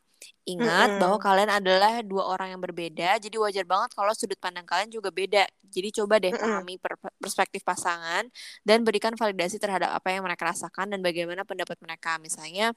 Ingat 0.46 0.90
mm 0.90 0.94
-hmm. 0.98 1.02
bahwa 1.02 1.18
kalian 1.18 1.50
adalah 1.50 2.02
dua 2.06 2.30
orang 2.30 2.54
yang 2.54 2.62
berbeda, 2.62 3.18
jadi 3.18 3.36
wajar 3.42 3.66
banget 3.66 3.94
kalau 3.98 4.14
sudut 4.14 4.38
pandang 4.38 4.66
kalian 4.70 4.90
juga 4.94 5.10
beda. 5.10 5.46
Jadi 5.66 5.90
coba 6.02 6.22
deh 6.22 6.30
mm 6.30 6.38
-hmm. 6.38 6.46
pahami 6.46 6.76
per 6.78 6.94
perspektif 7.18 7.62
pasangan 7.66 8.30
dan 8.62 8.86
berikan 8.86 9.14
validasi 9.18 9.58
terhadap 9.58 9.94
apa 9.94 10.14
yang 10.14 10.22
mereka 10.26 10.50
rasakan 10.50 10.94
dan 10.94 11.00
bagaimana 11.02 11.42
pendapat 11.46 11.78
mereka. 11.82 12.22
Misalnya 12.22 12.74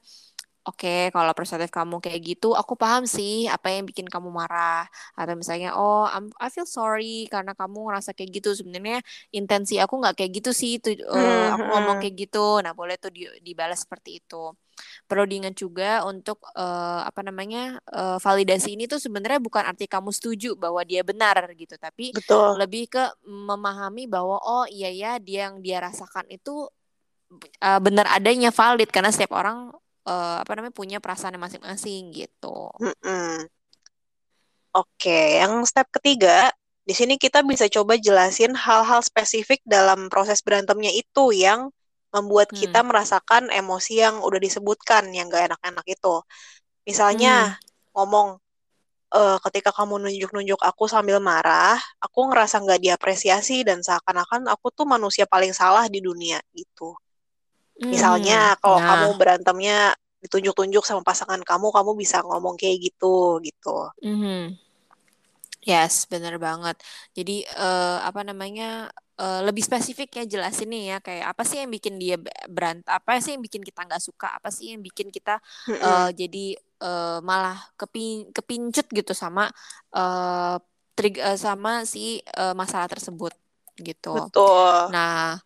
Oke, 0.65 0.89
okay, 0.89 1.01
kalau 1.13 1.29
perspektif 1.37 1.69
kamu 1.69 2.01
kayak 2.01 2.21
gitu, 2.25 2.57
aku 2.57 2.73
paham 2.73 3.05
sih 3.05 3.45
apa 3.45 3.69
yang 3.69 3.85
bikin 3.85 4.09
kamu 4.09 4.33
marah. 4.33 4.89
Atau 5.13 5.37
misalnya, 5.37 5.77
oh, 5.77 6.09
I'm, 6.09 6.33
I 6.41 6.49
feel 6.49 6.65
sorry 6.65 7.29
karena 7.29 7.53
kamu 7.53 7.85
ngerasa 7.85 8.17
kayak 8.17 8.41
gitu. 8.41 8.49
Sebenarnya 8.57 9.05
intensi 9.29 9.77
aku 9.77 10.01
nggak 10.01 10.17
kayak 10.17 10.41
gitu 10.41 10.57
sih. 10.57 10.81
Itu 10.81 10.97
uh, 11.05 11.13
hmm, 11.13 11.53
aku 11.53 11.63
ngomong 11.69 11.95
hmm. 12.01 12.03
kayak 12.09 12.15
gitu. 12.17 12.47
Nah, 12.65 12.73
boleh 12.73 12.97
tuh 12.97 13.13
di, 13.13 13.29
dibalas 13.45 13.85
seperti 13.85 14.25
itu. 14.25 14.57
Perlu 15.05 15.29
diingat 15.29 15.53
juga 15.53 16.01
untuk 16.01 16.41
uh, 16.57 17.05
apa 17.05 17.21
namanya 17.21 17.77
uh, 17.93 18.17
validasi 18.17 18.73
ini 18.73 18.89
tuh 18.89 18.97
sebenarnya 18.97 19.37
bukan 19.37 19.69
arti 19.69 19.85
kamu 19.85 20.09
setuju 20.17 20.57
bahwa 20.57 20.81
dia 20.81 21.05
benar 21.05 21.45
gitu, 21.53 21.77
tapi 21.77 22.09
Betul. 22.09 22.57
lebih 22.57 22.89
ke 22.89 23.05
memahami 23.21 24.09
bahwa 24.09 24.41
oh 24.41 24.65
iya 24.65 24.89
ya 24.89 25.11
dia 25.21 25.45
yang 25.45 25.61
dia 25.61 25.77
rasakan 25.77 26.25
itu 26.33 26.65
uh, 27.61 27.79
benar 27.79 28.09
adanya 28.11 28.49
valid 28.49 28.89
karena 28.89 29.13
setiap 29.13 29.37
orang 29.37 29.69
uh, 30.05 30.37
apa 30.41 30.51
namanya 30.55 30.73
punya 30.73 30.97
perasaan 31.01 31.37
masing-masing 31.41 32.13
gitu. 32.13 32.71
Mm-mm. 32.79 33.49
Oke, 34.75 35.41
yang 35.41 35.63
step 35.67 35.87
ketiga 35.91 36.51
di 36.85 36.93
sini 36.93 37.17
kita 37.17 37.41
bisa 37.41 37.65
coba 37.65 37.97
jelasin 37.97 38.53
hal-hal 38.53 39.01
spesifik 39.01 39.57
dalam 39.65 40.05
proses 40.13 40.45
berantemnya 40.45 40.93
itu 40.93 41.33
yang 41.33 41.73
membuat 42.13 42.53
hmm. 42.53 42.61
kita 42.61 42.79
merasakan 42.85 43.49
emosi 43.49 44.05
yang 44.05 44.21
udah 44.21 44.39
disebutkan 44.39 45.09
yang 45.11 45.27
gak 45.27 45.51
enak-enak 45.51 45.85
itu. 45.89 46.15
Misalnya 46.85 47.57
hmm. 47.57 47.91
ngomong 47.97 48.27
e, 49.09 49.21
ketika 49.49 49.73
kamu 49.73 50.07
nunjuk-nunjuk 50.07 50.61
aku 50.61 50.85
sambil 50.85 51.17
marah, 51.17 51.75
aku 51.97 52.29
ngerasa 52.31 52.61
nggak 52.63 52.79
diapresiasi 52.85 53.65
dan 53.65 53.81
seakan-akan 53.81 54.47
aku 54.47 54.69
tuh 54.71 54.85
manusia 54.87 55.25
paling 55.25 55.51
salah 55.51 55.89
di 55.89 55.99
dunia 55.99 56.39
gitu. 56.53 56.95
Misalnya 57.81 58.55
hmm, 58.55 58.59
kalau 58.63 58.79
nah. 58.79 58.87
kamu 58.87 59.07
berantemnya 59.19 59.77
ditunjuk-tunjuk 60.23 60.83
sama 60.87 61.01
pasangan 61.05 61.41
kamu, 61.43 61.69
kamu 61.69 61.91
bisa 61.99 62.23
ngomong 62.25 62.57
kayak 62.57 62.89
gitu 62.89 63.37
gitu. 63.45 63.77
Mm-hmm. 64.01 64.57
Yes, 65.65 66.05
benar 66.05 66.37
banget. 66.37 66.77
Jadi 67.17 67.41
uh, 67.57 67.97
apa 68.05 68.21
namanya 68.21 68.89
uh, 69.17 69.41
lebih 69.41 69.65
spesifik 69.65 70.21
ya 70.21 70.23
jelasin 70.25 70.69
nih 70.69 70.83
ya 70.93 70.97
kayak 71.01 71.25
apa 71.33 71.41
sih 71.41 71.57
yang 71.57 71.73
bikin 71.73 71.97
dia 71.97 72.21
berant, 72.45 72.85
apa 72.85 73.17
sih 73.17 73.33
yang 73.33 73.41
bikin 73.41 73.65
kita 73.65 73.81
nggak 73.81 74.01
suka, 74.01 74.29
apa 74.29 74.53
sih 74.53 74.77
yang 74.77 74.81
bikin 74.85 75.09
kita 75.09 75.41
uh, 75.81 76.09
jadi 76.13 76.53
uh, 76.85 77.17
malah 77.25 77.57
kepin 77.81 78.29
kepincut 78.29 78.85
gitu 78.93 79.13
sama 79.17 79.49
uh, 79.97 80.61
trig 80.93 81.17
uh, 81.17 81.37
sama 81.37 81.81
si 81.89 82.21
uh, 82.37 82.53
masalah 82.53 82.85
tersebut 82.85 83.33
gitu. 83.81 84.13
Betul. 84.29 84.93
Nah 84.93 85.41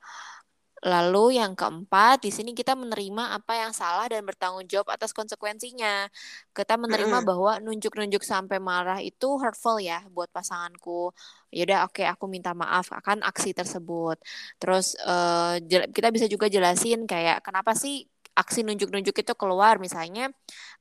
Lalu 0.80 1.42
yang 1.42 1.60
keempat, 1.60 2.24
di 2.24 2.32
sini 2.32 2.56
kita 2.56 2.72
menerima 2.72 3.36
apa 3.36 3.54
yang 3.60 3.76
salah 3.76 4.08
dan 4.08 4.24
bertanggung 4.24 4.63
jawab 4.63 4.96
atas 4.96 5.12
konsekuensinya. 5.12 6.08
Kita 6.56 6.80
menerima 6.80 7.12
mm 7.12 7.20
-hmm. 7.20 7.30
bahwa 7.30 7.52
nunjuk-nunjuk 7.60 8.24
sampai 8.24 8.63
marah 8.63 9.04
itu 9.04 9.36
hurtful 9.36 9.84
ya 9.84 10.08
buat 10.12 10.32
pasanganku. 10.32 11.12
Yaudah 11.52 11.84
oke 11.89 12.00
okay, 12.00 12.08
aku 12.08 12.32
minta 12.32 12.56
maaf 12.56 12.96
akan 12.96 13.28
aksi 13.28 13.52
tersebut. 13.52 14.24
Terus 14.56 14.96
uh, 15.04 15.60
kita 15.68 16.10
bisa 16.15 16.32
juga 16.32 16.48
jelasin 16.48 17.04
kayak 17.04 17.44
kenapa 17.44 17.76
sih 17.76 18.08
aksi 18.39 18.63
nunjuk-nunjuk 18.63 19.15
itu 19.20 19.34
keluar 19.36 19.76
misalnya 19.84 20.32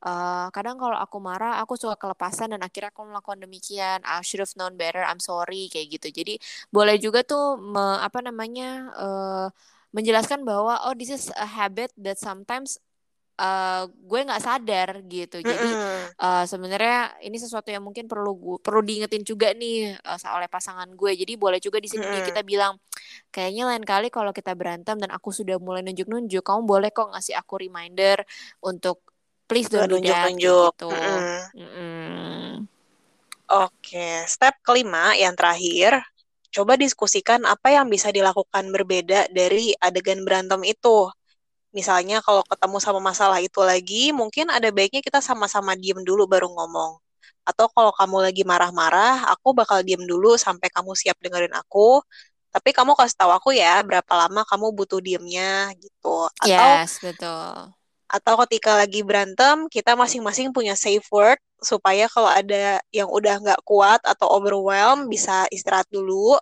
uh, 0.06 0.46
kadang 0.54 0.78
kalau 0.78 0.94
aku 0.94 1.18
marah 1.18 1.58
aku 1.58 1.74
suka 1.74 1.98
kelepasan 1.98 2.54
dan 2.54 2.62
akhirnya 2.62 2.94
aku 2.94 3.02
melakukan 3.02 3.42
demikian 3.42 3.98
I 4.06 4.22
should 4.22 4.38
have 4.38 4.54
known 4.54 4.78
better 4.78 5.02
I'm 5.02 5.18
sorry 5.18 5.66
kayak 5.66 5.98
gitu 5.98 6.22
jadi 6.22 6.38
boleh 6.70 7.02
juga 7.02 7.26
tuh 7.26 7.58
me, 7.58 7.98
apa 7.98 8.22
namanya 8.22 8.94
uh, 8.94 9.46
menjelaskan 9.92 10.44
bahwa 10.44 10.84
oh 10.84 10.94
this 10.94 11.08
is 11.08 11.32
a 11.36 11.48
habit 11.48 11.88
that 11.96 12.20
sometimes 12.20 12.76
uh, 13.38 13.86
gue 13.88 14.20
nggak 14.26 14.42
sadar 14.42 14.88
gitu. 15.06 15.40
Jadi 15.40 15.68
uh, 16.18 16.44
sebenarnya 16.44 17.16
ini 17.24 17.38
sesuatu 17.38 17.70
yang 17.70 17.80
mungkin 17.80 18.10
perlu 18.10 18.34
gue, 18.36 18.56
perlu 18.60 18.82
diingetin 18.84 19.22
juga 19.22 19.54
nih 19.54 19.96
uh, 20.02 20.18
oleh 20.36 20.50
pasangan 20.50 20.90
gue. 20.92 21.12
Jadi 21.14 21.32
boleh 21.38 21.62
juga 21.62 21.78
di 21.78 21.88
sini 21.88 22.04
mm 22.04 22.26
kita 22.28 22.42
bilang 22.44 22.76
kayaknya 23.32 23.64
lain 23.72 23.84
kali 23.86 24.12
kalau 24.12 24.34
kita 24.34 24.52
berantem 24.52 24.98
dan 25.00 25.08
aku 25.14 25.32
sudah 25.32 25.56
mulai 25.56 25.80
nunjuk-nunjuk, 25.86 26.42
kamu 26.44 26.66
boleh 26.66 26.90
kok 26.92 27.08
ngasih 27.14 27.38
aku 27.38 27.62
reminder 27.64 28.20
untuk 28.60 29.00
please 29.48 29.70
don't 29.70 29.88
do 29.88 30.02
that 30.04 30.28
gitu. 30.34 30.90
Mm 30.92 31.68
-mm. 31.72 32.48
Oke, 33.48 33.96
okay. 33.96 34.28
step 34.28 34.60
kelima 34.60 35.16
yang 35.16 35.32
terakhir 35.32 36.04
coba 36.54 36.72
diskusikan 36.80 37.40
apa 37.48 37.68
yang 37.76 37.86
bisa 37.94 38.08
dilakukan 38.16 38.64
berbeda 38.74 39.28
dari 39.32 39.74
adegan 39.86 40.20
berantem 40.26 40.60
itu. 40.66 41.10
misalnya 41.78 42.18
kalau 42.26 42.42
ketemu 42.50 42.78
sama 42.80 43.00
masalah 43.10 43.38
itu 43.44 43.60
lagi, 43.62 44.10
mungkin 44.20 44.48
ada 44.48 44.68
baiknya 44.72 45.00
kita 45.04 45.20
sama-sama 45.20 45.72
diem 45.76 46.00
dulu 46.08 46.24
baru 46.26 46.48
ngomong. 46.56 46.92
Atau 47.48 47.66
kalau 47.72 47.92
kamu 47.96 48.16
lagi 48.26 48.42
marah-marah, 48.48 49.28
aku 49.32 49.48
bakal 49.56 49.78
diem 49.86 50.00
dulu 50.04 50.36
sampai 50.40 50.68
kamu 50.72 50.92
siap 50.96 51.16
dengerin 51.24 51.54
aku. 51.56 52.00
Tapi 52.54 52.70
kamu 52.76 52.92
kasih 52.98 53.16
tahu 53.20 53.32
aku 53.38 53.50
ya 53.56 53.80
berapa 53.84 54.12
lama 54.16 54.40
kamu 54.50 54.66
butuh 54.78 55.00
diemnya 55.04 55.72
gitu. 55.80 56.28
Atau 56.40 56.80
yes, 56.80 56.98
betul. 57.02 57.77
Atau 58.08 58.40
ketika 58.46 58.72
lagi 58.76 59.04
berantem, 59.04 59.68
kita 59.68 59.92
masing-masing 59.92 60.50
punya 60.52 60.72
safe 60.72 61.04
word 61.12 61.36
supaya 61.60 62.08
kalau 62.08 62.30
ada 62.30 62.80
yang 62.94 63.08
udah 63.12 63.36
nggak 63.42 63.60
kuat 63.68 64.00
atau 64.06 64.26
overwhelm 64.32 65.12
bisa 65.12 65.44
istirahat 65.52 65.86
dulu 65.92 66.40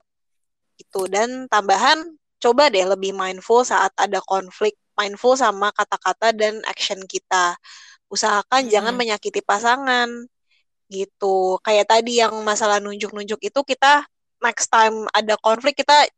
gitu. 0.79 1.11
Dan 1.11 1.51
tambahan, 1.51 2.17
coba 2.39 2.71
deh 2.71 2.87
lebih 2.87 3.11
mindful 3.17 3.67
saat 3.67 3.91
ada 3.99 4.23
konflik 4.23 4.79
mindful 4.97 5.37
sama 5.37 5.71
kata-kata 5.77 6.33
dan 6.33 6.65
action 6.65 7.05
kita. 7.05 7.55
Usahakan 8.09 8.67
hmm. 8.67 8.73
jangan 8.73 8.95
menyakiti 8.97 9.45
pasangan 9.45 10.09
gitu. 10.89 11.61
Kayak 11.63 11.93
tadi 11.93 12.23
yang 12.23 12.33
masalah 12.43 12.81
nunjuk-nunjuk 12.81 13.39
itu 13.45 13.61
kita 13.67 14.09
next 14.41 14.73
time 14.73 15.05
ada 15.13 15.37
konflik 15.41 15.77
kita 15.77 16.09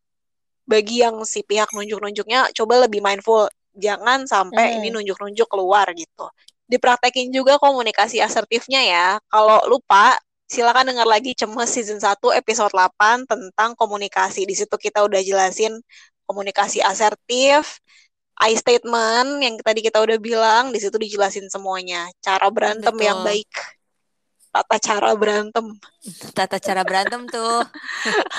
bagi 0.68 1.00
yang 1.00 1.24
si 1.24 1.40
pihak 1.42 1.72
nunjuk-nunjuknya 1.72 2.54
coba 2.54 2.86
lebih 2.86 3.00
mindful. 3.02 3.50
Jangan 3.78 4.26
sampai 4.26 4.74
hmm. 4.74 4.76
ini 4.82 4.88
nunjuk-nunjuk 4.92 5.48
keluar 5.48 5.86
gitu. 5.94 6.26
Dipraktekin 6.68 7.32
juga 7.32 7.56
komunikasi 7.56 8.20
asertifnya 8.20 8.82
ya. 8.84 9.06
Kalau 9.30 9.64
lupa, 9.70 10.18
silakan 10.50 10.92
dengar 10.92 11.08
lagi 11.08 11.32
Cemes 11.32 11.70
season 11.70 12.02
1 12.02 12.18
episode 12.36 12.74
8 12.74 13.24
tentang 13.24 13.72
komunikasi. 13.78 14.44
Di 14.44 14.52
situ 14.52 14.74
kita 14.76 15.06
udah 15.06 15.22
jelasin 15.24 15.80
komunikasi 16.28 16.84
asertif, 16.84 17.80
I 18.38 18.54
statement 18.54 19.42
yang 19.42 19.58
tadi 19.58 19.82
kita 19.82 19.98
udah 19.98 20.18
bilang 20.22 20.70
di 20.70 20.78
situ 20.78 20.94
dijelasin 20.94 21.50
semuanya 21.50 22.06
cara 22.22 22.46
berantem 22.54 22.94
Betul. 22.94 23.08
yang 23.10 23.18
baik 23.26 23.50
tata 24.54 24.76
cara 24.78 25.10
berantem 25.18 25.66
tata 26.32 26.58
cara 26.62 26.82
berantem 26.86 27.26
tuh 27.26 27.66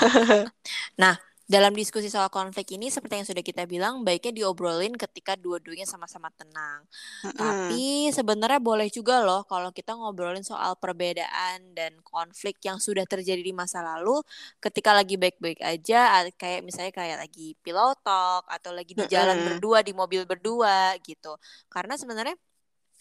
nah 1.00 1.20
dalam 1.50 1.74
diskusi 1.74 2.06
soal 2.06 2.30
konflik 2.30 2.78
ini 2.78 2.94
seperti 2.94 3.18
yang 3.18 3.26
sudah 3.26 3.42
kita 3.42 3.66
bilang 3.66 4.06
baiknya 4.06 4.46
diobrolin 4.46 4.94
ketika 4.94 5.34
dua-duanya 5.34 5.82
sama-sama 5.82 6.30
tenang. 6.38 6.86
Mm-hmm. 7.26 7.34
Tapi 7.34 7.86
sebenarnya 8.14 8.62
boleh 8.62 8.86
juga 8.86 9.18
loh 9.26 9.42
kalau 9.50 9.74
kita 9.74 9.98
ngobrolin 9.98 10.46
soal 10.46 10.78
perbedaan 10.78 11.74
dan 11.74 11.98
konflik 12.06 12.62
yang 12.62 12.78
sudah 12.78 13.02
terjadi 13.02 13.42
di 13.42 13.50
masa 13.50 13.82
lalu 13.82 14.22
ketika 14.62 14.94
lagi 14.94 15.18
baik-baik 15.18 15.58
aja 15.58 16.22
kayak 16.38 16.62
misalnya 16.62 16.94
kayak 16.94 17.18
lagi 17.18 17.58
pillow 17.66 17.98
talk 18.06 18.46
atau 18.46 18.70
lagi 18.70 18.94
di 18.94 19.02
jalan 19.10 19.34
mm-hmm. 19.34 19.48
berdua 19.58 19.78
di 19.82 19.90
mobil 19.90 20.22
berdua 20.30 20.94
gitu. 21.02 21.34
Karena 21.66 21.98
sebenarnya 21.98 22.38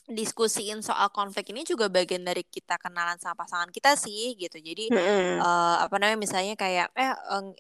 diskusiin 0.10 0.82
soal 0.82 1.14
konflik 1.14 1.54
ini 1.54 1.62
juga 1.62 1.86
bagian 1.86 2.26
dari 2.26 2.42
kita 2.42 2.82
kenalan 2.82 3.22
sama 3.22 3.46
pasangan 3.46 3.70
kita 3.70 3.94
sih 3.94 4.34
gitu. 4.34 4.58
Jadi 4.58 4.90
mm-hmm. 4.90 5.38
uh, 5.38 5.86
apa 5.86 5.96
namanya 6.02 6.18
misalnya 6.18 6.58
kayak 6.58 6.90
eh 6.98 7.14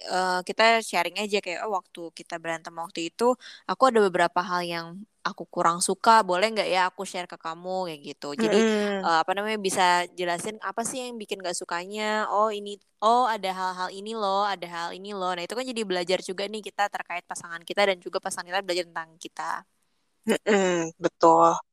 uh, 0.09 0.41
kita 0.41 0.81
sharing 0.81 1.21
aja 1.21 1.37
kayak 1.39 1.61
oh, 1.69 1.77
waktu 1.77 2.09
kita 2.17 2.41
berantem 2.41 2.73
waktu 2.73 3.13
itu 3.13 3.37
aku 3.69 3.83
ada 3.93 4.01
beberapa 4.01 4.41
hal 4.41 4.65
yang 4.65 4.87
aku 5.21 5.45
kurang 5.45 5.77
suka 5.77 6.25
boleh 6.25 6.49
nggak 6.49 6.69
ya 6.73 6.89
aku 6.89 7.05
share 7.05 7.29
ke 7.29 7.37
kamu? 7.37 7.93
Kayak 7.93 7.99
gitu. 8.17 8.29
Jadi 8.33 8.59
mm-hmm. 8.59 9.05
uh, 9.05 9.17
apa 9.21 9.31
namanya 9.37 9.59
bisa 9.61 10.09
jelasin 10.17 10.57
apa 10.65 10.81
sih 10.81 11.05
yang 11.05 11.21
bikin 11.21 11.37
gak 11.45 11.53
sukanya? 11.53 12.25
Oh 12.33 12.49
ini 12.49 12.81
oh 13.05 13.29
ada 13.29 13.53
hal-hal 13.53 13.89
ini 13.93 14.17
loh 14.17 14.43
ada 14.49 14.65
hal 14.65 14.89
ini 14.97 15.13
loh. 15.13 15.37
Nah 15.37 15.45
itu 15.45 15.53
kan 15.53 15.65
jadi 15.65 15.81
belajar 15.85 16.19
juga 16.25 16.49
nih 16.49 16.65
kita 16.65 16.89
terkait 16.89 17.23
pasangan 17.29 17.61
kita 17.61 17.93
dan 17.93 17.97
juga 18.01 18.17
pasangan 18.17 18.49
kita 18.49 18.59
belajar 18.65 18.85
tentang 18.89 19.09
kita. 19.21 19.51
Mm-hmm, 20.25 20.97
betul 20.97 21.68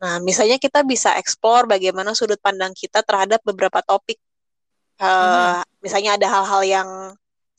Nah, 0.00 0.16
misalnya 0.24 0.56
kita 0.56 0.80
bisa 0.82 1.12
explore 1.20 1.68
bagaimana 1.68 2.16
sudut 2.16 2.40
pandang 2.40 2.72
kita 2.72 3.04
terhadap 3.04 3.44
beberapa 3.44 3.84
topik. 3.84 4.16
Uh, 5.00 5.60
hmm. 5.60 5.84
Misalnya 5.84 6.16
ada 6.16 6.28
hal-hal 6.28 6.62
yang 6.64 6.88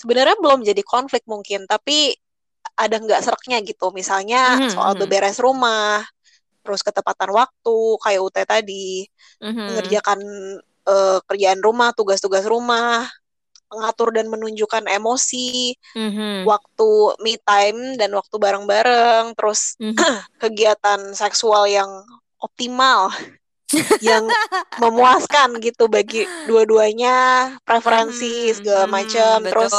sebenarnya 0.02 0.38
belum 0.42 0.66
jadi 0.66 0.82
konflik 0.82 1.22
mungkin, 1.30 1.70
tapi 1.70 2.18
ada 2.74 2.98
nggak 2.98 3.22
seraknya 3.22 3.62
gitu. 3.62 3.94
Misalnya 3.94 4.58
hmm. 4.58 4.74
soal 4.74 4.98
hmm. 4.98 5.02
beberes 5.06 5.38
rumah, 5.38 6.02
terus 6.66 6.82
ketepatan 6.82 7.30
waktu, 7.30 7.78
kayak 8.02 8.22
UT 8.26 8.38
tadi, 8.42 9.06
hmm. 9.42 9.54
mengerjakan 9.54 10.20
uh, 10.89 11.22
kerjaan 11.30 11.62
rumah, 11.62 11.94
tugas-tugas 11.94 12.46
rumah, 12.50 13.06
mengatur 13.72 14.12
dan 14.12 14.28
menunjukkan 14.28 14.84
emosi, 14.92 15.80
mm-hmm. 15.96 16.44
waktu 16.44 16.92
me 17.24 17.39
time 17.39 17.96
dan 17.96 18.12
waktu 18.12 18.36
bareng-bareng, 18.36 19.32
terus 19.39 19.80
mm-hmm. 19.80 19.96
kegiatan 20.44 21.16
seksual 21.16 21.72
yang 21.72 21.88
optimal 22.42 23.14
yang 24.08 24.28
memuaskan 24.82 25.62
gitu 25.64 25.88
bagi 25.88 26.28
dua-duanya 26.50 27.56
preferensi 27.64 28.52
hmm, 28.52 28.56
segala 28.60 28.84
hmm, 28.84 28.92
macam 28.92 29.36
hmm, 29.39 29.48
terus 29.48 29.74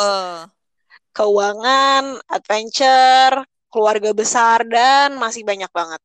keuangan 1.12 2.02
adventure 2.32 3.44
keluarga 3.68 4.16
besar 4.16 4.64
dan 4.64 5.20
masih 5.20 5.44
banyak 5.44 5.68
banget 5.68 6.00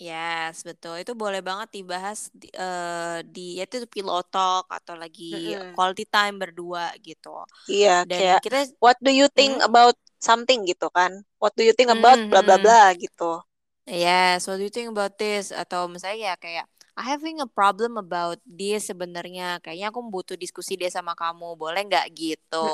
Yes, 0.00 0.64
betul. 0.64 1.04
Itu 1.04 1.12
boleh 1.12 1.44
banget 1.44 1.76
dibahas 1.76 2.32
di, 2.32 2.48
uh, 2.56 3.20
di 3.20 3.60
yaitu 3.60 3.84
pillow 3.84 4.24
talk 4.24 4.64
atau 4.72 4.96
lagi 4.96 5.52
mm-hmm. 5.52 5.76
quality 5.76 6.08
time 6.08 6.40
berdua 6.40 6.88
gitu. 7.04 7.44
Iya, 7.68 8.08
Dan 8.08 8.16
kayak 8.16 8.40
kita 8.40 8.60
what 8.80 8.96
do 9.04 9.12
you 9.12 9.28
think 9.28 9.60
mm, 9.60 9.68
about 9.68 9.92
something 10.16 10.64
gitu 10.64 10.88
kan? 10.88 11.20
What 11.36 11.52
do 11.52 11.68
you 11.68 11.76
think 11.76 11.92
about 11.92 12.16
bla 12.32 12.40
bla 12.40 12.56
bla 12.56 12.96
gitu. 12.96 13.44
Yes, 13.90 14.46
what 14.46 14.62
do 14.62 14.64
you 14.64 14.70
think 14.70 14.94
about 14.94 15.18
this? 15.18 15.50
Atau 15.50 15.90
misalnya 15.90 16.32
ya 16.32 16.34
kayak 16.38 16.66
I 16.94 17.02
having 17.02 17.42
a 17.42 17.48
problem 17.48 17.98
about 17.98 18.38
this 18.46 18.86
sebenarnya. 18.86 19.58
Kayaknya 19.64 19.90
aku 19.90 20.00
butuh 20.06 20.36
diskusi 20.38 20.78
dia 20.78 20.92
sama 20.92 21.18
kamu. 21.18 21.58
Boleh 21.58 21.82
nggak 21.86 22.06
gitu? 22.14 22.66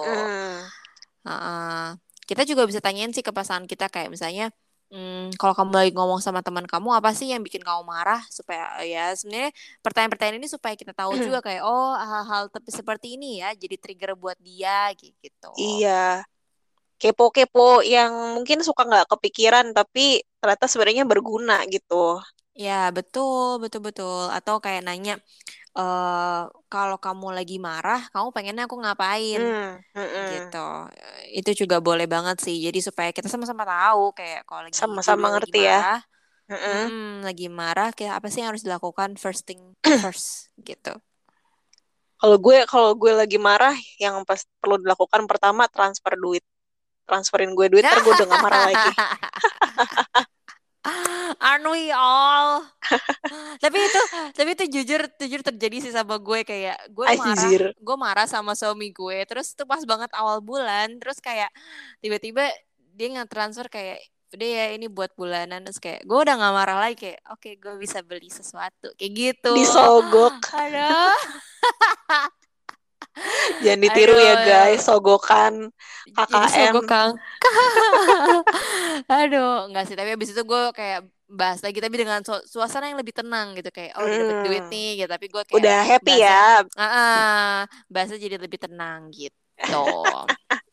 uh, 1.25 1.97
kita 2.27 2.43
juga 2.43 2.67
bisa 2.67 2.83
tanyain 2.83 3.15
sih 3.15 3.23
ke 3.23 3.31
pasangan 3.31 3.65
kita 3.71 3.87
kayak 3.87 4.11
misalnya, 4.11 4.51
hmm, 4.91 5.39
kalau 5.39 5.55
kamu 5.55 5.71
lagi 5.73 5.93
ngomong 5.95 6.19
sama 6.19 6.43
teman 6.43 6.67
kamu 6.67 6.91
apa 6.99 7.15
sih 7.15 7.31
yang 7.31 7.41
bikin 7.41 7.63
kamu 7.63 7.87
marah 7.87 8.19
supaya 8.29 8.83
ya 8.83 9.15
sebenarnya 9.15 9.55
pertanyaan-pertanyaan 9.81 10.39
ini 10.43 10.49
supaya 10.51 10.75
kita 10.75 10.91
tahu 10.91 11.15
juga 11.23 11.39
kayak 11.39 11.63
oh 11.63 11.95
hal-hal 11.95 12.51
tapi 12.51 12.71
seperti 12.75 13.15
ini 13.15 13.43
ya 13.47 13.55
jadi 13.55 13.79
trigger 13.79 14.19
buat 14.19 14.39
dia 14.43 14.91
gitu. 14.99 15.51
Iya 15.55 16.27
kepo-kepo 16.97 17.85
yang 17.85 18.37
mungkin 18.37 18.65
suka 18.65 18.89
nggak 18.89 19.09
kepikiran 19.13 19.77
tapi 19.77 20.25
ternyata 20.41 20.67
sebenarnya 20.69 21.05
berguna 21.05 21.63
gitu. 21.69 22.21
Ya 22.57 22.89
betul 22.89 23.61
betul 23.61 23.85
betul 23.85 24.33
atau 24.33 24.61
kayak 24.65 24.89
nanya 24.89 25.21
uh, 25.77 26.49
kalau 26.73 26.97
kamu 26.97 27.37
lagi 27.37 27.61
marah 27.61 28.09
kamu 28.11 28.33
pengennya 28.33 28.65
aku 28.65 28.77
ngapain 28.81 29.41
hmm, 29.41 29.73
hmm. 29.93 30.27
gitu 30.33 30.69
itu 31.37 31.51
juga 31.65 31.79
boleh 31.85 32.09
banget 32.09 32.41
sih 32.41 32.57
jadi 32.59 32.79
supaya 32.81 33.11
kita 33.13 33.29
sama-sama 33.29 33.69
tahu 33.69 34.17
kayak 34.17 34.49
kalau 34.49 34.67
lagi 34.67 34.75
sama-sama 34.75 35.37
ngerti 35.37 35.61
lagi 35.63 35.69
ya. 35.69 35.79
marah, 35.79 36.01
ya 36.49 36.57
hmm. 36.57 36.87
Hmm, 36.89 37.15
lagi 37.23 37.47
marah 37.53 37.89
kayak 37.93 38.15
apa 38.19 38.27
sih 38.33 38.41
yang 38.43 38.51
harus 38.57 38.65
dilakukan 38.65 39.21
first 39.21 39.45
thing 39.45 39.61
first 40.05 40.51
gitu 40.65 40.97
kalau 42.17 42.41
gue 42.41 42.65
kalau 42.65 42.97
gue 42.97 43.13
lagi 43.13 43.37
marah 43.37 43.77
yang 44.01 44.25
pas 44.25 44.41
perlu 44.59 44.81
dilakukan 44.81 45.29
pertama 45.29 45.69
transfer 45.69 46.17
duit 46.17 46.43
transferin 47.07 47.55
gue 47.55 47.67
duit 47.71 47.87
ter 47.87 48.03
gue 48.03 48.13
udah 48.13 48.27
gak 48.27 48.43
marah 48.43 48.63
lagi. 48.69 48.91
Aren't 51.43 51.67
we 51.67 51.91
all? 51.91 52.63
tapi 53.65 53.79
itu 53.79 54.01
tapi 54.35 54.55
itu 54.55 54.65
jujur 54.71 55.03
jujur 55.19 55.41
terjadi 55.43 55.77
sih 55.83 55.93
sama 55.95 56.23
gue 56.23 56.47
kayak 56.47 56.79
gue 56.95 57.07
marah 57.19 57.51
gue 57.75 57.97
marah 57.99 58.27
sama 58.31 58.55
suami 58.55 58.95
gue. 58.95 59.27
Terus 59.27 59.55
itu 59.55 59.67
pas 59.67 59.83
banget 59.83 60.11
awal 60.15 60.39
bulan 60.43 60.99
terus 61.03 61.19
kayak 61.19 61.51
tiba-tiba 61.99 62.47
dia 62.95 63.07
nggak 63.19 63.31
transfer 63.31 63.67
kayak 63.67 63.99
udah 64.35 64.47
ya 64.47 64.67
ini 64.79 64.87
buat 64.87 65.11
bulanan. 65.19 65.67
Terus 65.67 65.83
kayak 65.83 66.01
gue 66.07 66.19
udah 66.23 66.35
nggak 66.39 66.55
marah 66.55 66.79
lagi 66.79 66.97
kayak 66.99 67.19
oke 67.35 67.43
okay, 67.43 67.53
gue 67.59 67.75
bisa 67.83 67.99
beli 68.07 68.31
sesuatu. 68.31 68.95
Kayak 68.95 69.13
gitu. 69.15 69.51
Disogok. 69.59 70.39
Aduh 70.63 71.15
Jangan 73.65 73.81
ditiru 73.81 74.17
Aduh, 74.17 74.27
ya 74.27 74.35
guys, 74.45 74.85
sogokan 74.85 75.73
KKN. 76.13 76.51
Sogokan. 76.53 77.09
Aduh, 79.25 79.73
enggak 79.73 79.85
sih, 79.89 79.97
tapi 79.97 80.13
abis 80.13 80.37
itu 80.37 80.43
gue 80.45 80.63
kayak 80.77 81.09
bahas 81.27 81.59
lagi 81.59 81.83
tapi 81.83 81.99
dengan 81.99 82.23
su 82.23 82.39
suasana 82.47 82.87
yang 82.93 83.01
lebih 83.01 83.17
tenang 83.17 83.57
gitu. 83.57 83.73
Kayak 83.73 83.99
oh 83.99 84.05
udah 84.05 84.17
dapet 84.21 84.39
duit 84.47 84.65
hmm. 84.69 84.73
nih 84.73 84.91
gitu. 85.03 85.09
Tapi 85.11 85.27
gue 85.33 85.43
kayak 85.49 85.59
udah 85.59 85.79
happy 85.83 86.15
bahasa, 86.21 86.29
ya? 86.29 86.47
uh, 86.63 86.85
uh, 86.85 87.55
bahasa 87.89 88.15
jadi 88.21 88.37
lebih 88.39 88.59
tenang 88.61 89.11
gitu. 89.13 89.85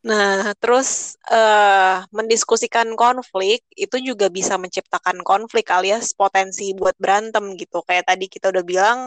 Nah 0.00 0.56
terus 0.56 1.20
uh, 1.28 2.00
mendiskusikan 2.08 2.96
konflik 2.96 3.60
itu 3.76 4.00
juga 4.00 4.32
bisa 4.32 4.56
menciptakan 4.56 5.20
konflik 5.20 5.68
alias 5.68 6.16
potensi 6.16 6.72
buat 6.72 6.96
berantem 6.96 7.52
gitu. 7.60 7.84
Kayak 7.84 8.08
tadi 8.08 8.32
kita 8.32 8.48
udah 8.48 8.64
bilang 8.64 8.98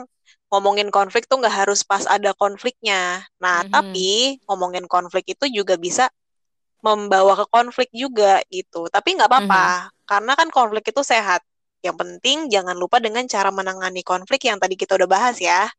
ngomongin 0.53 0.93
konflik 0.93 1.25
tuh 1.25 1.41
nggak 1.41 1.65
harus 1.65 1.81
pas 1.81 2.05
ada 2.05 2.37
konfliknya. 2.37 3.25
Nah, 3.41 3.65
mm-hmm. 3.65 3.73
tapi 3.73 4.37
ngomongin 4.45 4.85
konflik 4.85 5.33
itu 5.33 5.49
juga 5.49 5.81
bisa 5.81 6.13
membawa 6.85 7.33
ke 7.33 7.49
konflik 7.49 7.89
juga 7.89 8.37
gitu. 8.53 8.85
Tapi 8.85 9.17
nggak 9.17 9.29
apa-apa, 9.33 9.65
mm 9.65 9.81
-hmm. 9.89 10.05
karena 10.05 10.31
kan 10.37 10.47
konflik 10.53 10.85
itu 10.93 11.01
sehat. 11.01 11.41
Yang 11.81 11.97
penting 12.05 12.37
jangan 12.53 12.77
lupa 12.77 13.01
dengan 13.01 13.25
cara 13.25 13.49
menangani 13.49 14.05
konflik 14.05 14.45
yang 14.45 14.61
tadi 14.61 14.77
kita 14.77 14.93
udah 14.93 15.09
bahas 15.09 15.41
ya. 15.41 15.73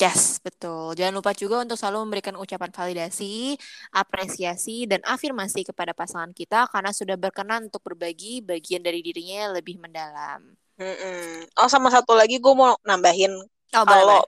Yes, 0.00 0.40
betul. 0.40 0.96
Jangan 0.96 1.14
lupa 1.20 1.36
juga 1.36 1.62
untuk 1.62 1.76
selalu 1.76 2.08
memberikan 2.08 2.34
ucapan 2.40 2.72
validasi, 2.72 3.54
apresiasi, 3.92 4.88
dan 4.88 5.04
afirmasi 5.04 5.68
kepada 5.68 5.92
pasangan 5.92 6.32
kita 6.32 6.64
karena 6.72 6.90
sudah 6.96 7.16
berkenan 7.20 7.68
untuk 7.68 7.84
berbagi 7.84 8.40
bagian 8.40 8.80
dari 8.80 9.04
dirinya 9.04 9.52
lebih 9.52 9.78
mendalam. 9.78 10.56
Mm-mm. 10.80 11.46
Oh, 11.60 11.68
sama 11.68 11.92
satu 11.92 12.16
lagi 12.16 12.40
gue 12.40 12.54
mau 12.56 12.74
nambahin 12.82 13.36
oh, 13.74 13.84
kalau 13.86 14.20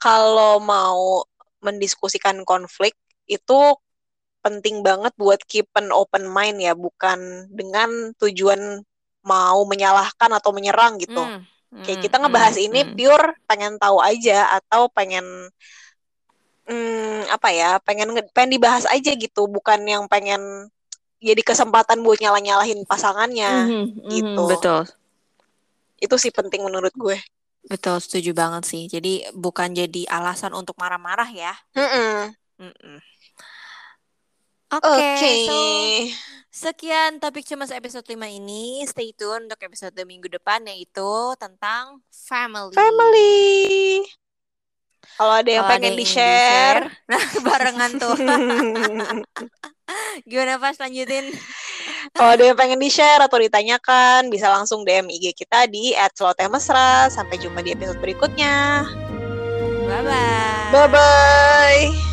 kalau 0.00 0.54
mau 0.58 1.24
mendiskusikan 1.60 2.42
konflik 2.48 2.96
itu 3.28 3.76
penting 4.40 4.80
banget 4.80 5.12
buat 5.20 5.40
keep 5.44 5.68
an 5.76 5.92
open 5.92 6.24
mind 6.24 6.58
ya, 6.58 6.72
bukan 6.72 7.46
dengan 7.52 8.16
tujuan 8.16 8.80
mau 9.20 9.60
menyalahkan 9.68 10.32
atau 10.32 10.50
menyerang 10.56 10.96
gitu. 10.98 11.20
Mm 11.20 11.44
Kayak 11.70 12.02
kita 12.02 12.18
hmm, 12.18 12.24
ngebahas 12.26 12.56
hmm, 12.58 12.66
ini 12.66 12.80
hmm. 12.82 12.92
pure 12.98 13.26
pengen 13.46 13.78
tahu 13.78 14.02
aja 14.02 14.58
atau 14.58 14.90
pengen 14.90 15.22
hmm, 16.66 17.30
apa 17.30 17.48
ya, 17.54 17.78
pengen 17.78 18.10
pengen 18.34 18.58
dibahas 18.58 18.90
aja 18.90 19.14
gitu, 19.14 19.46
bukan 19.46 19.78
yang 19.86 20.10
pengen 20.10 20.66
jadi 21.22 21.38
kesempatan 21.46 22.02
buat 22.02 22.18
nyalah-nyalahin 22.18 22.82
pasangannya 22.90 23.52
mm 23.54 23.66
-hmm, 23.70 24.10
gitu. 24.10 24.42
Betul. 24.50 24.82
Itu 26.02 26.18
sih 26.18 26.34
penting 26.34 26.66
menurut 26.66 26.90
gue. 26.98 27.22
Betul, 27.66 28.00
setuju 28.00 28.30
banget 28.32 28.64
sih. 28.64 28.88
Jadi 28.88 29.28
bukan 29.36 29.76
jadi 29.76 30.08
alasan 30.08 30.56
untuk 30.56 30.78
marah-marah 30.80 31.28
ya. 31.28 31.52
Mm 31.76 31.88
-mm. 31.88 32.16
Mm 32.60 32.74
-mm. 32.74 32.96
Oke, 34.70 34.86
okay, 34.86 35.14
okay. 35.18 35.38
so 35.50 35.58
Sekian 36.50 37.22
topik 37.22 37.46
cemas 37.46 37.70
episode 37.70 38.02
5 38.02 38.26
ini. 38.26 38.82
Stay 38.82 39.14
tune 39.14 39.46
untuk 39.46 39.62
episode 39.62 39.94
minggu 40.02 40.26
depan 40.26 40.66
yaitu 40.66 41.32
tentang 41.38 42.02
family. 42.10 42.74
Family. 42.74 44.02
Kalau 45.14 45.34
ada 45.38 45.46
yang 45.46 45.64
Kalo 45.64 45.72
pengen 45.78 45.94
di-share, 45.94 46.90
di 46.90 47.06
nah 47.06 47.22
barengan 47.46 47.92
tuh. 48.02 48.16
Gimana 50.28 50.58
pas 50.58 50.74
lanjutin? 50.74 51.30
Kalau 52.16 52.30
ada 52.34 52.44
yang 52.44 52.58
pengen 52.58 52.80
di-share 52.80 53.20
atau 53.20 53.36
ditanyakan, 53.36 54.32
bisa 54.32 54.48
langsung 54.48 54.82
DM 54.82 55.08
IG 55.12 55.36
kita 55.36 55.68
di 55.68 55.92
@slotehmesra. 56.16 57.12
Sampai 57.12 57.36
jumpa 57.36 57.60
di 57.60 57.76
episode 57.76 58.00
berikutnya. 58.00 58.84
Bye 59.86 60.02
bye. 60.06 60.70
Bye 60.70 60.88
bye. 60.88 62.09